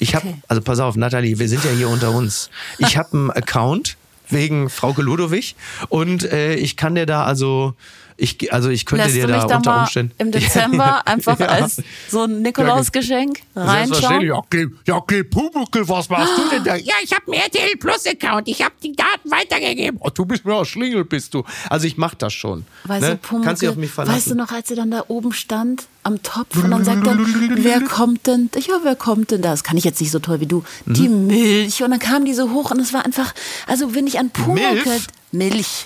ich 0.00 0.16
habe, 0.16 0.26
okay. 0.26 0.42
also 0.48 0.62
pass 0.62 0.80
auf, 0.80 0.96
Nathalie, 0.96 1.38
wir 1.38 1.48
sind 1.48 1.64
ja 1.64 1.70
hier 1.70 1.88
unter 1.88 2.10
uns. 2.12 2.50
Ich 2.78 2.96
habe 2.96 3.12
einen 3.12 3.30
Account 3.30 3.96
wegen 4.30 4.68
Frauke 4.70 5.02
Ludowig 5.02 5.54
und 5.88 6.24
äh, 6.24 6.54
ich 6.54 6.76
kann 6.76 6.94
dir 6.94 7.06
da 7.06 7.24
also 7.24 7.74
ich, 8.20 8.52
also 8.52 8.68
ich 8.68 8.84
könnte 8.84 9.04
Lässt 9.04 9.16
dir 9.16 9.28
da 9.28 9.44
unter 9.44 9.80
Umständen. 9.80 10.12
Im 10.18 10.32
Dezember 10.32 11.06
einfach 11.06 11.38
ja. 11.38 11.46
als 11.46 11.80
so 12.08 12.24
ein 12.24 12.42
Nikolausgeschenk 12.42 13.40
reinschauen. 13.54 14.22
Ja, 14.22 14.34
okay, 14.34 14.66
ja, 14.86 14.96
okay, 14.96 15.22
Pumuckel, 15.22 15.88
was 15.88 16.08
machst 16.08 16.32
du 16.36 16.48
denn 16.50 16.64
da? 16.64 16.74
Ja, 16.88 16.94
ich 17.02 17.12
habe 17.12 17.30
einen 17.32 17.42
RTL 17.42 17.76
Plus 17.76 18.06
Account. 18.06 18.48
Ich 18.48 18.62
habe 18.62 18.74
die 18.82 18.92
Daten 18.92 19.30
weitergegeben. 19.30 20.00
Oh, 20.02 20.10
du 20.12 20.24
bist 20.24 20.44
mir 20.44 20.54
auch 20.54 20.64
Schlingel, 20.64 21.04
bist 21.04 21.34
du. 21.34 21.44
Also 21.68 21.86
ich 21.86 21.96
mach 21.96 22.14
das 22.14 22.32
schon. 22.32 22.64
Weißt 22.84 23.02
ne? 23.02 23.10
du, 23.10 23.16
Pumuckel, 23.18 23.46
Kannst 23.46 23.62
dich 23.62 23.68
auf 23.68 23.76
mich 23.76 23.90
verlassen. 23.90 24.16
Weißt 24.16 24.30
du 24.30 24.34
noch, 24.34 24.50
als 24.50 24.70
er 24.70 24.76
dann 24.76 24.90
da 24.90 25.04
oben 25.08 25.32
stand? 25.32 25.86
am 26.08 26.22
Topf 26.22 26.56
und 26.64 26.70
dann 26.70 26.84
sagt 26.84 27.06
er, 27.06 27.18
wer 27.18 27.80
kommt 27.88 28.26
denn? 28.26 28.48
Ich 28.56 28.68
ja, 28.68 28.80
wer 28.82 28.96
kommt 28.96 29.30
denn 29.30 29.42
da? 29.42 29.50
Das 29.50 29.62
kann 29.62 29.76
ich 29.76 29.84
jetzt 29.84 30.00
nicht 30.00 30.10
so 30.10 30.18
toll 30.18 30.40
wie 30.40 30.46
du. 30.46 30.64
Mhm. 30.86 30.94
Die 30.94 31.08
Milch. 31.08 31.82
Und 31.82 31.90
dann 31.90 31.98
kam 31.98 32.24
die 32.24 32.32
so 32.32 32.50
hoch 32.50 32.70
und 32.70 32.80
es 32.80 32.94
war 32.94 33.04
einfach, 33.04 33.34
also 33.66 33.94
wenn 33.94 34.06
ich 34.06 34.18
an 34.18 34.30
Pumuckl, 34.30 34.72
Milch. 34.74 35.06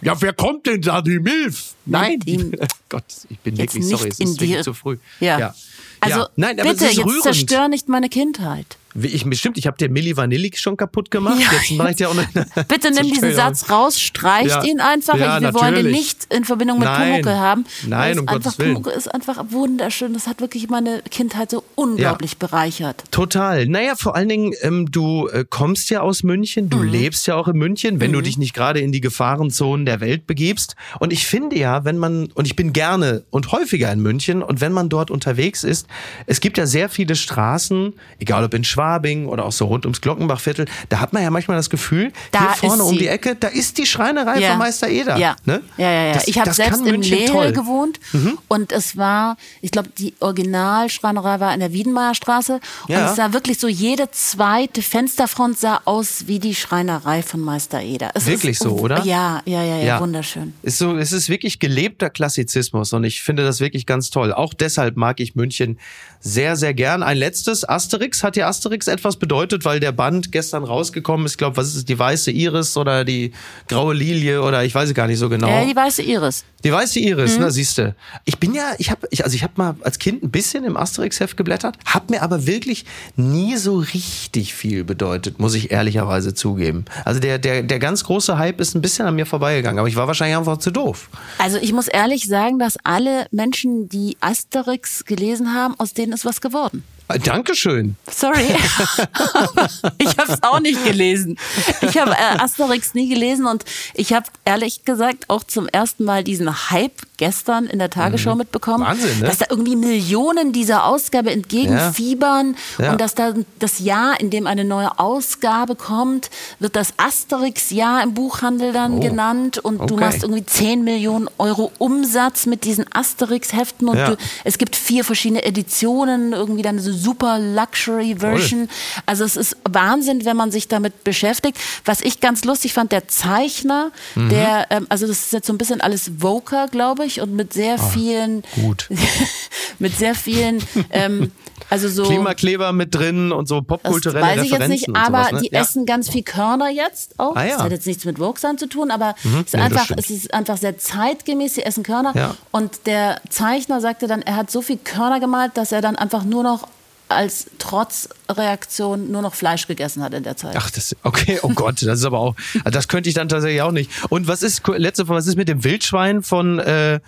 Ja, 0.03 0.21
wer 0.21 0.33
kommt 0.33 0.67
denn 0.67 0.81
da? 0.81 1.03
Die 1.03 1.19
Milch? 1.19 1.75
Nein. 1.87 2.21
Die, 2.21 2.53
Gott, 2.89 3.05
ich 3.29 3.39
bin 3.41 3.59
wirklich 3.59 3.87
sorry, 3.87 4.09
es 4.09 4.21
ist 4.21 4.41
wirklich 4.41 4.63
zu 4.63 4.75
früh. 4.75 4.99
Ja. 5.21 5.39
ja. 5.39 5.55
Also 6.01 6.21
ja. 6.21 6.29
Nein, 6.37 6.57
bitte, 6.57 6.87
jetzt 6.87 7.23
zerstör 7.23 7.69
nicht 7.69 7.89
meine 7.89 8.09
Kindheit. 8.09 8.77
Ich, 8.95 9.25
bestimmt, 9.25 9.59
ich 9.59 9.67
habe 9.67 9.77
dir 9.77 9.89
Milli 9.89 10.17
Vanilli 10.17 10.51
schon 10.55 10.77
kaputt 10.77 11.11
gemacht. 11.11 11.41
Ja, 11.41 11.53
jetzt 11.53 11.71
mache 11.73 11.91
ich 11.91 11.97
dir 11.97 12.09
auch 12.09 12.17
eine, 12.17 12.27
Bitte 12.69 12.91
nimm 12.91 13.07
diesen 13.13 13.35
Satz 13.35 13.71
raus, 13.71 14.01
streicht 14.01 14.51
ja. 14.51 14.65
ihn 14.65 14.81
einfach. 14.81 15.17
Ja, 15.17 15.41
wir 15.41 15.41
natürlich. 15.41 15.55
wollen 15.63 15.75
den 15.75 15.91
nicht 15.91 16.33
in 16.33 16.45
Verbindung 16.45 16.79
mit 16.79 16.89
Pumuckel 16.89 17.39
haben. 17.39 17.65
Nein, 17.87 18.19
um 18.19 18.27
Gottes 18.27 18.59
Willen. 18.59 18.75
Pumuckl 18.75 18.91
ist 18.91 19.13
einfach 19.13 19.45
wunderschön. 19.49 20.13
Das 20.13 20.27
hat 20.27 20.41
wirklich 20.41 20.69
meine 20.69 21.03
Kindheit 21.11 21.51
so 21.51 21.65
unglaublich 21.75 22.39
bereichert. 22.39 23.05
Total. 23.11 23.67
Naja, 23.67 23.95
vor 23.97 24.15
allen 24.15 24.29
Dingen, 24.29 24.53
ähm, 24.63 24.91
du 24.91 25.29
äh, 25.29 25.45
kommst 25.49 25.91
ja 25.91 26.01
aus 26.01 26.23
München, 26.23 26.69
du 26.69 26.79
mhm. 26.79 26.89
lebst 26.89 27.27
ja 27.27 27.37
auch 27.37 27.49
in 27.49 27.57
München, 27.57 28.01
wenn 28.01 28.11
mhm. 28.11 28.17
du 28.17 28.21
dich 28.23 28.39
nicht 28.39 28.55
gerade 28.55 28.81
in 28.81 28.93
die 28.93 29.01
Gefahrenzonen 29.01 29.87
der 29.87 30.01
Welt 30.01 30.27
begibst. 30.27 30.77
Und 30.99 31.13
ich 31.13 31.27
finde 31.27 31.59
ja, 31.59 31.85
wenn 31.85 31.99
man, 31.99 32.27
und 32.35 32.47
ich 32.47 32.57
bin 32.57 32.73
gerne 32.73 33.25
und 33.31 33.53
häufiger 33.53 33.91
in 33.93 34.01
München, 34.01 34.43
und 34.43 34.61
wenn 34.61 34.73
man 34.73 34.89
dort 34.89 35.11
unterwegs 35.11 35.65
ist, 35.65 35.87
es 36.27 36.41
gibt 36.41 36.59
ja 36.59 36.67
sehr 36.67 36.89
viele 36.89 37.17
Straßen, 37.17 37.95
egal 38.19 38.45
ob 38.45 38.55
in 38.55 38.65
Schweiz, 38.65 38.82
Schwabing 38.83 39.27
oder 39.27 39.45
auch 39.45 39.53
so 39.53 39.67
rund 39.67 39.87
ums 39.87 40.01
Glockenbachviertel, 40.01 40.67
da 40.89 41.01
hat 41.01 41.13
man 41.13 41.23
ja 41.23 41.31
manchmal 41.31 41.57
das 41.57 41.71
Gefühl, 41.71 42.13
da 42.33 42.55
hier 42.55 42.69
vorne 42.69 42.83
um 42.85 42.99
die 42.99 43.07
Ecke, 43.07 43.37
da 43.37 43.49
ist 43.49 43.79
die 43.79 43.87
Schreinerei 43.87 44.41
ja. 44.41 44.51
von 44.51 44.59
Meister 44.59 44.89
Eder. 44.89 45.17
Ja, 45.17 45.37
ne? 45.45 45.63
ja, 45.77 45.91
ja. 45.91 46.07
ja. 46.07 46.13
Das, 46.15 46.27
ich 46.29 46.39
habe 46.39 46.53
selbst 46.53 46.85
in 46.85 47.01
Lehel 47.03 47.53
gewohnt 47.53 48.01
mhm. 48.13 48.39
und 48.49 48.73
es 48.73 48.97
war, 48.97 49.37
ich 49.61 49.71
glaube, 49.71 49.91
die 49.97 50.15
Originalschreinerei 50.21 51.41
war 51.41 51.55
in 51.55 51.61
der 51.61 51.73
Wiedenmeierstraße 51.73 52.61
ja. 52.89 52.99
und 52.99 53.05
es 53.11 53.17
sah 53.17 53.33
wirklich 53.33 53.59
so, 53.59 53.69
jede 53.69 54.11
zweite 54.11 54.83
Fensterfront 54.83 55.59
sah 55.59 55.81
aus 55.85 56.27
wie 56.27 56.39
die 56.39 56.55
Schreinerei 56.55 57.23
von 57.23 57.41
Meister 57.41 57.83
Eder. 57.83 58.11
Es 58.15 58.27
wirklich 58.27 58.53
ist, 58.53 58.63
so, 58.63 58.79
oder? 58.79 59.05
Ja, 59.05 59.43
ja, 59.45 59.63
ja, 59.63 59.77
ja, 59.79 60.01
wunderschön. 60.01 60.55
Ist 60.63 60.79
so, 60.79 60.97
es 60.97 61.13
ist 61.13 61.29
wirklich 61.29 61.59
gelebter 61.59 62.11
Klassizismus 62.11 62.93
und 62.93 63.05
ich 63.05 63.23
finde 63.23 63.45
das 63.45 63.61
wirklich 63.61 63.87
ganz 63.87 64.11
toll. 64.11 64.33
Auch 64.33 64.55
deshalb 64.55 64.97
mag 64.97 65.21
ich 65.21 65.35
München 65.35 65.79
sehr, 66.21 66.57
sehr 66.57 66.73
gern. 66.73 67.03
Ein 67.03 67.17
letztes, 67.17 67.69
Asterix. 67.69 68.23
Hat 68.23 68.37
dir 68.37 68.47
Asterix 68.47 68.72
etwas 68.73 69.17
bedeutet, 69.17 69.65
weil 69.65 69.81
der 69.81 69.93
Band 69.93 70.33
gestern 70.33 70.65
rausgekommen 70.65 71.27
ist? 71.27 71.33
Ich 71.33 71.39
glaube, 71.39 71.57
was 71.57 71.69
ist 71.69 71.77
es, 71.77 71.85
die 71.85 71.99
weiße 71.99 72.31
Iris 72.31 72.77
oder 72.77 73.05
die 73.05 73.33
graue 73.69 73.95
Lilie 73.95 74.43
oder 74.43 74.65
ich 74.65 74.75
weiß 74.75 74.89
es 74.89 74.95
gar 74.95 75.07
nicht 75.07 75.19
so 75.19 75.29
genau. 75.29 75.49
Ja, 75.49 75.65
die 75.65 75.77
weiße 75.77 76.03
Iris. 76.03 76.45
Die 76.65 76.73
weiße 76.73 77.01
Iris, 77.01 77.35
mhm. 77.35 77.43
na 77.43 77.51
siehste. 77.51 77.97
Ich 78.25 78.39
bin 78.39 78.55
ja, 78.55 78.73
ich 78.79 78.91
habe, 78.91 79.09
ich, 79.11 79.25
also 79.25 79.35
ich 79.35 79.43
habe 79.43 79.55
mal 79.57 79.75
als 79.83 79.99
Kind 79.99 80.23
ein 80.23 80.31
bisschen 80.31 80.65
im 80.65 80.77
Asterix-Heft 80.77 81.37
geblättert, 81.37 81.77
hat 81.85 82.11
mir 82.11 82.23
aber 82.23 82.47
wirklich 82.47 82.85
nie 83.17 83.57
so 83.57 83.79
richtig 83.79 84.55
viel 84.55 84.85
bedeutet, 84.85 85.41
muss 85.41 85.55
ich 85.55 85.73
ehrlicherweise 85.73 86.35
zugeben. 86.35 86.85
Also 87.05 87.21
der, 87.21 87.39
der, 87.39 87.63
der 87.63 87.79
ganz 87.79 88.05
große 88.05 88.39
Hype 88.39 88.61
ist 88.61 88.75
ein 88.75 88.81
bisschen 88.81 89.07
an 89.07 89.17
mir 89.17 89.27
vorbeigegangen, 89.27 89.81
aber 89.81 89.89
ich 89.89 89.97
war 89.97 90.07
wahrscheinlich 90.07 90.37
einfach 90.37 90.59
zu 90.59 90.71
doof. 90.71 91.09
Also 91.39 91.59
ich 91.59 91.73
muss 91.73 91.89
ehrlich 91.89 92.29
sagen, 92.29 92.59
dass 92.59 92.77
alle 92.85 93.27
Menschen, 93.33 93.89
die 93.89 94.17
Asterix 94.21 95.05
gelesen 95.05 95.55
haben, 95.55 95.75
aus 95.79 95.95
denen 95.95 96.13
ist 96.13 96.25
was 96.25 96.41
geworden. 96.41 96.85
Dankeschön. 97.19 97.97
Sorry. 98.11 98.47
ich 99.99 100.19
habe 100.19 100.33
es 100.33 100.43
auch 100.43 100.61
nicht 100.61 100.85
gelesen. 100.85 101.39
Ich 101.81 101.99
habe 101.99 102.13
äh, 102.13 102.39
Asterix 102.39 102.95
nie 102.95 103.09
gelesen 103.09 103.47
und 103.47 103.65
ich 103.95 104.13
habe 104.13 104.27
ehrlich 104.45 104.85
gesagt 104.85 105.29
auch 105.29 105.45
zum 105.45 105.69
ersten 105.69 106.05
Mal 106.05 106.25
diesen 106.25 106.71
Hype 106.71 107.01
gestern 107.23 107.67
in 107.67 107.79
der 107.79 107.89
Tagesschau 107.89 108.33
mhm. 108.33 108.39
mitbekommen, 108.39 108.85
Wahnsinn, 108.85 109.21
ne? 109.21 109.27
dass 109.27 109.39
da 109.39 109.47
irgendwie 109.49 109.77
Millionen 109.77 110.53
dieser 110.53 110.87
Ausgabe 110.87 111.31
entgegenfiebern 111.31 112.57
ja. 112.79 112.85
Ja. 112.85 112.91
und 112.91 113.01
dass 113.01 113.15
da 113.15 113.33
das 113.61 113.79
Jahr, 113.79 114.19
in 114.19 114.31
dem 114.31 114.49
eine 114.49 114.65
neue 114.65 114.99
Ausgabe 114.99 115.77
kommt, 115.77 116.31
wird 116.59 116.75
das 116.75 116.95
Asterix-Jahr 116.97 118.03
im 118.03 118.13
Buchhandel 118.15 118.73
dann 118.73 118.95
oh. 118.95 119.01
genannt 119.01 119.59
und 119.59 119.77
okay. 119.77 119.87
du 119.87 119.97
machst 119.99 120.25
irgendwie 120.25 120.45
10 120.45 120.83
Millionen 120.83 121.29
Euro 121.39 121.71
Umsatz 121.79 122.47
mit 122.47 122.65
diesen 122.65 122.87
Asterix-Heften 122.93 123.87
und 123.87 123.99
ja. 123.99 124.11
du, 124.11 124.17
es 124.43 124.59
gibt 124.59 124.75
vier 124.75 125.05
verschiedene 125.05 125.45
Editionen, 125.45 126.33
irgendwie 126.33 126.63
dann 126.63 126.81
so 126.81 126.93
super 126.93 127.39
Luxury 127.39 128.17
Version. 128.19 128.67
Toll. 128.67 129.03
Also 129.07 129.23
es 129.23 129.37
ist 129.37 129.57
Wahnsinn, 129.63 130.25
wenn 130.25 130.37
man 130.37 130.51
sich 130.51 130.67
damit 130.67 131.05
beschäftigt. 131.05 131.57
Was 131.85 132.01
ich 132.01 132.19
ganz 132.19 132.43
lustig 132.43 132.73
fand, 132.73 132.91
der 132.91 133.07
Zeichner, 133.07 133.93
mhm. 134.17 134.29
der, 134.29 134.67
ähm, 134.71 134.87
also 134.89 135.07
das 135.07 135.19
ist 135.19 135.33
jetzt 135.33 135.47
so 135.47 135.53
ein 135.53 135.59
bisschen 135.59 135.81
alles 135.81 136.11
Voker, 136.19 136.67
glaube 136.67 137.05
ich, 137.05 137.12
durch 137.13 137.21
und 137.21 137.35
mit 137.35 137.53
sehr 137.53 137.79
vielen, 137.79 138.43
Ah, 138.57 138.61
gut. 138.61 138.89
mit 139.79 139.97
sehr 139.97 140.15
vielen, 140.15 140.63
ähm, 140.91 141.33
also 141.71 141.89
so. 141.89 142.05
Klimakleber 142.05 142.73
mit 142.73 142.95
drin 142.95 143.33
und 143.33 143.49
so 143.49 143.63
popkulturelle 143.63 144.25
weiß 144.25 144.43
ich 144.43 144.51
jetzt 144.51 144.61
Referenzen 144.61 144.93
nicht, 144.93 144.97
aber 144.97 145.19
sowas, 145.25 145.33
ne? 145.33 145.41
die 145.43 145.55
ja. 145.55 145.61
essen 145.61 145.87
ganz 145.87 146.09
viel 146.11 146.23
Körner 146.23 146.71
jetzt 146.71 147.19
auch. 147.19 147.37
Ah, 147.37 147.45
ja. 147.45 147.47
Mhm. 147.47 147.51
Das 147.51 147.63
hat 147.63 147.73
jetzt 147.73 147.87
nichts 147.87 148.05
mit 148.05 148.19
Woke-Sein 148.19 148.59
zu 148.59 148.69
tun, 148.69 148.91
aber 148.91 149.15
es, 149.25 149.35
ist 149.35 149.55
nee, 149.55 149.61
einfach, 149.61 149.91
es 149.97 150.11
ist 150.11 150.35
einfach 150.35 150.57
sehr 150.57 150.79
zeitgemäß, 150.79 151.55
sie 151.55 151.63
essen 151.63 151.83
Körner. 151.83 152.13
Ja. 152.15 152.37
Und 152.51 152.87
der 152.87 153.21
Zeichner 153.31 153.81
sagte 153.81 154.07
dann, 154.07 154.23
er 154.23 154.37
hat 154.37 154.51
so 154.51 154.63
viel 154.63 154.79
Körner 154.79 155.21
gemalt, 155.21 155.53
dass 155.55 155.73
er 155.73 155.81
dann 155.81 155.97
einfach 155.97 156.25
nur 156.25 156.43
noch 156.43 156.69
als 157.15 157.47
Trotzreaktion 157.59 159.11
nur 159.11 159.23
noch 159.23 159.35
Fleisch 159.35 159.67
gegessen 159.67 160.03
hat 160.03 160.15
in 160.15 160.23
der 160.23 160.37
Zeit. 160.37 160.55
Ach, 160.57 160.71
das, 160.71 160.97
okay, 161.03 161.39
oh 161.43 161.51
Gott, 161.51 161.83
das 161.83 162.01
ist 162.01 162.05
aber 162.05 162.19
auch, 162.19 162.37
das 162.65 162.89
könnte 162.89 163.09
ich 163.09 163.15
dann 163.15 163.29
tatsächlich 163.29 163.63
auch 163.63 163.73
nicht. 163.73 163.91
Und 164.09 164.29
was 164.29 164.43
ist, 164.43 164.63
letzte 164.69 165.07
Frage, 165.07 165.19
was 165.19 165.27
ist 165.27 165.37
mit 165.37 165.49
dem 165.49 165.65
Wildschwein 165.65 166.23
von 166.23 166.59
äh, 166.59 167.01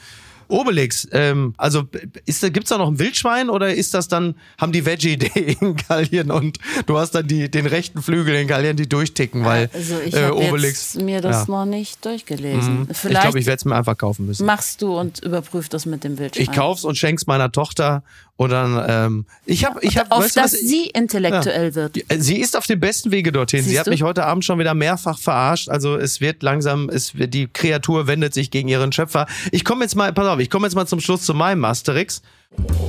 Obelix? 0.48 1.08
Ähm, 1.12 1.54
also 1.56 1.82
da, 1.82 2.48
gibt's 2.48 2.70
da 2.70 2.78
noch 2.78 2.88
ein 2.88 2.98
Wildschwein 2.98 3.50
oder 3.50 3.74
ist 3.74 3.94
das 3.94 4.08
dann, 4.08 4.34
haben 4.58 4.72
die 4.72 4.84
Veggie 4.86 5.16
Day 5.16 5.56
in 5.60 5.76
Gallien 5.76 6.30
und 6.30 6.58
du 6.86 6.98
hast 6.98 7.12
dann 7.12 7.26
die, 7.26 7.50
den 7.50 7.66
rechten 7.66 8.02
Flügel 8.02 8.34
in 8.34 8.46
Gallien, 8.46 8.76
die 8.76 8.88
durchticken, 8.88 9.44
weil 9.44 9.70
also 9.72 9.98
ich 10.04 10.14
äh, 10.14 10.30
Obelix. 10.30 10.94
jetzt 10.94 11.02
mir 11.02 11.20
das 11.20 11.36
ja. 11.36 11.42
Mhm. 11.44 11.50
noch 11.50 11.64
nicht 11.66 12.04
durchgelesen. 12.04 12.88
Ich 12.90 12.96
Vielleicht 12.96 13.22
glaube, 13.22 13.38
ich 13.38 13.46
werde 13.46 13.58
es 13.58 13.64
mir 13.64 13.74
einfach 13.74 13.96
kaufen 13.96 14.26
müssen. 14.26 14.46
machst 14.46 14.82
du 14.82 14.98
und 14.98 15.20
überprüfst 15.20 15.72
das 15.72 15.86
mit 15.86 16.04
dem 16.04 16.18
Wildschwein. 16.18 16.42
Ich 16.42 16.52
kauf's 16.52 16.84
und 16.84 16.96
schenk's 16.96 17.26
meiner 17.26 17.50
Tochter 17.50 18.02
und 18.36 18.50
dann, 18.50 18.84
ähm, 18.88 19.26
ich 19.46 19.64
habe, 19.64 19.78
ich 19.82 19.96
habe, 19.96 20.10
Auf 20.10 20.24
weißt 20.24 20.36
du 20.36 20.40
dass 20.40 20.52
was? 20.54 20.60
sie 20.60 20.86
intellektuell 20.86 21.74
wird. 21.76 21.98
Sie 22.18 22.40
ist 22.40 22.56
auf 22.56 22.66
dem 22.66 22.80
besten 22.80 23.12
Wege 23.12 23.30
dorthin. 23.30 23.62
Sie 23.62 23.70
Siehst 23.70 23.80
hat 23.80 23.86
du? 23.86 23.90
mich 23.92 24.02
heute 24.02 24.24
Abend 24.24 24.44
schon 24.44 24.58
wieder 24.58 24.74
mehrfach 24.74 25.18
verarscht. 25.18 25.68
Also 25.68 25.96
es 25.96 26.20
wird 26.20 26.42
langsam, 26.42 26.88
es 26.88 27.16
wird, 27.16 27.32
die 27.32 27.46
Kreatur 27.46 28.08
wendet 28.08 28.34
sich 28.34 28.50
gegen 28.50 28.68
ihren 28.68 28.90
Schöpfer. 28.90 29.26
Ich 29.52 29.64
komme 29.64 29.84
jetzt 29.84 29.94
mal, 29.94 30.12
pass 30.12 30.26
auf, 30.26 30.40
ich 30.40 30.50
komme 30.50 30.66
jetzt 30.66 30.74
mal 30.74 30.86
zum 30.86 30.98
Schluss 31.00 31.22
zu 31.22 31.32
meinem 31.32 31.64
Asterix. 31.64 32.22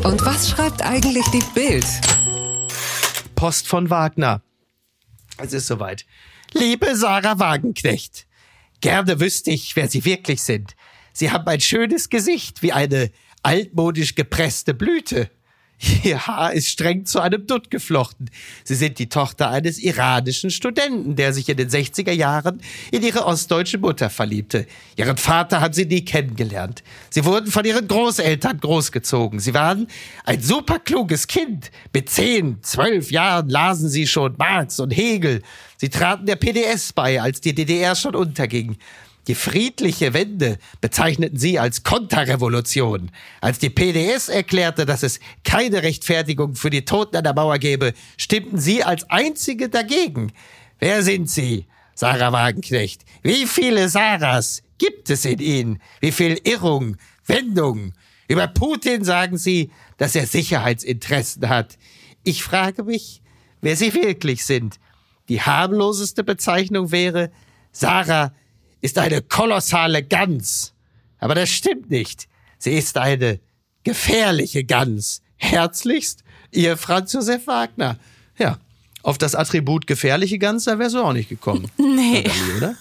Und 0.03 0.25
was 0.25 0.49
schreibt 0.49 0.81
eigentlich 0.83 1.25
die 1.27 1.43
Bild? 1.53 1.85
Post 3.35 3.67
von 3.67 3.89
Wagner. 3.91 4.41
Es 5.37 5.53
ist 5.53 5.67
soweit. 5.67 6.05
Liebe 6.53 6.95
Sarah 6.95 7.37
Wagenknecht, 7.37 8.25
gerne 8.81 9.19
wüsste 9.19 9.51
ich, 9.51 9.75
wer 9.75 9.89
Sie 9.89 10.05
wirklich 10.05 10.41
sind. 10.41 10.75
Sie 11.13 11.31
haben 11.31 11.45
ein 11.47 11.61
schönes 11.61 12.09
Gesicht, 12.09 12.63
wie 12.63 12.71
eine 12.73 13.11
altmodisch 13.45 14.15
gepresste 14.15 14.73
Blüte. 14.73 15.29
Ihr 16.03 16.25
Haar 16.25 16.53
ist 16.53 16.69
streng 16.69 17.05
zu 17.05 17.19
einem 17.19 17.47
Dutt 17.47 17.69
geflochten. 17.69 18.29
Sie 18.63 18.75
sind 18.75 18.97
die 18.97 19.09
Tochter 19.09 19.49
eines 19.49 19.77
iranischen 19.77 20.49
Studenten, 20.49 21.17
der 21.17 21.33
sich 21.33 21.49
in 21.49 21.57
den 21.57 21.69
60er 21.69 22.13
Jahren 22.13 22.61
in 22.91 23.03
ihre 23.03 23.25
ostdeutsche 23.25 23.77
Mutter 23.77 24.09
verliebte. 24.09 24.67
Ihren 24.95 25.17
Vater 25.17 25.59
haben 25.59 25.73
sie 25.73 25.85
nie 25.85 26.05
kennengelernt. 26.05 26.81
Sie 27.09 27.25
wurden 27.25 27.51
von 27.51 27.65
ihren 27.65 27.87
Großeltern 27.87 28.59
großgezogen. 28.61 29.39
Sie 29.39 29.53
waren 29.53 29.87
ein 30.23 30.41
superkluges 30.41 31.27
Kind. 31.27 31.71
Mit 31.93 32.09
zehn, 32.09 32.63
zwölf 32.63 33.11
Jahren 33.11 33.49
lasen 33.49 33.89
sie 33.89 34.07
schon 34.07 34.35
Marx 34.37 34.79
und 34.79 34.91
Hegel. 34.91 35.41
Sie 35.77 35.89
traten 35.89 36.25
der 36.25 36.37
PDS 36.37 36.93
bei, 36.93 37.21
als 37.21 37.41
die 37.41 37.53
DDR 37.53 37.95
schon 37.95 38.15
unterging. 38.15 38.77
Die 39.27 39.35
friedliche 39.35 40.13
Wende 40.13 40.59
bezeichneten 40.81 41.39
sie 41.39 41.57
als 41.57 41.83
Konterrevolution. 41.83 43.11
Als 43.41 43.57
die 43.57 43.71
PDS 43.71 44.29
erklärte, 44.29 44.85
dass 44.85 45.01
es 45.01 45.19
keine 45.43 45.81
Rechtfertigung 45.81 46.55
für 46.55 46.69
die 46.69 46.85
Toten 46.85 47.17
an 47.17 47.23
der 47.23 47.33
Mauer 47.33 47.57
gäbe, 47.57 47.93
stimmten 48.17 48.59
sie 48.59 48.83
als 48.83 49.09
einzige 49.09 49.69
dagegen. 49.69 50.31
Wer 50.79 51.01
sind 51.01 51.29
sie? 51.29 51.65
Sarah 51.95 52.33
Wagenknecht. 52.33 53.03
Wie 53.23 53.47
viele 53.47 53.89
Sarahs 53.89 54.61
gibt 54.77 55.09
es 55.09 55.25
in 55.25 55.39
ihnen? 55.39 55.81
Wie 56.01 56.11
viel 56.11 56.39
Irrung, 56.43 56.97
Wendung? 57.25 57.93
Über 58.27 58.47
Putin 58.47 59.03
sagen 59.03 59.37
sie, 59.37 59.71
dass 59.97 60.15
er 60.15 60.27
Sicherheitsinteressen 60.27 61.47
hat. 61.49 61.77
Ich 62.23 62.43
frage 62.43 62.83
mich, 62.83 63.21
wer 63.61 63.75
sie 63.75 63.93
wirklich 63.93 64.45
sind. 64.45 64.79
Die 65.29 65.41
harmloseste 65.41 66.23
Bezeichnung 66.23 66.91
wäre, 66.91 67.31
Sarah 67.71 68.33
ist 68.85 68.97
eine 68.99 69.21
kolossale 69.21 70.03
Gans. 70.03 70.73
Aber 71.19 71.35
das 71.35 71.49
stimmt 71.49 71.89
nicht. 71.89 72.27
Sie 72.59 72.73
ist 72.73 72.97
eine 72.97 73.39
gefährliche 73.83 74.63
Gans. 74.63 75.21
Herzlichst, 75.37 76.23
Ihr 76.51 76.77
Franz 76.77 77.11
Josef 77.13 77.47
Wagner. 77.47 77.97
Ja, 78.37 78.57
auf 79.01 79.17
das 79.17 79.35
Attribut 79.35 79.87
gefährliche 79.87 80.39
Gans, 80.39 80.65
da 80.65 80.79
wärst 80.79 80.95
du 80.95 80.99
auch 81.01 81.13
nicht 81.13 81.29
gekommen. 81.29 81.69
Nee. 81.77 82.23
Nathalie, 82.23 82.57
oder? 82.57 82.75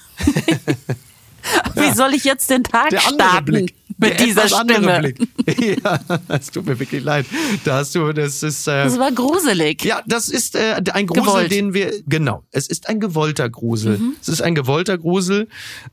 Wie 1.75 1.95
soll 1.95 2.15
ich 2.15 2.25
jetzt 2.25 2.49
den 2.51 2.65
Tag 2.65 2.91
Der 2.91 3.01
starten 3.01 3.45
Blick. 3.45 3.75
Mit 4.11 4.21
dieser 4.21 4.49
Stimme? 4.49 5.01
Blick. 5.01 5.19
Ja, 5.85 6.01
es 6.29 6.51
tut 6.51 6.67
mir 6.67 6.79
wirklich 6.79 7.03
leid. 7.03 7.27
Da 7.65 7.77
hast 7.77 7.95
du, 7.95 8.13
das 8.13 8.43
ist. 8.43 8.67
Äh, 8.67 8.85
Das 8.85 8.99
war 8.99 9.13
gruselig. 9.13 9.85
Ja, 9.85 10.03
das 10.07 10.29
ist 10.29 10.57
äh, 10.57 10.81
ein 10.93 11.07
Grusel, 11.07 11.25
Gewollt. 11.25 11.51
den 11.53 11.75
wir 11.75 11.93
genau. 12.07 12.45
Es 12.51 12.67
ist 12.67 12.89
ein 12.89 12.99
gewollter 13.01 13.49
Grusel. 13.49 13.99
Mhm. 13.99 14.17
Es 14.21 14.29
ist 14.29 14.41
ein 14.43 14.55
gewollter 14.55 14.99
Grusel. 14.99 15.49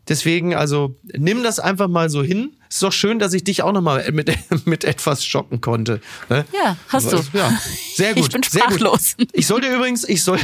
Deswegen, 0.08 0.56
also 0.56 0.96
nimm 1.18 1.44
das 1.44 1.60
einfach 1.60 1.88
mal 1.88 2.10
so 2.10 2.24
hin. 2.24 2.52
Ist 2.70 2.82
doch 2.82 2.94
schön, 2.94 3.20
dass 3.20 3.34
ich 3.34 3.44
dich 3.44 3.62
auch 3.64 3.72
noch 3.74 3.82
mal 3.82 4.10
mit 4.12 4.32
mit 4.66 4.84
etwas 4.86 5.26
schocken 5.26 5.60
konnte. 5.62 6.00
Ne? 6.30 6.46
Ja, 6.54 6.78
hast 6.88 7.12
du. 7.12 7.18
Ja, 7.34 7.52
sehr 7.96 8.14
gut. 8.16 8.24
Ich 8.24 8.30
bin 8.30 8.44
sprachlos. 8.44 9.16
Ich 9.34 9.48
sollte 9.48 9.68
übrigens, 9.68 10.08
ich 10.08 10.24
soll, 10.24 10.40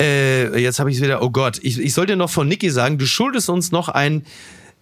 äh, 0.00 0.58
jetzt 0.60 0.78
habe 0.78 0.90
ich 0.90 0.96
es 0.98 1.02
wieder. 1.02 1.22
Oh 1.22 1.30
Gott, 1.30 1.58
ich, 1.62 1.78
ich 1.78 1.94
sollte 1.94 2.16
noch 2.16 2.30
von 2.30 2.48
Niki 2.48 2.70
sagen, 2.70 2.98
du 2.98 3.06
schuldest 3.06 3.48
uns 3.48 3.72
noch 3.72 3.88
ein 3.88 4.24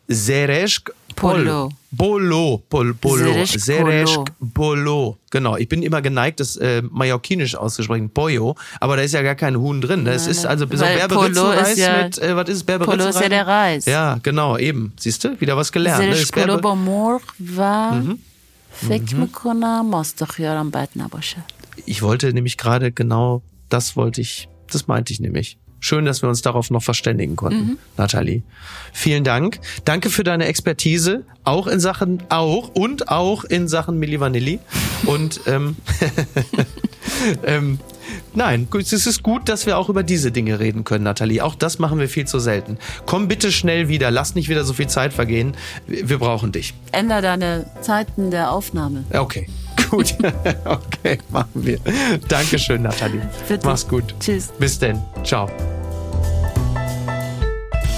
Sereshk 0.09 0.93
Polo. 1.16 1.72
Bolo. 1.92 2.62
Pol, 2.70 2.94
Polo. 2.94 3.24
Sereshk 3.24 3.60
Sereshk 3.60 4.26
Polo. 4.54 4.76
Bolo. 4.76 5.18
Genau. 5.32 5.56
Ich 5.56 5.70
bin 5.70 5.82
immer 5.82 6.02
geneigt, 6.02 6.40
das 6.42 6.58
äh, 6.58 6.82
mallorquinisch 6.82 7.56
auszusprechen. 7.56 8.10
Boyo. 8.10 8.56
Aber 8.82 8.98
da 8.98 9.02
ist 9.04 9.14
ja 9.14 9.22
gar 9.22 9.36
kein 9.36 9.56
Huhn 9.58 9.80
drin. 9.80 10.04
Das 10.04 10.28
ist 10.28 10.46
also 10.46 10.66
so 10.66 10.80
Weil 10.80 10.98
Berberitzenreis 10.98 11.58
Polo 11.58 11.72
ist 11.72 11.78
ja- 11.78 12.04
mit, 12.04 12.18
äh, 12.20 12.36
was 12.36 12.50
ist 12.50 12.70
es, 12.70 12.78
Polo 12.86 13.06
ist 13.08 13.22
ja 13.22 13.30
der 13.30 13.48
Reis. 13.48 13.86
Ja, 13.86 14.20
genau, 14.24 14.58
eben. 14.58 14.92
Siehst 15.00 15.24
du? 15.24 15.40
Wieder 15.40 15.56
was 15.56 15.72
gelernt. 15.72 16.04
ne? 16.04 16.10
Das 16.10 16.18
زرش 16.20 16.24
ist 16.24 16.34
Berbe- 16.36 16.46
کلو 16.48 16.58
با 16.62 16.76
مرغ 16.76 17.22
و 17.58 17.92
Mhm. 17.92 18.18
فکر 18.72 19.16
میکنم 19.16 19.90
ماست 19.90 20.24
خیارم 20.26 20.70
بد 20.70 20.90
نباشه 20.96 21.38
Ich 21.88 22.02
wollte 22.02 22.34
nämlich 22.34 22.58
gerade 22.58 22.92
genau 22.92 23.42
das 23.70 23.96
wollte 23.96 24.20
ich, 24.22 24.50
das 24.72 24.88
meinte 24.88 25.14
ich 25.14 25.20
nämlich. 25.20 25.58
Schön, 25.81 26.05
dass 26.05 26.23
wir 26.23 26.29
uns 26.29 26.43
darauf 26.43 26.71
noch 26.71 26.83
verständigen 26.83 27.37
konnten, 27.37 27.79
Nathalie. 27.97 28.43
Vielen 28.93 29.25
Dank. 29.25 29.61
Danke 29.87 30.11
für 30.11 30.25
deine 30.25 30.45
Expertise, 30.45 31.25
auch 31.45 31.67
in 31.67 31.81
Sachen, 31.81 32.23
auch 32.29 32.69
und 32.75 33.09
auch 33.09 33.45
in 33.45 33.67
Sachen 33.67 33.99
Milli 33.99 34.21
Vanilli. 34.21 34.61
Und 35.07 35.41
ähm, 35.47 35.77
ähm, 37.45 37.81
nein, 38.35 38.69
es 38.79 38.93
ist 38.93 39.23
gut, 39.23 39.49
dass 39.49 39.65
wir 39.65 39.79
auch 39.79 39.89
über 39.89 40.03
diese 40.03 40.31
Dinge 40.31 40.61
reden 40.61 40.85
können, 40.85 41.05
Nathalie. 41.05 41.43
Auch 41.43 41.55
das 41.55 41.79
machen 41.79 41.99
wir 41.99 42.09
viel 42.09 42.27
zu 42.27 42.39
selten. 42.39 42.79
Komm 43.07 43.27
bitte 43.29 43.51
schnell 43.51 43.89
wieder, 43.89 44.11
lass 44.11 44.35
nicht 44.35 44.51
wieder 44.51 44.65
so 44.65 44.75
viel 44.75 44.89
Zeit 44.89 45.15
vergehen. 45.15 45.57
Wir 45.87 46.19
brauchen 46.19 46.53
dich. 46.53 46.75
Änder 46.93 47.23
deine 47.23 47.67
Zeiten 47.81 48.31
der 48.31 48.53
Aufnahme. 48.53 49.05
Okay, 49.13 49.49
gut. 49.89 50.15
okay, 50.65 51.19
machen 51.31 51.51
wir. 51.55 51.79
Dankeschön, 52.29 52.83
Nathalie. 52.83 53.23
Bitte. 53.49 53.67
Mach's 53.67 53.87
gut. 53.87 54.15
Tschüss. 54.21 54.49
Bis 54.59 54.79
denn. 54.79 55.01
Ciao. 55.25 55.49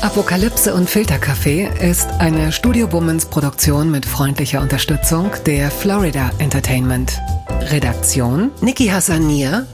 Apokalypse 0.03 0.75
und 0.75 0.91
Filterkaffee 0.91 1.69
ist 1.81 2.09
eine 2.19 2.51
Studio 2.51 2.91
Womans 2.93 3.27
Produktion 3.27 3.91
mit 3.91 4.05
freundlicher 4.05 4.61
Unterstützung 4.61 5.31
der 5.47 5.71
Florida 5.71 6.33
Entertainment. 6.39 7.21
Redaktion 7.71 8.51
Niki 8.61 8.89
Hassania. 8.89 9.65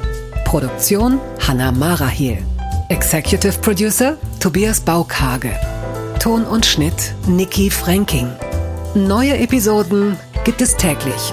Produktion 0.44 1.18
Hannah 1.46 1.72
Marahiel. 1.72 2.44
Executive 2.90 3.58
Producer 3.60 4.18
Tobias 4.38 4.80
Baukage. 4.80 5.58
Ton 6.20 6.44
und 6.44 6.66
Schnitt 6.66 7.14
Niki 7.26 7.70
Franking. 7.70 8.28
Neue 8.94 9.38
Episoden 9.38 10.18
gibt 10.44 10.60
es 10.60 10.76
täglich. 10.76 11.32